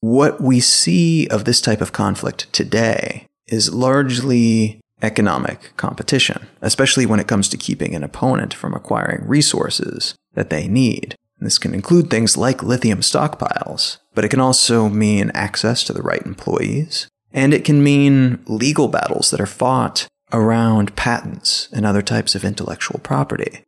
What 0.00 0.40
we 0.40 0.58
see 0.58 1.28
of 1.28 1.44
this 1.44 1.60
type 1.60 1.80
of 1.80 1.92
conflict 1.92 2.52
today 2.52 3.26
is 3.46 3.74
largely 3.74 4.80
economic 5.02 5.76
competition, 5.76 6.46
especially 6.60 7.06
when 7.06 7.20
it 7.20 7.28
comes 7.28 7.48
to 7.50 7.56
keeping 7.56 7.94
an 7.94 8.04
opponent 8.04 8.54
from 8.54 8.74
acquiring 8.74 9.26
resources 9.28 10.14
that 10.34 10.48
they 10.48 10.66
need. 10.66 11.14
This 11.42 11.58
can 11.58 11.74
include 11.74 12.08
things 12.08 12.36
like 12.36 12.62
lithium 12.62 13.00
stockpiles, 13.00 13.98
but 14.14 14.24
it 14.24 14.28
can 14.28 14.40
also 14.40 14.88
mean 14.88 15.32
access 15.34 15.82
to 15.84 15.92
the 15.92 16.02
right 16.02 16.24
employees. 16.24 17.08
And 17.32 17.52
it 17.52 17.64
can 17.64 17.82
mean 17.82 18.42
legal 18.46 18.88
battles 18.88 19.30
that 19.30 19.40
are 19.40 19.46
fought 19.46 20.06
around 20.32 20.94
patents 20.96 21.68
and 21.72 21.84
other 21.84 22.02
types 22.02 22.34
of 22.34 22.44
intellectual 22.44 23.00
property. 23.00 23.64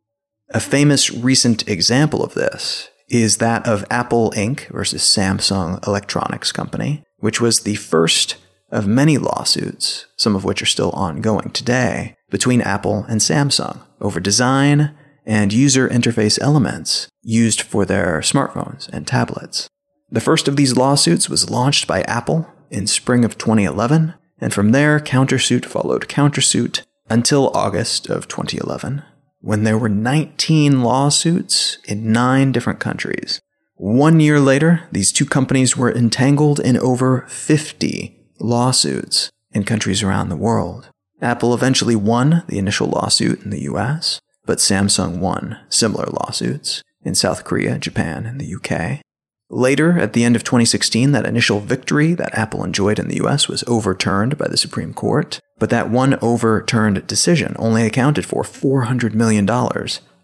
A 0.49 0.59
famous 0.59 1.11
recent 1.11 1.67
example 1.67 2.23
of 2.23 2.33
this 2.33 2.89
is 3.09 3.37
that 3.37 3.67
of 3.67 3.85
Apple 3.89 4.31
Inc. 4.31 4.67
versus 4.69 5.01
Samsung 5.01 5.85
Electronics 5.85 6.51
Company, 6.51 7.03
which 7.17 7.41
was 7.41 7.61
the 7.61 7.75
first 7.75 8.37
of 8.71 8.87
many 8.87 9.17
lawsuits, 9.17 10.05
some 10.15 10.35
of 10.35 10.43
which 10.43 10.61
are 10.61 10.67
still 10.67 10.91
ongoing 10.91 11.49
today, 11.51 12.15
between 12.29 12.61
Apple 12.61 13.05
and 13.09 13.21
Samsung 13.21 13.79
over 14.01 14.19
design 14.19 14.95
and 15.25 15.51
user 15.51 15.87
interface 15.89 16.39
elements 16.41 17.07
used 17.21 17.61
for 17.61 17.85
their 17.85 18.19
smartphones 18.19 18.87
and 18.89 19.07
tablets. 19.07 19.67
The 20.09 20.21
first 20.21 20.47
of 20.47 20.55
these 20.55 20.77
lawsuits 20.77 21.29
was 21.29 21.49
launched 21.49 21.87
by 21.87 22.01
Apple 22.03 22.47
in 22.69 22.87
spring 22.87 23.25
of 23.25 23.37
2011, 23.37 24.13
and 24.39 24.53
from 24.53 24.71
there, 24.71 24.99
countersuit 24.99 25.65
followed 25.65 26.07
countersuit 26.07 26.83
until 27.09 27.55
August 27.55 28.07
of 28.07 28.27
2011, 28.27 29.03
when 29.39 29.63
there 29.63 29.77
were 29.77 29.89
19 29.89 30.81
lawsuits 30.81 31.77
in 31.85 32.11
nine 32.11 32.51
different 32.51 32.79
countries. 32.79 33.41
One 33.75 34.19
year 34.19 34.39
later, 34.39 34.87
these 34.91 35.11
two 35.11 35.25
companies 35.25 35.75
were 35.75 35.93
entangled 35.93 36.59
in 36.59 36.77
over 36.77 37.25
50 37.27 38.17
lawsuits 38.39 39.29
in 39.51 39.63
countries 39.63 40.01
around 40.01 40.29
the 40.29 40.35
world. 40.35 40.89
Apple 41.21 41.53
eventually 41.53 41.95
won 41.95 42.43
the 42.47 42.57
initial 42.57 42.87
lawsuit 42.87 43.43
in 43.43 43.49
the 43.49 43.63
US, 43.63 44.19
but 44.45 44.59
Samsung 44.59 45.19
won 45.19 45.59
similar 45.69 46.05
lawsuits 46.05 46.81
in 47.03 47.15
South 47.15 47.43
Korea, 47.43 47.77
Japan, 47.77 48.25
and 48.25 48.39
the 48.39 48.55
UK. 48.55 49.01
Later, 49.49 49.99
at 49.99 50.13
the 50.13 50.23
end 50.23 50.35
of 50.35 50.43
2016, 50.43 51.11
that 51.11 51.25
initial 51.25 51.59
victory 51.59 52.13
that 52.15 52.35
Apple 52.37 52.63
enjoyed 52.63 52.97
in 52.97 53.07
the 53.07 53.23
US 53.23 53.47
was 53.47 53.63
overturned 53.67 54.37
by 54.37 54.47
the 54.47 54.57
Supreme 54.57 54.93
Court, 54.93 55.39
but 55.59 55.69
that 55.69 55.89
one 55.89 56.17
overturned 56.21 57.05
decision 57.05 57.55
only 57.59 57.85
accounted 57.85 58.25
for 58.25 58.43
$400 58.43 59.13
million 59.13 59.47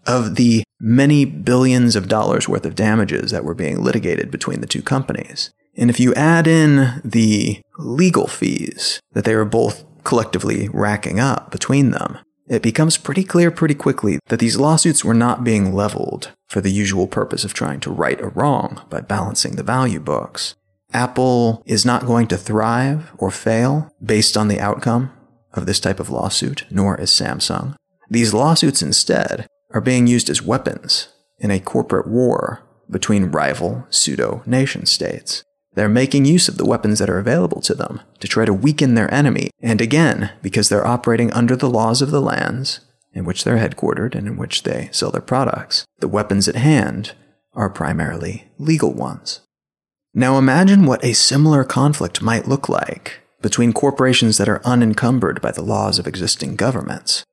of 0.06 0.34
the 0.34 0.64
many 0.80 1.24
billions 1.24 1.94
of 1.94 2.08
dollars 2.08 2.48
worth 2.48 2.66
of 2.66 2.74
damages 2.74 3.30
that 3.30 3.44
were 3.44 3.54
being 3.54 3.82
litigated 3.82 4.30
between 4.30 4.60
the 4.60 4.66
two 4.66 4.82
companies. 4.82 5.50
And 5.76 5.88
if 5.88 6.00
you 6.00 6.12
add 6.14 6.46
in 6.46 7.00
the 7.04 7.62
legal 7.78 8.26
fees 8.26 9.00
that 9.12 9.24
they 9.24 9.36
were 9.36 9.44
both 9.44 9.84
collectively 10.04 10.68
racking 10.72 11.20
up 11.20 11.50
between 11.52 11.92
them, 11.92 12.18
it 12.52 12.60
becomes 12.60 12.98
pretty 12.98 13.24
clear 13.24 13.50
pretty 13.50 13.74
quickly 13.74 14.18
that 14.26 14.38
these 14.38 14.58
lawsuits 14.58 15.02
were 15.02 15.14
not 15.14 15.42
being 15.42 15.74
leveled 15.74 16.32
for 16.48 16.60
the 16.60 16.70
usual 16.70 17.06
purpose 17.06 17.44
of 17.44 17.54
trying 17.54 17.80
to 17.80 17.90
right 17.90 18.20
a 18.20 18.28
wrong 18.28 18.82
by 18.90 19.00
balancing 19.00 19.56
the 19.56 19.62
value 19.62 19.98
books. 19.98 20.54
Apple 20.92 21.62
is 21.64 21.86
not 21.86 22.04
going 22.04 22.26
to 22.28 22.36
thrive 22.36 23.10
or 23.16 23.30
fail 23.30 23.90
based 24.04 24.36
on 24.36 24.48
the 24.48 24.60
outcome 24.60 25.10
of 25.54 25.64
this 25.64 25.80
type 25.80 25.98
of 25.98 26.10
lawsuit, 26.10 26.66
nor 26.70 27.00
is 27.00 27.10
Samsung. 27.10 27.74
These 28.10 28.34
lawsuits 28.34 28.82
instead 28.82 29.46
are 29.70 29.80
being 29.80 30.06
used 30.06 30.28
as 30.28 30.42
weapons 30.42 31.08
in 31.38 31.50
a 31.50 31.58
corporate 31.58 32.06
war 32.06 32.62
between 32.90 33.32
rival 33.32 33.86
pseudo 33.88 34.42
nation 34.44 34.84
states. 34.84 35.42
They're 35.74 35.88
making 35.88 36.26
use 36.26 36.48
of 36.48 36.58
the 36.58 36.66
weapons 36.66 36.98
that 36.98 37.08
are 37.08 37.18
available 37.18 37.60
to 37.62 37.74
them 37.74 38.00
to 38.20 38.28
try 38.28 38.44
to 38.44 38.52
weaken 38.52 38.94
their 38.94 39.12
enemy, 39.12 39.50
and 39.60 39.80
again, 39.80 40.32
because 40.42 40.68
they're 40.68 40.86
operating 40.86 41.32
under 41.32 41.56
the 41.56 41.70
laws 41.70 42.02
of 42.02 42.10
the 42.10 42.20
lands 42.20 42.80
in 43.14 43.24
which 43.24 43.44
they're 43.44 43.56
headquartered 43.56 44.14
and 44.14 44.26
in 44.26 44.36
which 44.36 44.62
they 44.62 44.88
sell 44.92 45.10
their 45.10 45.20
products, 45.20 45.84
the 46.00 46.08
weapons 46.08 46.48
at 46.48 46.56
hand 46.56 47.14
are 47.54 47.70
primarily 47.70 48.48
legal 48.58 48.92
ones. 48.92 49.40
Now 50.14 50.38
imagine 50.38 50.84
what 50.84 51.04
a 51.04 51.14
similar 51.14 51.64
conflict 51.64 52.22
might 52.22 52.48
look 52.48 52.68
like 52.68 53.20
between 53.40 53.72
corporations 53.72 54.38
that 54.38 54.48
are 54.48 54.64
unencumbered 54.64 55.40
by 55.40 55.50
the 55.50 55.62
laws 55.62 55.98
of 55.98 56.06
existing 56.06 56.56
governments. 56.56 57.24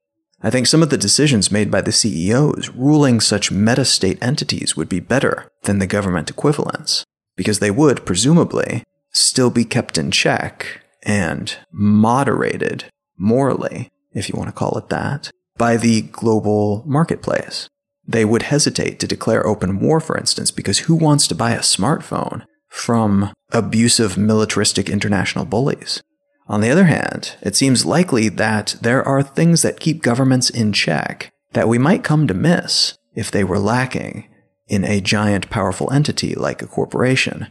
I 0.41 0.49
think 0.49 0.67
some 0.67 0.81
of 0.81 0.89
the 0.89 0.97
decisions 0.97 1.51
made 1.51 1.69
by 1.69 1.81
the 1.81 1.91
CEOs 1.91 2.69
ruling 2.69 3.19
such 3.19 3.51
meta-state 3.51 4.17
entities 4.21 4.75
would 4.75 4.87
be 4.87 5.01
better 5.01 5.49
than 5.63 5.79
the 5.79 5.87
government 5.87 6.29
equivalents, 6.29 7.03
because 7.39 7.59
they 7.59 7.71
would, 7.71 8.05
presumably, 8.05 8.83
still 9.13 9.49
be 9.49 9.63
kept 9.63 9.97
in 9.97 10.11
check 10.11 10.81
and 11.03 11.55
moderated 11.71 12.83
morally, 13.17 13.87
if 14.11 14.27
you 14.27 14.35
want 14.35 14.49
to 14.49 14.53
call 14.53 14.77
it 14.77 14.89
that, 14.89 15.31
by 15.57 15.77
the 15.77 16.01
global 16.01 16.83
marketplace. 16.85 17.69
They 18.05 18.25
would 18.25 18.41
hesitate 18.41 18.99
to 18.99 19.07
declare 19.07 19.47
open 19.47 19.79
war, 19.79 20.01
for 20.01 20.17
instance, 20.17 20.51
because 20.51 20.79
who 20.79 20.95
wants 20.95 21.27
to 21.27 21.35
buy 21.35 21.51
a 21.51 21.59
smartphone 21.59 22.43
from 22.67 23.31
abusive 23.53 24.17
militaristic 24.17 24.89
international 24.89 25.45
bullies? 25.45 26.03
On 26.49 26.59
the 26.59 26.69
other 26.69 26.85
hand, 26.87 27.37
it 27.41 27.55
seems 27.55 27.85
likely 27.85 28.27
that 28.27 28.75
there 28.81 29.01
are 29.07 29.23
things 29.23 29.61
that 29.61 29.79
keep 29.79 30.01
governments 30.01 30.49
in 30.49 30.73
check 30.73 31.31
that 31.53 31.69
we 31.69 31.77
might 31.77 32.03
come 32.03 32.27
to 32.27 32.33
miss 32.33 32.97
if 33.15 33.31
they 33.31 33.45
were 33.45 33.59
lacking 33.59 34.27
in 34.70 34.84
a 34.84 35.01
giant 35.01 35.49
powerful 35.49 35.91
entity 35.91 36.36
like 36.36 36.61
a 36.61 36.67
corporation 36.67 37.47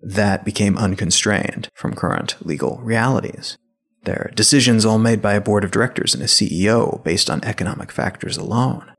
that 0.00 0.44
became 0.44 0.78
unconstrained 0.78 1.68
from 1.74 1.94
current 1.94 2.36
legal 2.40 2.78
realities. 2.78 3.58
Their 4.04 4.30
decisions 4.34 4.84
all 4.84 4.98
made 4.98 5.20
by 5.20 5.34
a 5.34 5.40
board 5.40 5.64
of 5.64 5.70
directors 5.70 6.14
and 6.14 6.22
a 6.22 6.26
CEO 6.26 7.02
based 7.02 7.28
on 7.28 7.42
economic 7.42 7.90
factors 7.90 8.36
alone. 8.36 8.92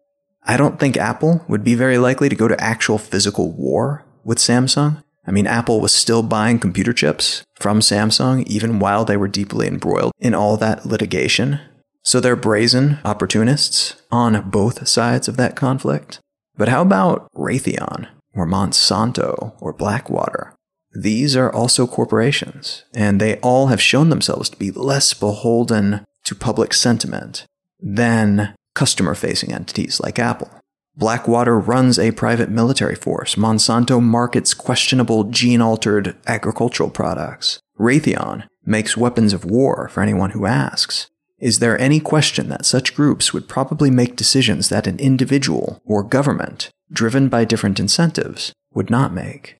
I 0.44 0.58
don't 0.58 0.80
think 0.80 0.98
Apple 0.98 1.46
would 1.48 1.64
be 1.64 1.76
very 1.76 1.98
likely 1.98 2.28
to 2.28 2.36
go 2.36 2.48
to 2.48 2.62
actual 2.62 2.98
physical 2.98 3.52
war 3.52 4.06
with 4.24 4.40
Samsung 4.40 5.02
I 5.30 5.32
mean, 5.32 5.46
Apple 5.46 5.80
was 5.80 5.94
still 5.94 6.24
buying 6.24 6.58
computer 6.58 6.92
chips 6.92 7.44
from 7.60 7.82
Samsung 7.82 8.48
even 8.48 8.80
while 8.80 9.06
they 9.06 9.16
were 9.16 9.28
deeply 9.28 9.68
embroiled 9.68 10.12
in 10.18 10.34
all 10.34 10.58
that 10.58 10.88
litigation. 10.88 11.60
So 12.02 12.20
they're 12.20 12.36
brazen 12.36 12.98
opportunists 13.06 14.02
on 14.12 14.50
both 14.50 14.88
sides 14.88 15.28
of 15.28 15.38
that 15.38 15.56
conflict. 15.56 16.20
But 16.60 16.68
how 16.68 16.82
about 16.82 17.32
Raytheon 17.34 18.10
or 18.36 18.46
Monsanto 18.46 19.54
or 19.62 19.72
Blackwater? 19.72 20.54
These 20.94 21.38
are 21.38 21.52
also 21.52 21.88
corporations, 21.88 22.84
and 22.94 23.22
they 23.22 23.38
all 23.38 23.68
have 23.68 23.82
shown 23.82 24.10
themselves 24.10 24.50
to 24.50 24.58
be 24.58 24.70
less 24.70 25.14
beholden 25.14 26.06
to 26.26 26.36
public 26.36 26.74
sentiment 26.74 27.46
than 27.80 28.54
customer 28.76 29.16
facing 29.16 29.54
entities 29.54 30.02
like 30.02 30.20
Apple. 30.20 30.50
Blackwater 30.98 31.58
runs 31.58 31.98
a 31.98 32.12
private 32.12 32.50
military 32.50 32.96
force. 32.96 33.36
Monsanto 33.36 34.04
markets 34.04 34.54
questionable 34.54 35.24
gene 35.24 35.62
altered 35.62 36.18
agricultural 36.28 36.90
products. 36.90 37.62
Raytheon 37.80 38.46
makes 38.66 38.98
weapons 38.98 39.32
of 39.32 39.46
war 39.46 39.88
for 39.88 40.04
anyone 40.04 40.32
who 40.32 40.46
asks. 40.46 41.09
Is 41.40 41.60
there 41.60 41.80
any 41.80 42.02
question 42.02 42.50
that 42.50 42.66
such 42.66 42.96
groups 42.96 43.34
would 43.34 43.48
probably 43.48 43.90
make 43.90 44.18
decisions 44.18 44.68
that 44.70 44.88
an 44.88 45.00
individual 45.00 45.82
or 45.86 46.04
government, 46.04 46.70
driven 46.92 47.30
by 47.30 47.46
different 47.46 47.80
incentives, 47.80 48.52
would 48.74 48.90
not 48.90 49.14
make? 49.14 49.56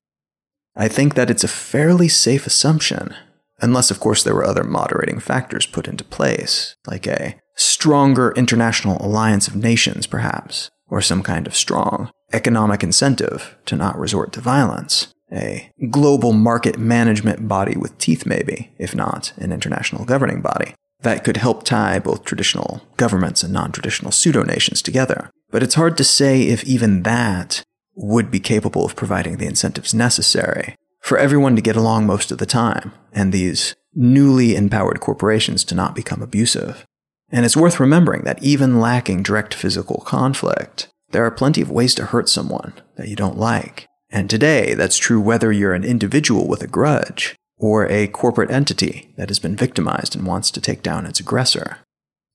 I 0.76 0.88
think 0.88 1.14
that 1.14 1.30
it's 1.30 1.44
a 1.44 1.48
fairly 1.48 2.08
safe 2.08 2.46
assumption, 2.46 3.14
unless, 3.60 3.90
of 3.90 3.98
course, 3.98 4.22
there 4.22 4.34
were 4.34 4.44
other 4.44 4.62
moderating 4.62 5.20
factors 5.20 5.66
put 5.66 5.88
into 5.88 6.04
place, 6.04 6.76
like 6.86 7.06
a 7.06 7.36
stronger 7.56 8.32
international 8.36 8.98
alliance 9.04 9.48
of 9.48 9.56
nations, 9.56 10.06
perhaps, 10.06 10.70
or 10.88 11.00
some 11.00 11.22
kind 11.22 11.46
of 11.46 11.56
strong 11.56 12.10
economic 12.32 12.82
incentive 12.82 13.56
to 13.66 13.74
not 13.74 13.98
resort 13.98 14.32
to 14.32 14.40
violence. 14.40 15.08
A 15.32 15.70
global 15.90 16.32
market 16.32 16.78
management 16.78 17.48
body 17.48 17.76
with 17.76 17.96
teeth, 17.98 18.26
maybe, 18.26 18.72
if 18.78 18.94
not 18.94 19.32
an 19.36 19.52
international 19.52 20.04
governing 20.04 20.40
body, 20.40 20.74
that 21.02 21.24
could 21.24 21.36
help 21.36 21.64
tie 21.64 21.98
both 21.98 22.24
traditional 22.24 22.82
governments 22.96 23.42
and 23.42 23.52
non 23.52 23.72
traditional 23.72 24.12
pseudo 24.12 24.42
nations 24.42 24.82
together. 24.82 25.30
But 25.50 25.62
it's 25.62 25.74
hard 25.74 25.96
to 25.96 26.04
say 26.04 26.42
if 26.42 26.64
even 26.64 27.02
that 27.02 27.62
would 27.94 28.30
be 28.30 28.40
capable 28.40 28.84
of 28.84 28.96
providing 28.96 29.36
the 29.36 29.46
incentives 29.46 29.92
necessary 29.92 30.76
for 31.00 31.18
everyone 31.18 31.56
to 31.56 31.62
get 31.62 31.76
along 31.76 32.06
most 32.06 32.30
of 32.30 32.38
the 32.38 32.46
time, 32.46 32.92
and 33.12 33.32
these 33.32 33.74
newly 33.94 34.54
empowered 34.54 35.00
corporations 35.00 35.64
to 35.64 35.74
not 35.74 35.94
become 35.94 36.22
abusive. 36.22 36.86
And 37.32 37.44
it's 37.44 37.56
worth 37.56 37.80
remembering 37.80 38.22
that 38.24 38.42
even 38.42 38.80
lacking 38.80 39.22
direct 39.22 39.54
physical 39.54 40.02
conflict, 40.06 40.88
there 41.10 41.24
are 41.24 41.30
plenty 41.30 41.60
of 41.60 41.70
ways 41.70 41.94
to 41.96 42.06
hurt 42.06 42.28
someone 42.28 42.74
that 42.96 43.08
you 43.08 43.16
don't 43.16 43.38
like. 43.38 43.86
And 44.10 44.28
today, 44.28 44.74
that's 44.74 44.98
true 44.98 45.20
whether 45.20 45.52
you're 45.52 45.74
an 45.74 45.84
individual 45.84 46.46
with 46.46 46.62
a 46.62 46.66
grudge 46.66 47.36
or 47.60 47.86
a 47.88 48.08
corporate 48.08 48.50
entity 48.50 49.12
that 49.16 49.28
has 49.28 49.38
been 49.38 49.54
victimized 49.54 50.16
and 50.16 50.26
wants 50.26 50.50
to 50.50 50.60
take 50.60 50.82
down 50.82 51.06
its 51.06 51.20
aggressor. 51.20 51.78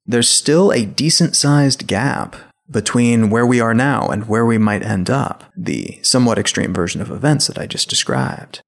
There's 0.05 0.30
still 0.30 0.71
a 0.71 0.86
decent 0.86 1.36
sized 1.36 1.88
gap 1.88 2.36
between 2.69 3.30
where 3.30 3.45
we 3.45 3.59
are 3.59 3.73
now 3.73 4.07
and 4.07 4.28
where 4.28 4.45
we 4.45 4.57
might 4.57 4.84
end 4.84 5.09
up, 5.09 5.43
the 5.57 5.99
somewhat 6.03 6.38
extreme 6.38 6.73
version 6.73 7.01
of 7.01 7.11
events 7.11 7.47
that 7.47 7.57
I 7.57 7.65
just 7.65 7.89
described. 7.89 8.61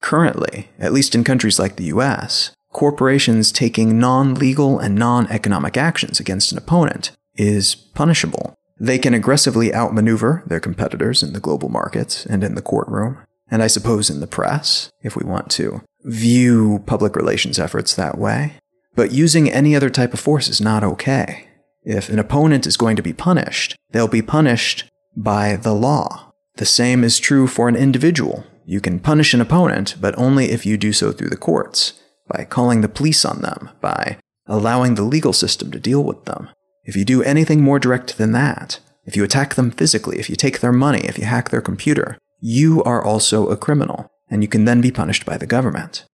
Currently, 0.00 0.68
at 0.78 0.92
least 0.92 1.14
in 1.14 1.24
countries 1.24 1.58
like 1.58 1.76
the 1.76 1.86
US, 1.86 2.52
corporations 2.72 3.50
taking 3.50 3.98
non 3.98 4.34
legal 4.34 4.78
and 4.78 4.94
non 4.94 5.26
economic 5.28 5.76
actions 5.76 6.20
against 6.20 6.52
an 6.52 6.58
opponent 6.58 7.10
is 7.34 7.74
punishable. 7.74 8.54
They 8.80 8.98
can 8.98 9.14
aggressively 9.14 9.74
outmaneuver 9.74 10.44
their 10.46 10.60
competitors 10.60 11.22
in 11.24 11.32
the 11.32 11.40
global 11.40 11.68
markets 11.68 12.24
and 12.26 12.44
in 12.44 12.54
the 12.54 12.62
courtroom, 12.62 13.18
and 13.50 13.62
I 13.62 13.66
suppose 13.66 14.10
in 14.10 14.20
the 14.20 14.26
press, 14.26 14.90
if 15.02 15.16
we 15.16 15.24
want 15.24 15.50
to 15.52 15.82
view 16.04 16.82
public 16.86 17.16
relations 17.16 17.58
efforts 17.58 17.94
that 17.94 18.18
way. 18.18 18.54
But 18.94 19.12
using 19.12 19.50
any 19.50 19.76
other 19.76 19.90
type 19.90 20.12
of 20.12 20.20
force 20.20 20.48
is 20.48 20.60
not 20.60 20.84
okay. 20.84 21.48
If 21.84 22.08
an 22.08 22.18
opponent 22.18 22.66
is 22.66 22.76
going 22.76 22.96
to 22.96 23.02
be 23.02 23.12
punished, 23.12 23.76
they'll 23.90 24.08
be 24.08 24.22
punished 24.22 24.84
by 25.16 25.56
the 25.56 25.74
law. 25.74 26.32
The 26.56 26.66
same 26.66 27.04
is 27.04 27.18
true 27.18 27.46
for 27.46 27.68
an 27.68 27.76
individual. 27.76 28.44
You 28.66 28.80
can 28.80 29.00
punish 29.00 29.32
an 29.32 29.40
opponent, 29.40 29.96
but 30.00 30.18
only 30.18 30.50
if 30.50 30.66
you 30.66 30.76
do 30.76 30.92
so 30.92 31.12
through 31.12 31.30
the 31.30 31.36
courts 31.36 31.94
by 32.26 32.44
calling 32.44 32.80
the 32.80 32.88
police 32.88 33.24
on 33.24 33.40
them, 33.40 33.70
by 33.80 34.18
allowing 34.46 34.94
the 34.94 35.02
legal 35.02 35.32
system 35.32 35.70
to 35.70 35.78
deal 35.78 36.04
with 36.04 36.24
them. 36.24 36.48
If 36.84 36.96
you 36.96 37.04
do 37.04 37.22
anything 37.22 37.62
more 37.62 37.78
direct 37.78 38.18
than 38.18 38.32
that, 38.32 38.80
if 39.04 39.16
you 39.16 39.24
attack 39.24 39.54
them 39.54 39.70
physically, 39.70 40.18
if 40.18 40.28
you 40.28 40.36
take 40.36 40.60
their 40.60 40.72
money, 40.72 41.00
if 41.04 41.18
you 41.18 41.24
hack 41.24 41.50
their 41.50 41.62
computer, 41.62 42.18
you 42.40 42.82
are 42.84 43.04
also 43.04 43.48
a 43.48 43.56
criminal, 43.56 44.10
and 44.30 44.42
you 44.42 44.48
can 44.48 44.64
then 44.64 44.80
be 44.80 44.90
punished 44.90 45.24
by 45.24 45.36
the 45.36 45.46
government. 45.46 46.04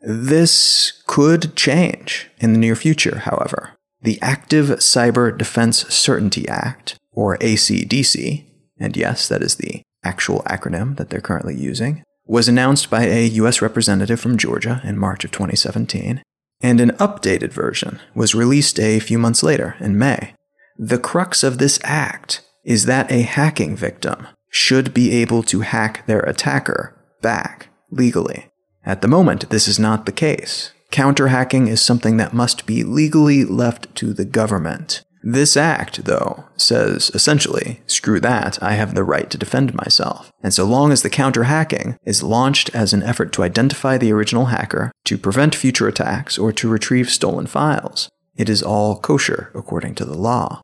This 0.00 1.02
could 1.06 1.54
change 1.54 2.30
in 2.38 2.52
the 2.52 2.58
near 2.58 2.74
future, 2.74 3.18
however. 3.20 3.72
The 4.02 4.18
Active 4.20 4.66
Cyber 4.66 5.36
Defense 5.36 5.86
Certainty 5.88 6.48
Act, 6.48 6.98
or 7.12 7.38
ACDC, 7.38 8.44
and 8.78 8.96
yes, 8.96 9.28
that 9.28 9.42
is 9.42 9.56
the 9.56 9.82
actual 10.02 10.42
acronym 10.42 10.96
that 10.96 11.10
they're 11.10 11.20
currently 11.20 11.54
using, 11.54 12.02
was 12.26 12.48
announced 12.48 12.90
by 12.90 13.04
a 13.04 13.26
U.S. 13.26 13.62
representative 13.62 14.18
from 14.18 14.36
Georgia 14.36 14.80
in 14.82 14.98
March 14.98 15.24
of 15.24 15.30
2017, 15.30 16.22
and 16.60 16.80
an 16.80 16.90
updated 16.92 17.52
version 17.52 18.00
was 18.14 18.34
released 18.34 18.80
a 18.80 19.00
few 19.00 19.18
months 19.18 19.42
later 19.42 19.76
in 19.78 19.98
May. 19.98 20.34
The 20.76 20.98
crux 20.98 21.42
of 21.42 21.58
this 21.58 21.78
act 21.84 22.42
is 22.64 22.86
that 22.86 23.10
a 23.10 23.22
hacking 23.22 23.76
victim 23.76 24.26
should 24.52 24.92
be 24.92 25.10
able 25.12 25.42
to 25.42 25.60
hack 25.60 26.06
their 26.06 26.20
attacker 26.20 26.94
back 27.22 27.68
legally. 27.90 28.50
At 28.84 29.00
the 29.00 29.08
moment, 29.08 29.48
this 29.48 29.66
is 29.66 29.78
not 29.78 30.06
the 30.06 30.12
case. 30.12 30.72
Counter 30.90 31.28
hacking 31.28 31.68
is 31.68 31.80
something 31.80 32.18
that 32.18 32.34
must 32.34 32.66
be 32.66 32.84
legally 32.84 33.44
left 33.44 33.94
to 33.96 34.12
the 34.12 34.26
government. 34.26 35.02
This 35.22 35.56
act, 35.56 36.04
though, 36.04 36.44
says 36.56 37.10
essentially, 37.14 37.80
screw 37.86 38.20
that, 38.20 38.62
I 38.62 38.74
have 38.74 38.94
the 38.94 39.04
right 39.04 39.30
to 39.30 39.38
defend 39.38 39.72
myself. 39.72 40.30
And 40.42 40.52
so 40.52 40.64
long 40.64 40.92
as 40.92 41.02
the 41.02 41.08
counter 41.08 41.44
hacking 41.44 41.96
is 42.04 42.22
launched 42.22 42.74
as 42.74 42.92
an 42.92 43.02
effort 43.04 43.32
to 43.32 43.44
identify 43.44 43.96
the 43.96 44.12
original 44.12 44.46
hacker, 44.46 44.92
to 45.04 45.16
prevent 45.16 45.54
future 45.54 45.88
attacks, 45.88 46.38
or 46.38 46.52
to 46.52 46.68
retrieve 46.68 47.08
stolen 47.08 47.46
files, 47.46 48.10
it 48.36 48.50
is 48.50 48.62
all 48.62 48.98
kosher 48.98 49.50
according 49.54 49.94
to 49.94 50.04
the 50.04 50.18
law. 50.18 50.60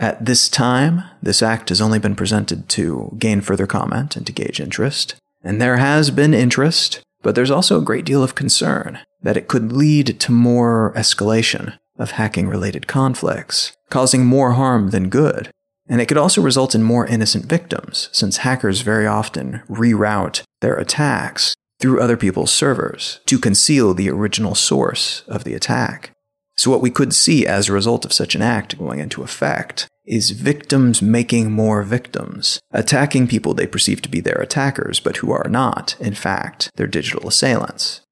At 0.00 0.24
this 0.24 0.48
time, 0.48 1.04
this 1.22 1.42
act 1.42 1.68
has 1.68 1.80
only 1.80 1.98
been 1.98 2.16
presented 2.16 2.70
to 2.70 3.14
gain 3.18 3.42
further 3.42 3.66
comment 3.66 4.16
and 4.16 4.26
to 4.26 4.32
gauge 4.32 4.58
interest. 4.58 5.14
And 5.44 5.60
there 5.60 5.76
has 5.76 6.10
been 6.10 6.32
interest, 6.32 7.02
but 7.22 7.34
there's 7.34 7.50
also 7.50 7.78
a 7.78 7.84
great 7.84 8.06
deal 8.06 8.22
of 8.22 8.34
concern 8.34 9.00
that 9.22 9.36
it 9.36 9.46
could 9.46 9.72
lead 9.72 10.18
to 10.18 10.32
more 10.32 10.94
escalation 10.96 11.78
of 11.98 12.12
hacking 12.12 12.48
related 12.48 12.86
conflicts 12.86 13.72
causing 13.90 14.24
more 14.24 14.52
harm 14.52 14.90
than 14.90 15.10
good. 15.10 15.50
And 15.88 16.00
it 16.00 16.06
could 16.06 16.16
also 16.16 16.40
result 16.40 16.74
in 16.74 16.82
more 16.82 17.06
innocent 17.06 17.46
victims, 17.46 18.08
since 18.12 18.38
hackers 18.38 18.80
very 18.80 19.06
often 19.06 19.62
reroute 19.68 20.42
their 20.60 20.76
attacks 20.76 21.54
through 21.80 22.00
other 22.00 22.16
people's 22.16 22.52
servers 22.52 23.20
to 23.26 23.38
conceal 23.38 23.92
the 23.92 24.08
original 24.08 24.54
source 24.54 25.22
of 25.26 25.44
the 25.44 25.54
attack. 25.54 26.12
So, 26.60 26.70
what 26.70 26.82
we 26.82 26.90
could 26.90 27.14
see 27.14 27.46
as 27.46 27.70
a 27.70 27.72
result 27.72 28.04
of 28.04 28.12
such 28.12 28.34
an 28.34 28.42
act 28.42 28.76
going 28.76 28.98
into 28.98 29.22
effect 29.22 29.88
is 30.04 30.32
victims 30.32 31.00
making 31.00 31.50
more 31.50 31.82
victims, 31.82 32.60
attacking 32.70 33.28
people 33.28 33.54
they 33.54 33.66
perceive 33.66 34.02
to 34.02 34.10
be 34.10 34.20
their 34.20 34.42
attackers, 34.42 35.00
but 35.00 35.16
who 35.16 35.32
are 35.32 35.48
not, 35.48 35.96
in 35.98 36.12
fact, 36.12 36.70
their 36.76 36.86
digital 36.86 37.26
assailants. 37.26 38.02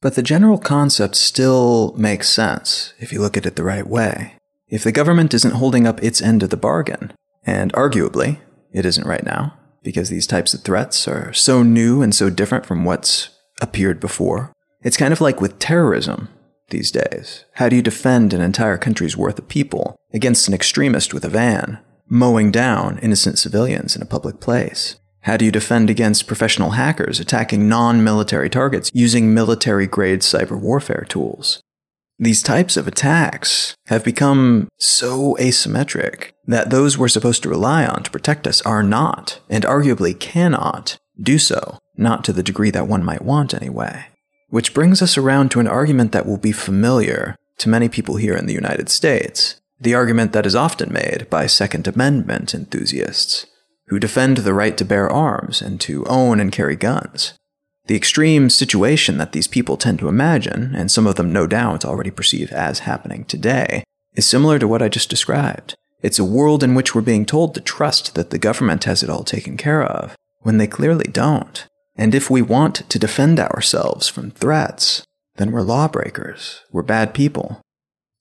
But 0.00 0.14
the 0.14 0.22
general 0.22 0.56
concept 0.56 1.16
still 1.16 1.94
makes 1.98 2.30
sense 2.30 2.94
if 2.98 3.12
you 3.12 3.20
look 3.20 3.36
at 3.36 3.44
it 3.44 3.56
the 3.56 3.62
right 3.62 3.86
way. 3.86 4.36
If 4.68 4.84
the 4.84 4.90
government 4.90 5.34
isn't 5.34 5.56
holding 5.56 5.86
up 5.86 6.02
its 6.02 6.22
end 6.22 6.42
of 6.42 6.48
the 6.48 6.56
bargain, 6.56 7.12
and 7.44 7.74
arguably, 7.74 8.38
it 8.72 8.86
isn't 8.86 9.06
right 9.06 9.26
now, 9.26 9.52
because 9.82 10.08
these 10.08 10.26
types 10.26 10.54
of 10.54 10.62
threats 10.62 11.06
are 11.06 11.34
so 11.34 11.62
new 11.62 12.00
and 12.00 12.14
so 12.14 12.30
different 12.30 12.64
from 12.64 12.86
what's 12.86 13.28
appeared 13.60 14.00
before. 14.00 14.50
It's 14.82 14.96
kind 14.96 15.12
of 15.12 15.20
like 15.20 15.42
with 15.42 15.58
terrorism 15.58 16.30
these 16.72 16.90
days. 16.90 17.44
How 17.54 17.68
do 17.68 17.76
you 17.76 17.82
defend 17.82 18.32
an 18.32 18.40
entire 18.40 18.76
country's 18.76 19.16
worth 19.16 19.38
of 19.38 19.46
people 19.46 19.94
against 20.12 20.48
an 20.48 20.54
extremist 20.54 21.14
with 21.14 21.24
a 21.24 21.28
van, 21.28 21.78
mowing 22.08 22.50
down 22.50 22.98
innocent 22.98 23.38
civilians 23.38 23.94
in 23.94 24.02
a 24.02 24.06
public 24.06 24.40
place? 24.40 24.96
How 25.20 25.36
do 25.36 25.44
you 25.44 25.52
defend 25.52 25.88
against 25.88 26.26
professional 26.26 26.70
hackers 26.70 27.20
attacking 27.20 27.68
non 27.68 28.02
military 28.02 28.50
targets 28.50 28.90
using 28.92 29.32
military 29.32 29.86
grade 29.86 30.20
cyber 30.20 30.60
warfare 30.60 31.06
tools? 31.08 31.62
These 32.18 32.42
types 32.42 32.76
of 32.76 32.88
attacks 32.88 33.74
have 33.86 34.04
become 34.04 34.68
so 34.78 35.36
asymmetric 35.40 36.30
that 36.46 36.70
those 36.70 36.98
we're 36.98 37.08
supposed 37.08 37.42
to 37.44 37.48
rely 37.48 37.86
on 37.86 38.02
to 38.02 38.10
protect 38.10 38.46
us 38.46 38.62
are 38.62 38.82
not, 38.82 39.40
and 39.48 39.64
arguably 39.64 40.18
cannot, 40.18 40.98
do 41.20 41.38
so, 41.38 41.78
not 41.96 42.24
to 42.24 42.32
the 42.32 42.42
degree 42.42 42.70
that 42.70 42.86
one 42.86 43.04
might 43.04 43.22
want 43.22 43.54
anyway. 43.54 44.06
Which 44.52 44.74
brings 44.74 45.00
us 45.00 45.16
around 45.16 45.50
to 45.50 45.60
an 45.60 45.66
argument 45.66 46.12
that 46.12 46.26
will 46.26 46.36
be 46.36 46.52
familiar 46.52 47.36
to 47.56 47.70
many 47.70 47.88
people 47.88 48.16
here 48.16 48.36
in 48.36 48.44
the 48.44 48.52
United 48.52 48.90
States, 48.90 49.58
the 49.80 49.94
argument 49.94 50.34
that 50.34 50.44
is 50.44 50.54
often 50.54 50.92
made 50.92 51.26
by 51.30 51.46
Second 51.46 51.88
Amendment 51.88 52.52
enthusiasts, 52.52 53.46
who 53.86 53.98
defend 53.98 54.36
the 54.36 54.52
right 54.52 54.76
to 54.76 54.84
bear 54.84 55.08
arms 55.08 55.62
and 55.62 55.80
to 55.80 56.04
own 56.04 56.38
and 56.38 56.52
carry 56.52 56.76
guns. 56.76 57.32
The 57.86 57.96
extreme 57.96 58.50
situation 58.50 59.16
that 59.16 59.32
these 59.32 59.48
people 59.48 59.78
tend 59.78 60.00
to 60.00 60.08
imagine, 60.08 60.74
and 60.74 60.90
some 60.90 61.06
of 61.06 61.14
them 61.14 61.32
no 61.32 61.46
doubt 61.46 61.86
already 61.86 62.10
perceive 62.10 62.52
as 62.52 62.80
happening 62.80 63.24
today, 63.24 63.84
is 64.16 64.26
similar 64.26 64.58
to 64.58 64.68
what 64.68 64.82
I 64.82 64.90
just 64.90 65.08
described. 65.08 65.76
It's 66.02 66.18
a 66.18 66.26
world 66.26 66.62
in 66.62 66.74
which 66.74 66.94
we're 66.94 67.00
being 67.00 67.24
told 67.24 67.54
to 67.54 67.62
trust 67.62 68.14
that 68.16 68.28
the 68.28 68.38
government 68.38 68.84
has 68.84 69.02
it 69.02 69.08
all 69.08 69.24
taken 69.24 69.56
care 69.56 69.82
of, 69.82 70.14
when 70.40 70.58
they 70.58 70.66
clearly 70.66 71.06
don't. 71.10 71.66
And 71.96 72.14
if 72.14 72.30
we 72.30 72.42
want 72.42 72.88
to 72.88 72.98
defend 72.98 73.38
ourselves 73.38 74.08
from 74.08 74.30
threats, 74.30 75.02
then 75.36 75.52
we're 75.52 75.62
lawbreakers, 75.62 76.60
we're 76.70 76.82
bad 76.82 77.14
people. 77.14 77.60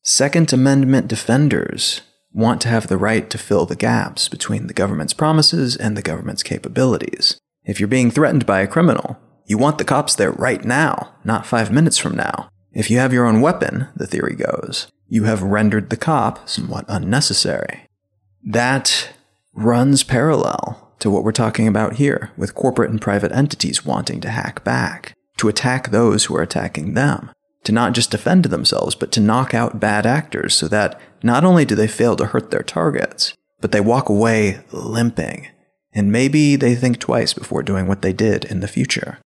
Second 0.03 0.51
Amendment 0.51 1.07
defenders 1.07 2.01
want 2.33 2.61
to 2.61 2.69
have 2.69 2.87
the 2.87 2.97
right 2.97 3.29
to 3.29 3.37
fill 3.37 3.65
the 3.65 3.75
gaps 3.75 4.29
between 4.29 4.67
the 4.67 4.73
government's 4.73 5.13
promises 5.13 5.75
and 5.75 5.95
the 5.95 6.01
government's 6.01 6.43
capabilities. 6.43 7.37
If 7.63 7.79
you're 7.79 7.87
being 7.87 8.11
threatened 8.11 8.45
by 8.45 8.61
a 8.61 8.67
criminal, 8.67 9.17
you 9.45 9.57
want 9.57 9.77
the 9.77 9.83
cops 9.83 10.15
there 10.15 10.31
right 10.31 10.63
now, 10.63 11.13
not 11.23 11.45
five 11.45 11.71
minutes 11.71 11.97
from 11.97 12.15
now. 12.15 12.49
If 12.71 12.89
you 12.89 12.97
have 12.99 13.11
your 13.11 13.25
own 13.25 13.41
weapon, 13.41 13.89
the 13.95 14.07
theory 14.07 14.35
goes, 14.35 14.87
you 15.07 15.25
have 15.25 15.43
rendered 15.43 15.89
the 15.89 15.97
cop 15.97 16.47
somewhat 16.47 16.85
unnecessary. 16.87 17.85
That 18.43 19.09
runs 19.53 20.03
parallel 20.03 20.90
to 21.01 21.09
what 21.09 21.23
we're 21.23 21.31
talking 21.31 21.67
about 21.67 21.95
here, 21.95 22.31
with 22.37 22.55
corporate 22.55 22.89
and 22.89 23.01
private 23.01 23.31
entities 23.31 23.85
wanting 23.85 24.21
to 24.21 24.29
hack 24.29 24.63
back, 24.63 25.13
to 25.37 25.49
attack 25.49 25.89
those 25.89 26.25
who 26.25 26.35
are 26.35 26.41
attacking 26.41 26.93
them, 26.93 27.31
to 27.63 27.71
not 27.71 27.93
just 27.93 28.11
defend 28.11 28.45
themselves, 28.45 28.95
but 28.95 29.11
to 29.11 29.19
knock 29.19 29.53
out 29.53 29.79
bad 29.79 30.05
actors 30.05 30.55
so 30.55 30.67
that 30.67 30.99
not 31.21 31.43
only 31.43 31.65
do 31.65 31.75
they 31.75 31.87
fail 31.87 32.15
to 32.15 32.27
hurt 32.27 32.51
their 32.51 32.63
targets, 32.63 33.35
but 33.59 33.71
they 33.71 33.81
walk 33.81 34.09
away 34.09 34.63
limping, 34.71 35.47
and 35.93 36.11
maybe 36.11 36.55
they 36.55 36.75
think 36.75 36.99
twice 36.99 37.33
before 37.33 37.63
doing 37.63 37.87
what 37.87 38.01
they 38.01 38.13
did 38.13 38.45
in 38.45 38.59
the 38.59 38.67
future. 38.67 39.19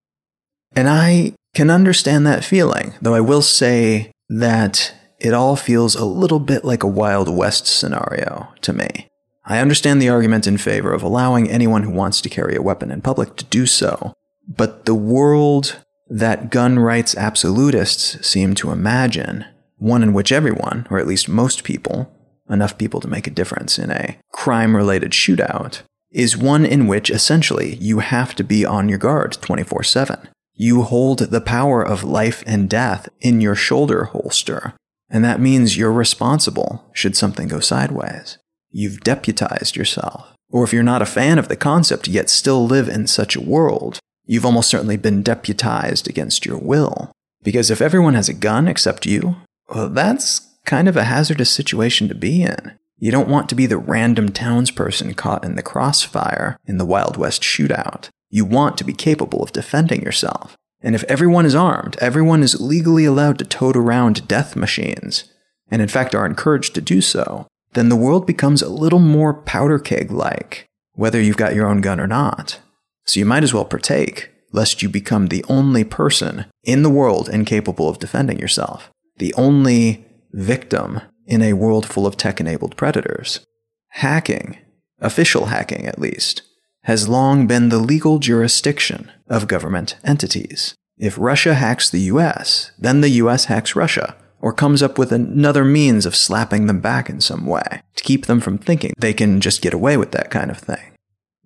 And 0.76 0.90
I 0.90 1.34
can 1.54 1.70
understand 1.70 2.26
that 2.26 2.44
feeling, 2.44 2.94
though 3.02 3.16
I 3.16 3.22
will 3.22 3.42
say 3.42 4.12
that 4.30 4.94
it 5.20 5.34
all 5.34 5.56
feels 5.56 5.96
a 5.96 6.06
little 6.06 6.40
bit 6.40 6.66
like 6.66 6.84
a 6.84 6.88
Wild 6.88 7.30
West 7.30 7.68
scenario 7.68 8.50
to 8.62 8.74
me. 8.74 9.08
I 9.46 9.60
understand 9.60 10.02
the 10.02 10.10
argument 10.10 10.48
in 10.48 10.58
favor 10.58 10.92
of 10.92 11.04
allowing 11.04 11.50
anyone 11.50 11.84
who 11.84 11.92
wants 11.92 12.22
to 12.22 12.30
carry 12.30 12.56
a 12.56 12.62
weapon 12.62 12.92
in 12.92 13.02
public 13.02 13.36
to 13.38 13.46
do 13.46 13.66
so, 13.66 14.14
but 14.48 14.86
the 14.86 14.96
world 14.96 15.80
that 16.08 16.50
gun 16.50 16.80
rights 16.80 17.16
absolutists 17.16 18.26
seem 18.28 18.56
to 18.56 18.72
imagine, 18.72 19.46
one 19.78 20.04
in 20.04 20.14
which 20.14 20.32
everyone, 20.32 20.88
or 20.90 21.00
at 21.00 21.08
least 21.08 21.30
most 21.30 21.64
people, 21.64 22.12
enough 22.50 22.78
people 22.78 23.00
to 23.02 23.08
make 23.08 23.28
a 23.28 23.32
difference 23.32 23.78
in 23.78 23.92
a 23.92 24.18
crime 24.32 24.76
related 24.76 25.12
shootout, 25.12 25.82
is 26.12 26.38
one 26.38 26.66
in 26.66 26.88
which 26.88 27.10
essentially 27.10 27.76
you 27.76 28.00
have 28.00 28.36
to 28.36 28.44
be 28.44 28.66
on 28.66 28.90
your 28.90 28.98
guard 28.98 29.34
24 29.42 29.84
7. 29.84 30.28
You 30.54 30.84
hold 30.84 31.20
the 31.20 31.42
power 31.42 31.86
of 31.86 32.04
life 32.04 32.44
and 32.48 32.70
death 32.70 33.10
in 33.20 33.42
your 33.42 33.56
shoulder 33.56 34.06
holster 34.06 34.74
and 35.10 35.24
that 35.24 35.40
means 35.40 35.78
you're 35.78 35.92
responsible 35.92 36.84
should 36.94 37.16
something 37.16 37.48
go 37.48 37.60
sideways. 37.60 38.38
You've 38.78 39.00
deputized 39.00 39.78
yourself. 39.78 40.34
Or 40.50 40.66
if 40.66 40.74
you're 40.74 40.84
not 40.84 41.02
a 41.02 41.06
fan 41.06 41.40
of 41.40 41.48
the 41.48 41.56
concept 41.56 42.10
yet 42.10 42.30
still 42.30 42.68
live 42.68 42.90
in 42.90 43.08
such 43.08 43.34
a 43.38 43.42
world, 43.42 44.00
you've 44.26 44.46
almost 44.46 44.70
certainly 44.70 44.98
been 44.98 45.24
deputized 45.24 46.10
against 46.10 46.46
your 46.46 46.58
will. 46.58 47.14
Because 47.42 47.72
if 47.72 47.80
everyone 47.80 48.16
has 48.16 48.28
a 48.28 48.34
gun 48.34 48.68
except 48.68 49.06
you, 49.06 49.38
well, 49.74 49.88
that's 49.88 50.42
kind 50.66 50.90
of 50.90 50.98
a 50.98 51.06
hazardous 51.06 51.50
situation 51.50 52.10
to 52.10 52.16
be 52.16 52.42
in. 52.42 52.78
You 52.98 53.12
don't 53.12 53.30
want 53.30 53.48
to 53.48 53.56
be 53.56 53.66
the 53.66 53.78
random 53.78 54.28
townsperson 54.34 55.16
caught 55.16 55.46
in 55.46 55.56
the 55.56 55.64
crossfire 55.64 56.58
in 56.66 56.78
the 56.78 56.86
Wild 56.86 57.16
West 57.16 57.44
shootout. 57.44 58.10
You 58.30 58.44
want 58.44 58.78
to 58.80 58.84
be 58.84 58.92
capable 58.92 59.42
of 59.42 59.54
defending 59.54 60.02
yourself. 60.02 60.58
And 60.82 60.96
if 60.96 61.06
everyone 61.06 61.46
is 61.46 61.56
armed, 61.56 61.96
everyone 62.02 62.44
is 62.44 62.60
legally 62.60 63.06
allowed 63.06 63.40
to 63.40 63.46
tote 63.46 63.78
around 63.78 64.28
death 64.28 64.58
machines, 64.58 65.24
and 65.72 65.82
in 65.82 65.88
fact 65.88 66.14
are 66.14 66.26
encouraged 66.26 66.76
to 66.76 66.82
do 66.82 67.00
so, 67.00 67.48
then 67.76 67.90
the 67.90 67.96
world 67.96 68.26
becomes 68.26 68.62
a 68.62 68.70
little 68.70 69.00
more 69.00 69.34
powder 69.34 69.80
keg 69.80 70.12
like, 70.12 70.66
whether 70.94 71.22
you've 71.22 71.38
got 71.38 71.56
your 71.56 71.68
own 71.68 71.82
gun 71.82 72.00
or 72.00 72.08
not. 72.08 72.60
So 73.06 73.20
you 73.20 73.26
might 73.26 73.44
as 73.44 73.54
well 73.54 73.66
partake, 73.66 74.32
lest 74.52 74.82
you 74.82 74.90
become 74.90 75.28
the 75.28 75.46
only 75.48 75.84
person 75.84 76.46
in 76.64 76.82
the 76.82 76.90
world 76.90 77.30
incapable 77.30 77.88
of 77.88 78.00
defending 78.00 78.40
yourself, 78.40 78.90
the 79.18 79.34
only 79.36 80.06
victim 80.32 81.02
in 81.28 81.42
a 81.42 81.54
world 81.54 81.86
full 81.86 82.08
of 82.08 82.18
tech 82.18 82.40
enabled 82.40 82.78
predators. 82.78 83.42
Hacking, 83.90 84.58
official 85.00 85.48
hacking 85.48 85.86
at 85.86 86.00
least, 86.00 86.42
has 86.84 87.10
long 87.10 87.48
been 87.48 87.70
the 87.70 87.80
legal 87.80 88.20
jurisdiction 88.20 89.12
of 89.28 89.48
government 89.48 89.98
entities. 90.04 90.76
If 90.98 91.18
Russia 91.18 91.56
hacks 91.56 91.90
the 91.90 92.02
US, 92.02 92.72
then 92.78 93.02
the 93.02 93.10
US 93.10 93.46
hacks 93.46 93.76
Russia, 93.76 94.16
or 94.46 94.54
comes 94.54 94.84
up 94.84 95.00
with 95.00 95.12
another 95.12 95.66
means 95.66 96.06
of 96.06 96.16
slapping 96.16 96.68
them 96.68 96.80
back 96.80 97.10
in 97.10 97.20
some 97.20 97.48
way 97.48 97.82
to 97.96 98.04
keep 98.04 98.28
them 98.28 98.40
from 98.40 98.60
thinking 98.60 98.94
they 98.96 99.12
can 99.12 99.42
just 99.42 99.60
get 99.60 99.74
away 99.74 99.98
with 99.98 100.12
that 100.12 100.30
kind 100.30 100.52
of 100.52 100.60
thing. 100.60 100.92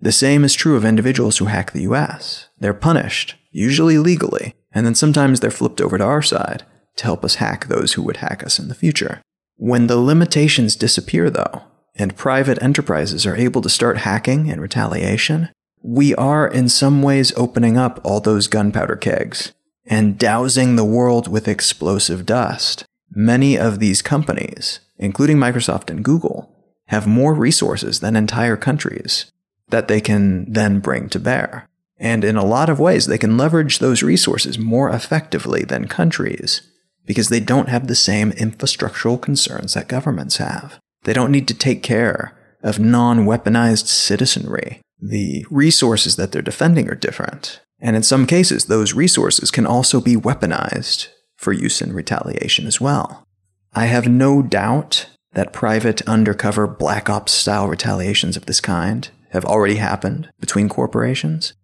The 0.00 0.12
same 0.12 0.44
is 0.44 0.52
true 0.52 0.76
of 0.76 0.84
individuals 0.84 1.38
who 1.38 1.46
hack 1.46 1.72
the 1.72 1.84
US. 1.84 2.50
They're 2.58 2.74
punished, 2.74 3.36
usually 3.50 3.96
legally, 3.96 4.54
and 4.70 4.84
then 4.84 4.94
sometimes 4.94 5.40
they're 5.40 5.50
flipped 5.50 5.80
over 5.80 5.96
to 5.96 6.04
our 6.04 6.20
side 6.20 6.66
to 6.96 7.04
help 7.04 7.24
us 7.24 7.36
hack 7.36 7.68
those 7.68 7.94
who 7.94 8.02
would 8.02 8.18
hack 8.18 8.44
us 8.44 8.58
in 8.58 8.68
the 8.68 8.74
future. 8.74 9.22
When 9.56 9.86
the 9.86 9.96
limitations 9.96 10.76
disappear, 10.76 11.30
though, 11.30 11.62
and 11.94 12.18
private 12.18 12.62
enterprises 12.62 13.24
are 13.24 13.34
able 13.34 13.62
to 13.62 13.70
start 13.70 13.96
hacking 13.96 14.48
in 14.48 14.60
retaliation, 14.60 15.48
we 15.82 16.14
are 16.16 16.46
in 16.46 16.68
some 16.68 17.00
ways 17.00 17.32
opening 17.34 17.78
up 17.78 17.98
all 18.04 18.20
those 18.20 18.46
gunpowder 18.46 18.96
kegs 18.96 19.54
and 19.86 20.18
dousing 20.18 20.76
the 20.76 20.84
world 20.84 21.28
with 21.28 21.48
explosive 21.48 22.26
dust. 22.26 22.84
Many 23.12 23.58
of 23.58 23.78
these 23.78 24.02
companies, 24.02 24.80
including 24.98 25.36
Microsoft 25.36 25.90
and 25.90 26.04
Google, 26.04 26.54
have 26.86 27.06
more 27.06 27.34
resources 27.34 28.00
than 28.00 28.16
entire 28.16 28.56
countries 28.56 29.30
that 29.68 29.88
they 29.88 30.00
can 30.00 30.52
then 30.52 30.80
bring 30.80 31.08
to 31.08 31.18
bear. 31.18 31.68
And 31.98 32.24
in 32.24 32.36
a 32.36 32.44
lot 32.44 32.68
of 32.68 32.80
ways, 32.80 33.06
they 33.06 33.18
can 33.18 33.36
leverage 33.36 33.78
those 33.78 34.02
resources 34.02 34.58
more 34.58 34.90
effectively 34.90 35.64
than 35.64 35.86
countries 35.86 36.62
because 37.06 37.28
they 37.28 37.40
don't 37.40 37.68
have 37.68 37.86
the 37.86 37.94
same 37.94 38.32
infrastructural 38.32 39.20
concerns 39.20 39.74
that 39.74 39.88
governments 39.88 40.36
have. 40.36 40.78
They 41.04 41.12
don't 41.12 41.32
need 41.32 41.48
to 41.48 41.54
take 41.54 41.82
care 41.82 42.36
of 42.62 42.78
non 42.78 43.26
weaponized 43.26 43.86
citizenry. 43.86 44.80
The 45.00 45.46
resources 45.50 46.16
that 46.16 46.32
they're 46.32 46.42
defending 46.42 46.88
are 46.88 46.94
different. 46.94 47.60
And 47.80 47.96
in 47.96 48.02
some 48.02 48.26
cases, 48.26 48.66
those 48.66 48.94
resources 48.94 49.50
can 49.50 49.66
also 49.66 50.00
be 50.00 50.16
weaponized 50.16 51.08
for 51.40 51.54
use 51.54 51.80
in 51.80 51.94
retaliation 51.94 52.66
as 52.66 52.80
well. 52.80 53.24
I 53.72 53.86
have 53.86 54.06
no 54.06 54.42
doubt 54.42 55.06
that 55.32 55.54
private 55.54 56.02
undercover 56.02 56.66
black 56.66 57.08
ops 57.08 57.32
style 57.32 57.66
retaliations 57.66 58.36
of 58.36 58.44
this 58.44 58.60
kind 58.60 59.08
have 59.30 59.46
already 59.46 59.76
happened 59.76 60.28
between 60.38 60.68
corporations. 60.68 61.54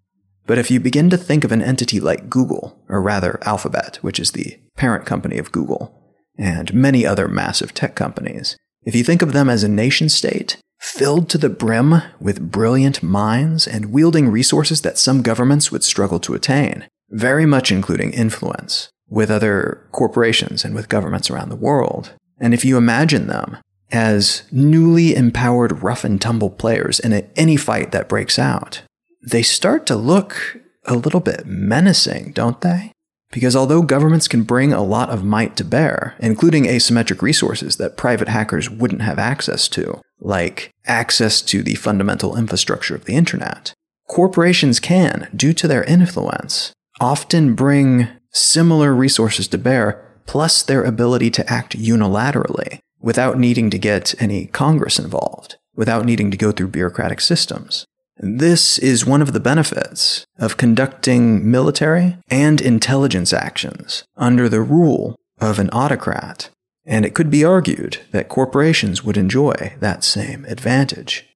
But 0.46 0.56
if 0.56 0.70
you 0.70 0.80
begin 0.80 1.10
to 1.10 1.18
think 1.18 1.44
of 1.44 1.52
an 1.52 1.60
entity 1.60 2.00
like 2.00 2.30
Google, 2.30 2.82
or 2.88 3.02
rather 3.02 3.38
Alphabet, 3.42 3.98
which 4.00 4.18
is 4.18 4.30
the 4.30 4.58
parent 4.76 5.04
company 5.04 5.36
of 5.36 5.52
Google, 5.52 5.92
and 6.38 6.72
many 6.72 7.04
other 7.04 7.28
massive 7.28 7.74
tech 7.74 7.94
companies, 7.94 8.56
if 8.84 8.94
you 8.94 9.04
think 9.04 9.20
of 9.20 9.34
them 9.34 9.50
as 9.50 9.62
a 9.62 9.68
nation 9.68 10.08
state, 10.08 10.56
filled 10.78 11.28
to 11.28 11.38
the 11.38 11.50
brim 11.50 12.00
with 12.18 12.50
brilliant 12.50 13.02
minds 13.02 13.66
and 13.66 13.92
wielding 13.92 14.30
resources 14.30 14.80
that 14.82 14.96
some 14.96 15.20
governments 15.20 15.70
would 15.70 15.84
struggle 15.84 16.20
to 16.20 16.34
attain, 16.34 16.86
very 17.10 17.44
much 17.44 17.70
including 17.70 18.12
influence 18.12 18.88
with 19.08 19.30
other 19.30 19.86
corporations 19.92 20.64
and 20.64 20.74
with 20.74 20.88
governments 20.88 21.30
around 21.30 21.48
the 21.48 21.56
world. 21.56 22.12
And 22.38 22.52
if 22.52 22.64
you 22.64 22.76
imagine 22.76 23.26
them 23.26 23.58
as 23.92 24.42
newly 24.50 25.14
empowered 25.14 25.82
rough 25.82 26.04
and 26.04 26.20
tumble 26.20 26.50
players 26.50 26.98
in 26.98 27.12
any 27.36 27.56
fight 27.56 27.92
that 27.92 28.08
breaks 28.08 28.38
out, 28.38 28.82
they 29.22 29.42
start 29.42 29.86
to 29.86 29.96
look 29.96 30.58
a 30.84 30.94
little 30.94 31.20
bit 31.20 31.46
menacing, 31.46 32.32
don't 32.32 32.60
they? 32.60 32.92
Because 33.32 33.56
although 33.56 33.82
governments 33.82 34.28
can 34.28 34.44
bring 34.44 34.72
a 34.72 34.82
lot 34.82 35.10
of 35.10 35.24
might 35.24 35.56
to 35.56 35.64
bear, 35.64 36.14
including 36.20 36.64
asymmetric 36.64 37.22
resources 37.22 37.76
that 37.76 37.96
private 37.96 38.28
hackers 38.28 38.70
wouldn't 38.70 39.02
have 39.02 39.18
access 39.18 39.68
to, 39.68 40.00
like 40.20 40.70
access 40.86 41.42
to 41.42 41.62
the 41.62 41.74
fundamental 41.74 42.36
infrastructure 42.36 42.94
of 42.94 43.04
the 43.04 43.14
internet, 43.14 43.72
corporations 44.08 44.78
can, 44.78 45.28
due 45.34 45.52
to 45.52 45.66
their 45.66 45.82
influence, 45.84 46.72
often 47.00 47.54
bring 47.54 48.08
similar 48.36 48.94
resources 48.94 49.48
to 49.48 49.58
bear, 49.58 50.02
plus 50.26 50.62
their 50.62 50.84
ability 50.84 51.30
to 51.30 51.52
act 51.52 51.78
unilaterally 51.78 52.80
without 53.00 53.38
needing 53.38 53.70
to 53.70 53.78
get 53.78 54.14
any 54.20 54.46
Congress 54.46 54.98
involved, 54.98 55.56
without 55.74 56.04
needing 56.04 56.30
to 56.30 56.36
go 56.36 56.52
through 56.52 56.68
bureaucratic 56.68 57.20
systems. 57.20 57.86
This 58.18 58.78
is 58.78 59.04
one 59.04 59.20
of 59.20 59.32
the 59.32 59.40
benefits 59.40 60.26
of 60.38 60.56
conducting 60.56 61.50
military 61.50 62.16
and 62.28 62.60
intelligence 62.60 63.32
actions 63.32 64.04
under 64.16 64.48
the 64.48 64.62
rule 64.62 65.16
of 65.38 65.58
an 65.58 65.68
autocrat, 65.70 66.48
and 66.86 67.04
it 67.04 67.14
could 67.14 67.30
be 67.30 67.44
argued 67.44 67.98
that 68.12 68.28
corporations 68.28 69.04
would 69.04 69.18
enjoy 69.18 69.74
that 69.80 70.02
same 70.02 70.46
advantage. 70.46 71.26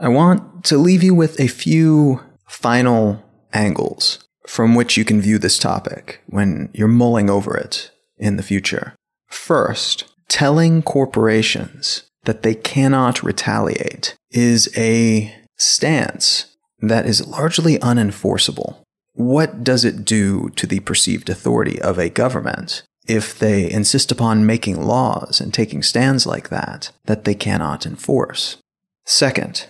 I 0.00 0.08
want 0.08 0.64
to 0.64 0.76
leave 0.76 1.02
you 1.02 1.14
with 1.14 1.38
a 1.38 1.48
few 1.48 2.20
final 2.46 3.22
angles 3.52 4.27
from 4.48 4.74
which 4.74 4.96
you 4.96 5.04
can 5.04 5.20
view 5.20 5.38
this 5.38 5.58
topic 5.58 6.22
when 6.26 6.70
you're 6.72 6.88
mulling 6.88 7.28
over 7.28 7.54
it 7.54 7.90
in 8.16 8.36
the 8.36 8.42
future. 8.42 8.94
First, 9.26 10.04
telling 10.26 10.80
corporations 10.80 12.04
that 12.24 12.42
they 12.42 12.54
cannot 12.54 13.22
retaliate 13.22 14.14
is 14.30 14.72
a 14.74 15.34
stance 15.58 16.56
that 16.80 17.04
is 17.04 17.26
largely 17.26 17.78
unenforceable. 17.80 18.78
What 19.12 19.62
does 19.62 19.84
it 19.84 20.06
do 20.06 20.48
to 20.56 20.66
the 20.66 20.80
perceived 20.80 21.28
authority 21.28 21.80
of 21.82 21.98
a 21.98 22.08
government 22.08 22.84
if 23.06 23.38
they 23.38 23.70
insist 23.70 24.10
upon 24.10 24.46
making 24.46 24.82
laws 24.82 25.42
and 25.42 25.52
taking 25.52 25.82
stands 25.82 26.26
like 26.26 26.48
that 26.48 26.90
that 27.04 27.24
they 27.24 27.34
cannot 27.34 27.84
enforce? 27.84 28.56
Second, 29.04 29.66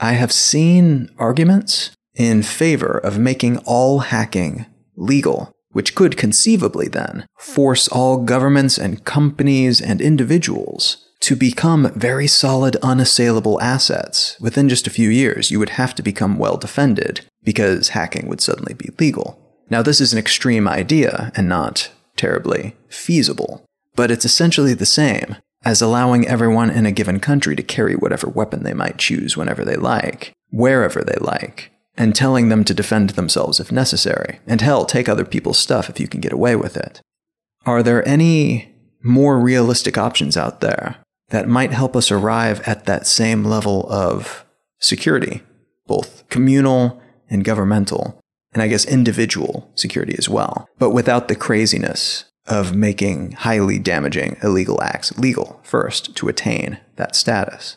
I 0.00 0.12
have 0.12 0.32
seen 0.32 1.10
arguments 1.16 1.95
in 2.16 2.42
favor 2.42 2.98
of 2.98 3.18
making 3.18 3.58
all 3.58 4.00
hacking 4.00 4.66
legal, 4.96 5.52
which 5.70 5.94
could 5.94 6.16
conceivably 6.16 6.88
then 6.88 7.26
force 7.38 7.86
all 7.88 8.24
governments 8.24 8.78
and 8.78 9.04
companies 9.04 9.80
and 9.80 10.00
individuals 10.00 11.06
to 11.20 11.36
become 11.36 11.90
very 11.94 12.26
solid, 12.26 12.76
unassailable 12.76 13.60
assets. 13.60 14.36
Within 14.40 14.68
just 14.68 14.86
a 14.86 14.90
few 14.90 15.08
years, 15.08 15.50
you 15.50 15.58
would 15.58 15.70
have 15.70 15.94
to 15.94 16.02
become 16.02 16.38
well 16.38 16.56
defended 16.56 17.20
because 17.42 17.90
hacking 17.90 18.28
would 18.28 18.40
suddenly 18.40 18.74
be 18.74 18.90
legal. 18.98 19.38
Now, 19.68 19.82
this 19.82 20.00
is 20.00 20.12
an 20.12 20.18
extreme 20.18 20.68
idea 20.68 21.32
and 21.34 21.48
not 21.48 21.90
terribly 22.16 22.76
feasible, 22.88 23.64
but 23.94 24.10
it's 24.10 24.24
essentially 24.24 24.74
the 24.74 24.86
same 24.86 25.36
as 25.64 25.82
allowing 25.82 26.26
everyone 26.28 26.70
in 26.70 26.86
a 26.86 26.92
given 26.92 27.18
country 27.18 27.56
to 27.56 27.62
carry 27.62 27.94
whatever 27.94 28.28
weapon 28.28 28.62
they 28.62 28.74
might 28.74 28.98
choose 28.98 29.36
whenever 29.36 29.64
they 29.64 29.76
like, 29.76 30.32
wherever 30.50 31.02
they 31.02 31.16
like, 31.20 31.72
and 31.96 32.14
telling 32.14 32.48
them 32.48 32.64
to 32.64 32.74
defend 32.74 33.10
themselves 33.10 33.60
if 33.60 33.72
necessary, 33.72 34.40
and 34.46 34.60
hell, 34.60 34.84
take 34.84 35.08
other 35.08 35.24
people's 35.24 35.58
stuff 35.58 35.88
if 35.88 35.98
you 35.98 36.08
can 36.08 36.20
get 36.20 36.32
away 36.32 36.56
with 36.56 36.76
it. 36.76 37.00
Are 37.64 37.82
there 37.82 38.06
any 38.06 38.74
more 39.02 39.38
realistic 39.38 39.96
options 39.96 40.36
out 40.36 40.60
there 40.60 40.96
that 41.30 41.48
might 41.48 41.72
help 41.72 41.96
us 41.96 42.10
arrive 42.10 42.60
at 42.66 42.84
that 42.86 43.06
same 43.06 43.44
level 43.44 43.90
of 43.90 44.44
security, 44.78 45.42
both 45.86 46.28
communal 46.28 47.00
and 47.28 47.44
governmental, 47.44 48.20
and 48.52 48.62
I 48.62 48.68
guess 48.68 48.84
individual 48.84 49.70
security 49.74 50.14
as 50.18 50.28
well, 50.28 50.68
but 50.78 50.90
without 50.90 51.28
the 51.28 51.36
craziness 51.36 52.24
of 52.46 52.76
making 52.76 53.32
highly 53.32 53.78
damaging 53.78 54.36
illegal 54.42 54.80
acts 54.82 55.16
legal 55.18 55.60
first 55.64 56.14
to 56.16 56.28
attain 56.28 56.78
that 56.96 57.16
status. 57.16 57.76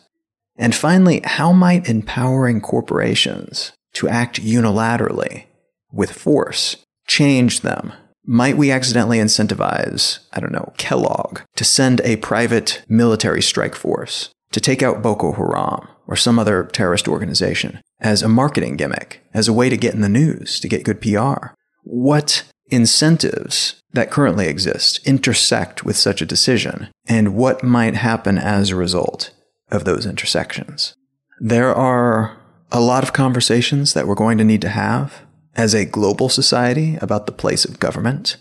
And 0.56 0.74
finally, 0.74 1.22
how 1.24 1.52
might 1.52 1.88
empowering 1.88 2.60
corporations 2.60 3.72
to 4.00 4.08
act 4.08 4.42
unilaterally 4.42 5.44
with 5.92 6.10
force 6.10 6.76
change 7.06 7.60
them 7.60 7.92
might 8.24 8.56
we 8.56 8.70
accidentally 8.70 9.18
incentivize, 9.18 10.20
I 10.32 10.40
don't 10.40 10.52
know, 10.52 10.72
Kellogg 10.78 11.40
to 11.56 11.64
send 11.64 12.00
a 12.00 12.16
private 12.16 12.82
military 12.88 13.42
strike 13.42 13.74
force 13.74 14.30
to 14.52 14.60
take 14.60 14.82
out 14.82 15.02
Boko 15.02 15.32
Haram 15.32 15.86
or 16.06 16.16
some 16.16 16.38
other 16.38 16.64
terrorist 16.64 17.08
organization 17.08 17.80
as 18.00 18.22
a 18.22 18.28
marketing 18.28 18.76
gimmick, 18.76 19.22
as 19.34 19.48
a 19.48 19.52
way 19.52 19.68
to 19.68 19.76
get 19.76 19.94
in 19.94 20.00
the 20.00 20.08
news, 20.08 20.58
to 20.60 20.68
get 20.68 20.84
good 20.84 21.02
PR? 21.02 21.48
What 21.82 22.44
incentives 22.68 23.82
that 23.92 24.10
currently 24.10 24.46
exist 24.46 25.06
intersect 25.06 25.84
with 25.84 25.96
such 25.96 26.22
a 26.22 26.26
decision, 26.26 26.88
and 27.06 27.34
what 27.34 27.62
might 27.62 27.96
happen 27.96 28.38
as 28.38 28.70
a 28.70 28.76
result 28.76 29.30
of 29.70 29.84
those 29.84 30.06
intersections? 30.06 30.94
There 31.40 31.74
are 31.74 32.39
a 32.72 32.80
lot 32.80 33.02
of 33.02 33.12
conversations 33.12 33.94
that 33.94 34.06
we're 34.06 34.14
going 34.14 34.38
to 34.38 34.44
need 34.44 34.62
to 34.62 34.68
have 34.68 35.22
as 35.54 35.74
a 35.74 35.84
global 35.84 36.28
society 36.28 36.96
about 37.00 37.26
the 37.26 37.32
place 37.32 37.64
of 37.64 37.80
government 37.80 38.36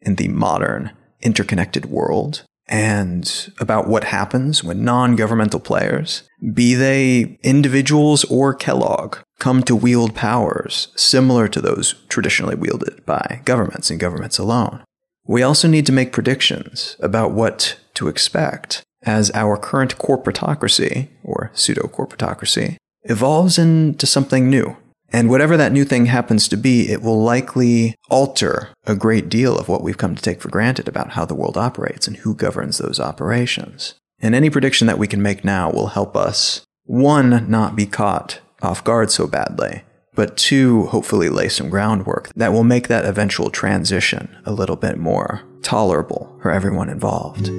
in 0.00 0.16
the 0.16 0.28
modern 0.28 0.90
interconnected 1.20 1.86
world 1.86 2.44
and 2.66 3.52
about 3.60 3.88
what 3.88 4.04
happens 4.04 4.64
when 4.64 4.84
non 4.84 5.16
governmental 5.16 5.60
players, 5.60 6.22
be 6.54 6.74
they 6.74 7.38
individuals 7.42 8.24
or 8.24 8.54
Kellogg, 8.54 9.18
come 9.38 9.62
to 9.64 9.76
wield 9.76 10.14
powers 10.14 10.88
similar 10.96 11.46
to 11.48 11.60
those 11.60 11.94
traditionally 12.08 12.54
wielded 12.54 13.04
by 13.04 13.42
governments 13.44 13.90
and 13.90 14.00
governments 14.00 14.38
alone. 14.38 14.82
We 15.26 15.42
also 15.42 15.68
need 15.68 15.86
to 15.86 15.92
make 15.92 16.12
predictions 16.12 16.96
about 17.00 17.32
what 17.32 17.78
to 17.94 18.08
expect 18.08 18.82
as 19.02 19.30
our 19.32 19.58
current 19.58 19.98
corporatocracy, 19.98 21.08
or 21.22 21.50
pseudo 21.52 21.82
corporatocracy, 21.88 22.76
evolves 23.04 23.58
into 23.58 24.06
something 24.06 24.48
new 24.48 24.76
and 25.14 25.30
whatever 25.30 25.56
that 25.56 25.70
new 25.70 25.84
thing 25.84 26.06
happens 26.06 26.48
to 26.48 26.56
be, 26.56 26.90
it 26.90 27.00
will 27.00 27.22
likely 27.22 27.94
alter 28.10 28.70
a 28.84 28.96
great 28.96 29.28
deal 29.28 29.56
of 29.56 29.68
what 29.68 29.80
we've 29.80 29.96
come 29.96 30.16
to 30.16 30.22
take 30.22 30.40
for 30.40 30.48
granted 30.48 30.88
about 30.88 31.12
how 31.12 31.24
the 31.24 31.36
world 31.36 31.56
operates 31.56 32.08
and 32.08 32.16
who 32.16 32.34
governs 32.34 32.78
those 32.78 32.98
operations. 32.98 33.94
And 34.18 34.34
any 34.34 34.50
prediction 34.50 34.88
that 34.88 34.98
we 34.98 35.06
can 35.06 35.22
make 35.22 35.44
now 35.44 35.70
will 35.70 35.86
help 35.86 36.16
us, 36.16 36.62
one, 36.82 37.48
not 37.48 37.76
be 37.76 37.86
caught 37.86 38.40
off 38.60 38.82
guard 38.82 39.12
so 39.12 39.28
badly, 39.28 39.84
but 40.16 40.36
two, 40.36 40.86
hopefully 40.86 41.28
lay 41.28 41.48
some 41.48 41.70
groundwork 41.70 42.32
that 42.34 42.52
will 42.52 42.64
make 42.64 42.88
that 42.88 43.04
eventual 43.04 43.50
transition 43.50 44.36
a 44.44 44.52
little 44.52 44.74
bit 44.74 44.98
more 44.98 45.42
tolerable 45.62 46.36
for 46.42 46.50
everyone 46.50 46.88
involved. 46.88 47.50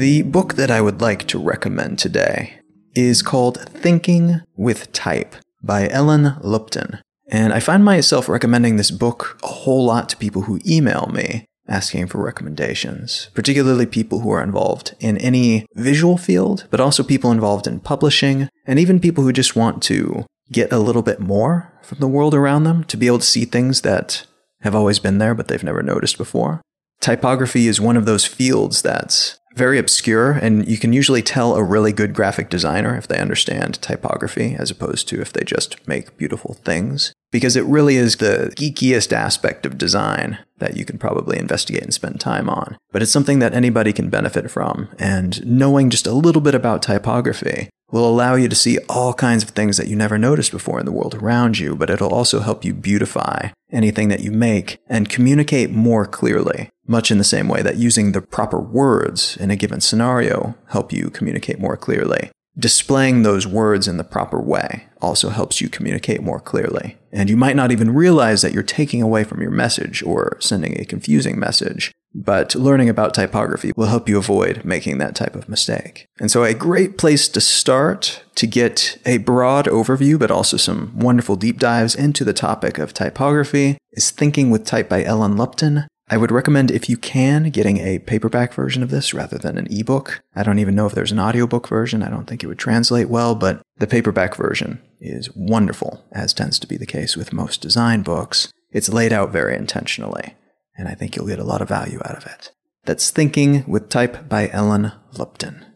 The 0.00 0.22
book 0.22 0.54
that 0.54 0.70
I 0.70 0.80
would 0.80 1.02
like 1.02 1.26
to 1.26 1.38
recommend 1.38 1.98
today 1.98 2.54
is 2.94 3.20
called 3.20 3.60
Thinking 3.68 4.40
with 4.56 4.90
Type 4.92 5.36
by 5.62 5.90
Ellen 5.90 6.38
Lupton. 6.40 7.00
And 7.28 7.52
I 7.52 7.60
find 7.60 7.84
myself 7.84 8.26
recommending 8.26 8.76
this 8.76 8.90
book 8.90 9.38
a 9.42 9.48
whole 9.48 9.84
lot 9.84 10.08
to 10.08 10.16
people 10.16 10.40
who 10.40 10.58
email 10.66 11.10
me 11.12 11.44
asking 11.68 12.06
for 12.06 12.24
recommendations, 12.24 13.28
particularly 13.34 13.84
people 13.84 14.20
who 14.20 14.30
are 14.30 14.42
involved 14.42 14.94
in 15.00 15.18
any 15.18 15.66
visual 15.74 16.16
field, 16.16 16.66
but 16.70 16.80
also 16.80 17.02
people 17.02 17.30
involved 17.30 17.66
in 17.66 17.78
publishing, 17.78 18.48
and 18.66 18.78
even 18.78 19.00
people 19.00 19.24
who 19.24 19.34
just 19.34 19.54
want 19.54 19.82
to 19.82 20.24
get 20.50 20.72
a 20.72 20.78
little 20.78 21.02
bit 21.02 21.20
more 21.20 21.74
from 21.82 21.98
the 21.98 22.08
world 22.08 22.32
around 22.32 22.64
them 22.64 22.84
to 22.84 22.96
be 22.96 23.06
able 23.06 23.18
to 23.18 23.26
see 23.26 23.44
things 23.44 23.82
that 23.82 24.24
have 24.62 24.74
always 24.74 24.98
been 24.98 25.18
there 25.18 25.34
but 25.34 25.48
they've 25.48 25.62
never 25.62 25.82
noticed 25.82 26.16
before. 26.16 26.62
Typography 27.00 27.66
is 27.66 27.80
one 27.80 27.98
of 27.98 28.06
those 28.06 28.24
fields 28.24 28.80
that's 28.80 29.39
very 29.54 29.78
obscure, 29.78 30.32
and 30.32 30.66
you 30.68 30.78
can 30.78 30.92
usually 30.92 31.22
tell 31.22 31.54
a 31.54 31.62
really 31.62 31.92
good 31.92 32.14
graphic 32.14 32.48
designer 32.48 32.96
if 32.96 33.08
they 33.08 33.18
understand 33.18 33.80
typography 33.82 34.54
as 34.58 34.70
opposed 34.70 35.08
to 35.08 35.20
if 35.20 35.32
they 35.32 35.44
just 35.44 35.86
make 35.88 36.16
beautiful 36.16 36.54
things. 36.54 37.12
Because 37.32 37.54
it 37.56 37.64
really 37.64 37.96
is 37.96 38.16
the 38.16 38.52
geekiest 38.56 39.12
aspect 39.12 39.64
of 39.64 39.78
design 39.78 40.38
that 40.58 40.76
you 40.76 40.84
can 40.84 40.98
probably 40.98 41.38
investigate 41.38 41.82
and 41.82 41.94
spend 41.94 42.20
time 42.20 42.48
on. 42.48 42.76
But 42.90 43.02
it's 43.02 43.12
something 43.12 43.38
that 43.38 43.54
anybody 43.54 43.92
can 43.92 44.10
benefit 44.10 44.50
from, 44.50 44.88
and 44.98 45.44
knowing 45.46 45.90
just 45.90 46.06
a 46.06 46.12
little 46.12 46.42
bit 46.42 46.54
about 46.54 46.82
typography 46.82 47.68
will 47.92 48.08
allow 48.08 48.34
you 48.34 48.48
to 48.48 48.56
see 48.56 48.78
all 48.88 49.12
kinds 49.14 49.42
of 49.42 49.50
things 49.50 49.76
that 49.76 49.88
you 49.88 49.96
never 49.96 50.18
noticed 50.18 50.52
before 50.52 50.78
in 50.78 50.86
the 50.86 50.92
world 50.92 51.14
around 51.14 51.58
you, 51.58 51.74
but 51.74 51.90
it'll 51.90 52.14
also 52.14 52.40
help 52.40 52.64
you 52.64 52.72
beautify 52.72 53.48
anything 53.72 54.08
that 54.08 54.20
you 54.20 54.30
make 54.30 54.78
and 54.88 55.08
communicate 55.08 55.70
more 55.70 56.06
clearly, 56.06 56.68
much 56.90 57.10
in 57.10 57.18
the 57.18 57.24
same 57.24 57.48
way 57.48 57.62
that 57.62 57.76
using 57.76 58.12
the 58.12 58.20
proper 58.20 58.60
words 58.60 59.36
in 59.36 59.50
a 59.50 59.56
given 59.56 59.80
scenario 59.80 60.56
help 60.68 60.92
you 60.92 61.10
communicate 61.10 61.58
more 61.58 61.76
clearly. 61.76 62.30
Displaying 62.58 63.22
those 63.22 63.46
words 63.46 63.86
in 63.88 63.96
the 63.96 64.04
proper 64.04 64.40
way 64.40 64.86
also 65.00 65.30
helps 65.30 65.60
you 65.60 65.68
communicate 65.68 66.20
more 66.20 66.40
clearly. 66.40 66.98
And 67.12 67.30
you 67.30 67.36
might 67.36 67.56
not 67.56 67.72
even 67.72 67.94
realize 67.94 68.42
that 68.42 68.52
you're 68.52 68.62
taking 68.62 69.00
away 69.00 69.24
from 69.24 69.40
your 69.40 69.52
message 69.52 70.02
or 70.02 70.36
sending 70.40 70.78
a 70.78 70.84
confusing 70.84 71.38
message 71.38 71.92
but 72.14 72.54
learning 72.54 72.88
about 72.88 73.14
typography 73.14 73.72
will 73.76 73.86
help 73.86 74.08
you 74.08 74.18
avoid 74.18 74.64
making 74.64 74.98
that 74.98 75.14
type 75.14 75.36
of 75.36 75.48
mistake. 75.48 76.06
And 76.18 76.30
so, 76.30 76.44
a 76.44 76.54
great 76.54 76.98
place 76.98 77.28
to 77.28 77.40
start 77.40 78.24
to 78.34 78.46
get 78.46 78.98
a 79.06 79.18
broad 79.18 79.66
overview, 79.66 80.18
but 80.18 80.30
also 80.30 80.56
some 80.56 80.92
wonderful 80.96 81.36
deep 81.36 81.58
dives 81.58 81.94
into 81.94 82.24
the 82.24 82.32
topic 82.32 82.78
of 82.78 82.92
typography, 82.92 83.78
is 83.92 84.10
Thinking 84.10 84.50
with 84.50 84.64
Type 84.64 84.88
by 84.88 85.04
Ellen 85.04 85.36
Lupton. 85.36 85.86
I 86.10 86.16
would 86.16 86.32
recommend, 86.32 86.70
if 86.70 86.88
you 86.88 86.96
can, 86.96 87.50
getting 87.50 87.78
a 87.78 88.00
paperback 88.00 88.52
version 88.52 88.82
of 88.82 88.90
this 88.90 89.14
rather 89.14 89.38
than 89.38 89.56
an 89.56 89.68
ebook. 89.70 90.20
I 90.34 90.42
don't 90.42 90.58
even 90.58 90.74
know 90.74 90.86
if 90.86 90.94
there's 90.94 91.12
an 91.12 91.20
audiobook 91.20 91.68
version. 91.68 92.02
I 92.02 92.10
don't 92.10 92.26
think 92.26 92.42
it 92.42 92.48
would 92.48 92.58
translate 92.58 93.08
well, 93.08 93.34
but 93.34 93.62
the 93.78 93.86
paperback 93.86 94.34
version 94.34 94.82
is 95.00 95.30
wonderful, 95.36 96.04
as 96.12 96.34
tends 96.34 96.58
to 96.58 96.66
be 96.66 96.76
the 96.76 96.84
case 96.84 97.16
with 97.16 97.32
most 97.32 97.62
design 97.62 98.02
books. 98.02 98.52
It's 98.72 98.88
laid 98.88 99.12
out 99.12 99.30
very 99.30 99.56
intentionally 99.56 100.34
and 100.80 100.88
I 100.88 100.94
think 100.94 101.14
you'll 101.14 101.26
get 101.26 101.38
a 101.38 101.44
lot 101.44 101.60
of 101.60 101.68
value 101.68 102.00
out 102.06 102.16
of 102.16 102.24
it. 102.24 102.52
That's 102.84 103.10
Thinking 103.10 103.64
with 103.66 103.90
Type 103.90 104.28
by 104.28 104.48
Ellen 104.48 104.92
Lupton. 105.12 105.66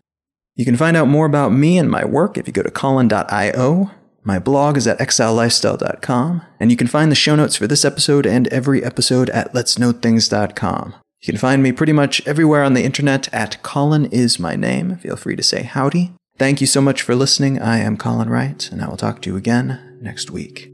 You 0.55 0.65
can 0.65 0.79
find 0.79 0.97
out 0.97 1.09
more 1.09 1.27
about 1.27 1.53
me 1.53 1.77
and 1.79 1.91
my 1.91 2.05
work 2.05 2.39
if 2.39 2.47
you 2.47 2.53
go 2.53 2.63
to 2.63 2.71
colin.io. 2.71 3.91
My 4.27 4.39
blog 4.39 4.79
is 4.79 4.87
at 4.87 4.99
exilelifestyle.com, 4.99 6.43
and 6.59 6.71
you 6.71 6.77
can 6.79 6.87
find 6.87 7.11
the 7.13 7.17
show 7.17 7.37
notes 7.37 7.57
for 7.57 7.67
this 7.67 7.85
episode 7.85 8.25
and 8.25 8.49
every 8.49 8.83
episode 8.83 9.29
at 9.31 9.53
letsknowthings.com. 9.53 10.95
You 11.21 11.27
can 11.33 11.39
find 11.39 11.63
me 11.63 11.73
pretty 11.73 11.93
much 11.93 12.27
everywhere 12.27 12.65
on 12.65 12.73
the 12.73 12.85
internet 12.85 13.33
at 13.33 13.63
Colin 13.63 14.07
is 14.07 14.39
my 14.39 14.57
name. 14.57 14.97
Feel 14.97 15.17
free 15.17 15.37
to 15.37 15.43
say 15.43 15.63
howdy. 15.63 16.13
Thank 16.39 16.63
you 16.63 16.67
so 16.67 16.81
much 16.81 17.03
for 17.03 17.15
listening. 17.15 17.61
I 17.61 17.79
am 17.79 17.99
Colin 17.99 18.31
Wright, 18.31 18.69
and 18.73 18.83
I 18.83 18.89
will 18.89 18.97
talk 18.97 19.21
to 19.23 19.31
you 19.31 19.37
again 19.37 19.99
next 20.01 20.31
week. 20.31 20.71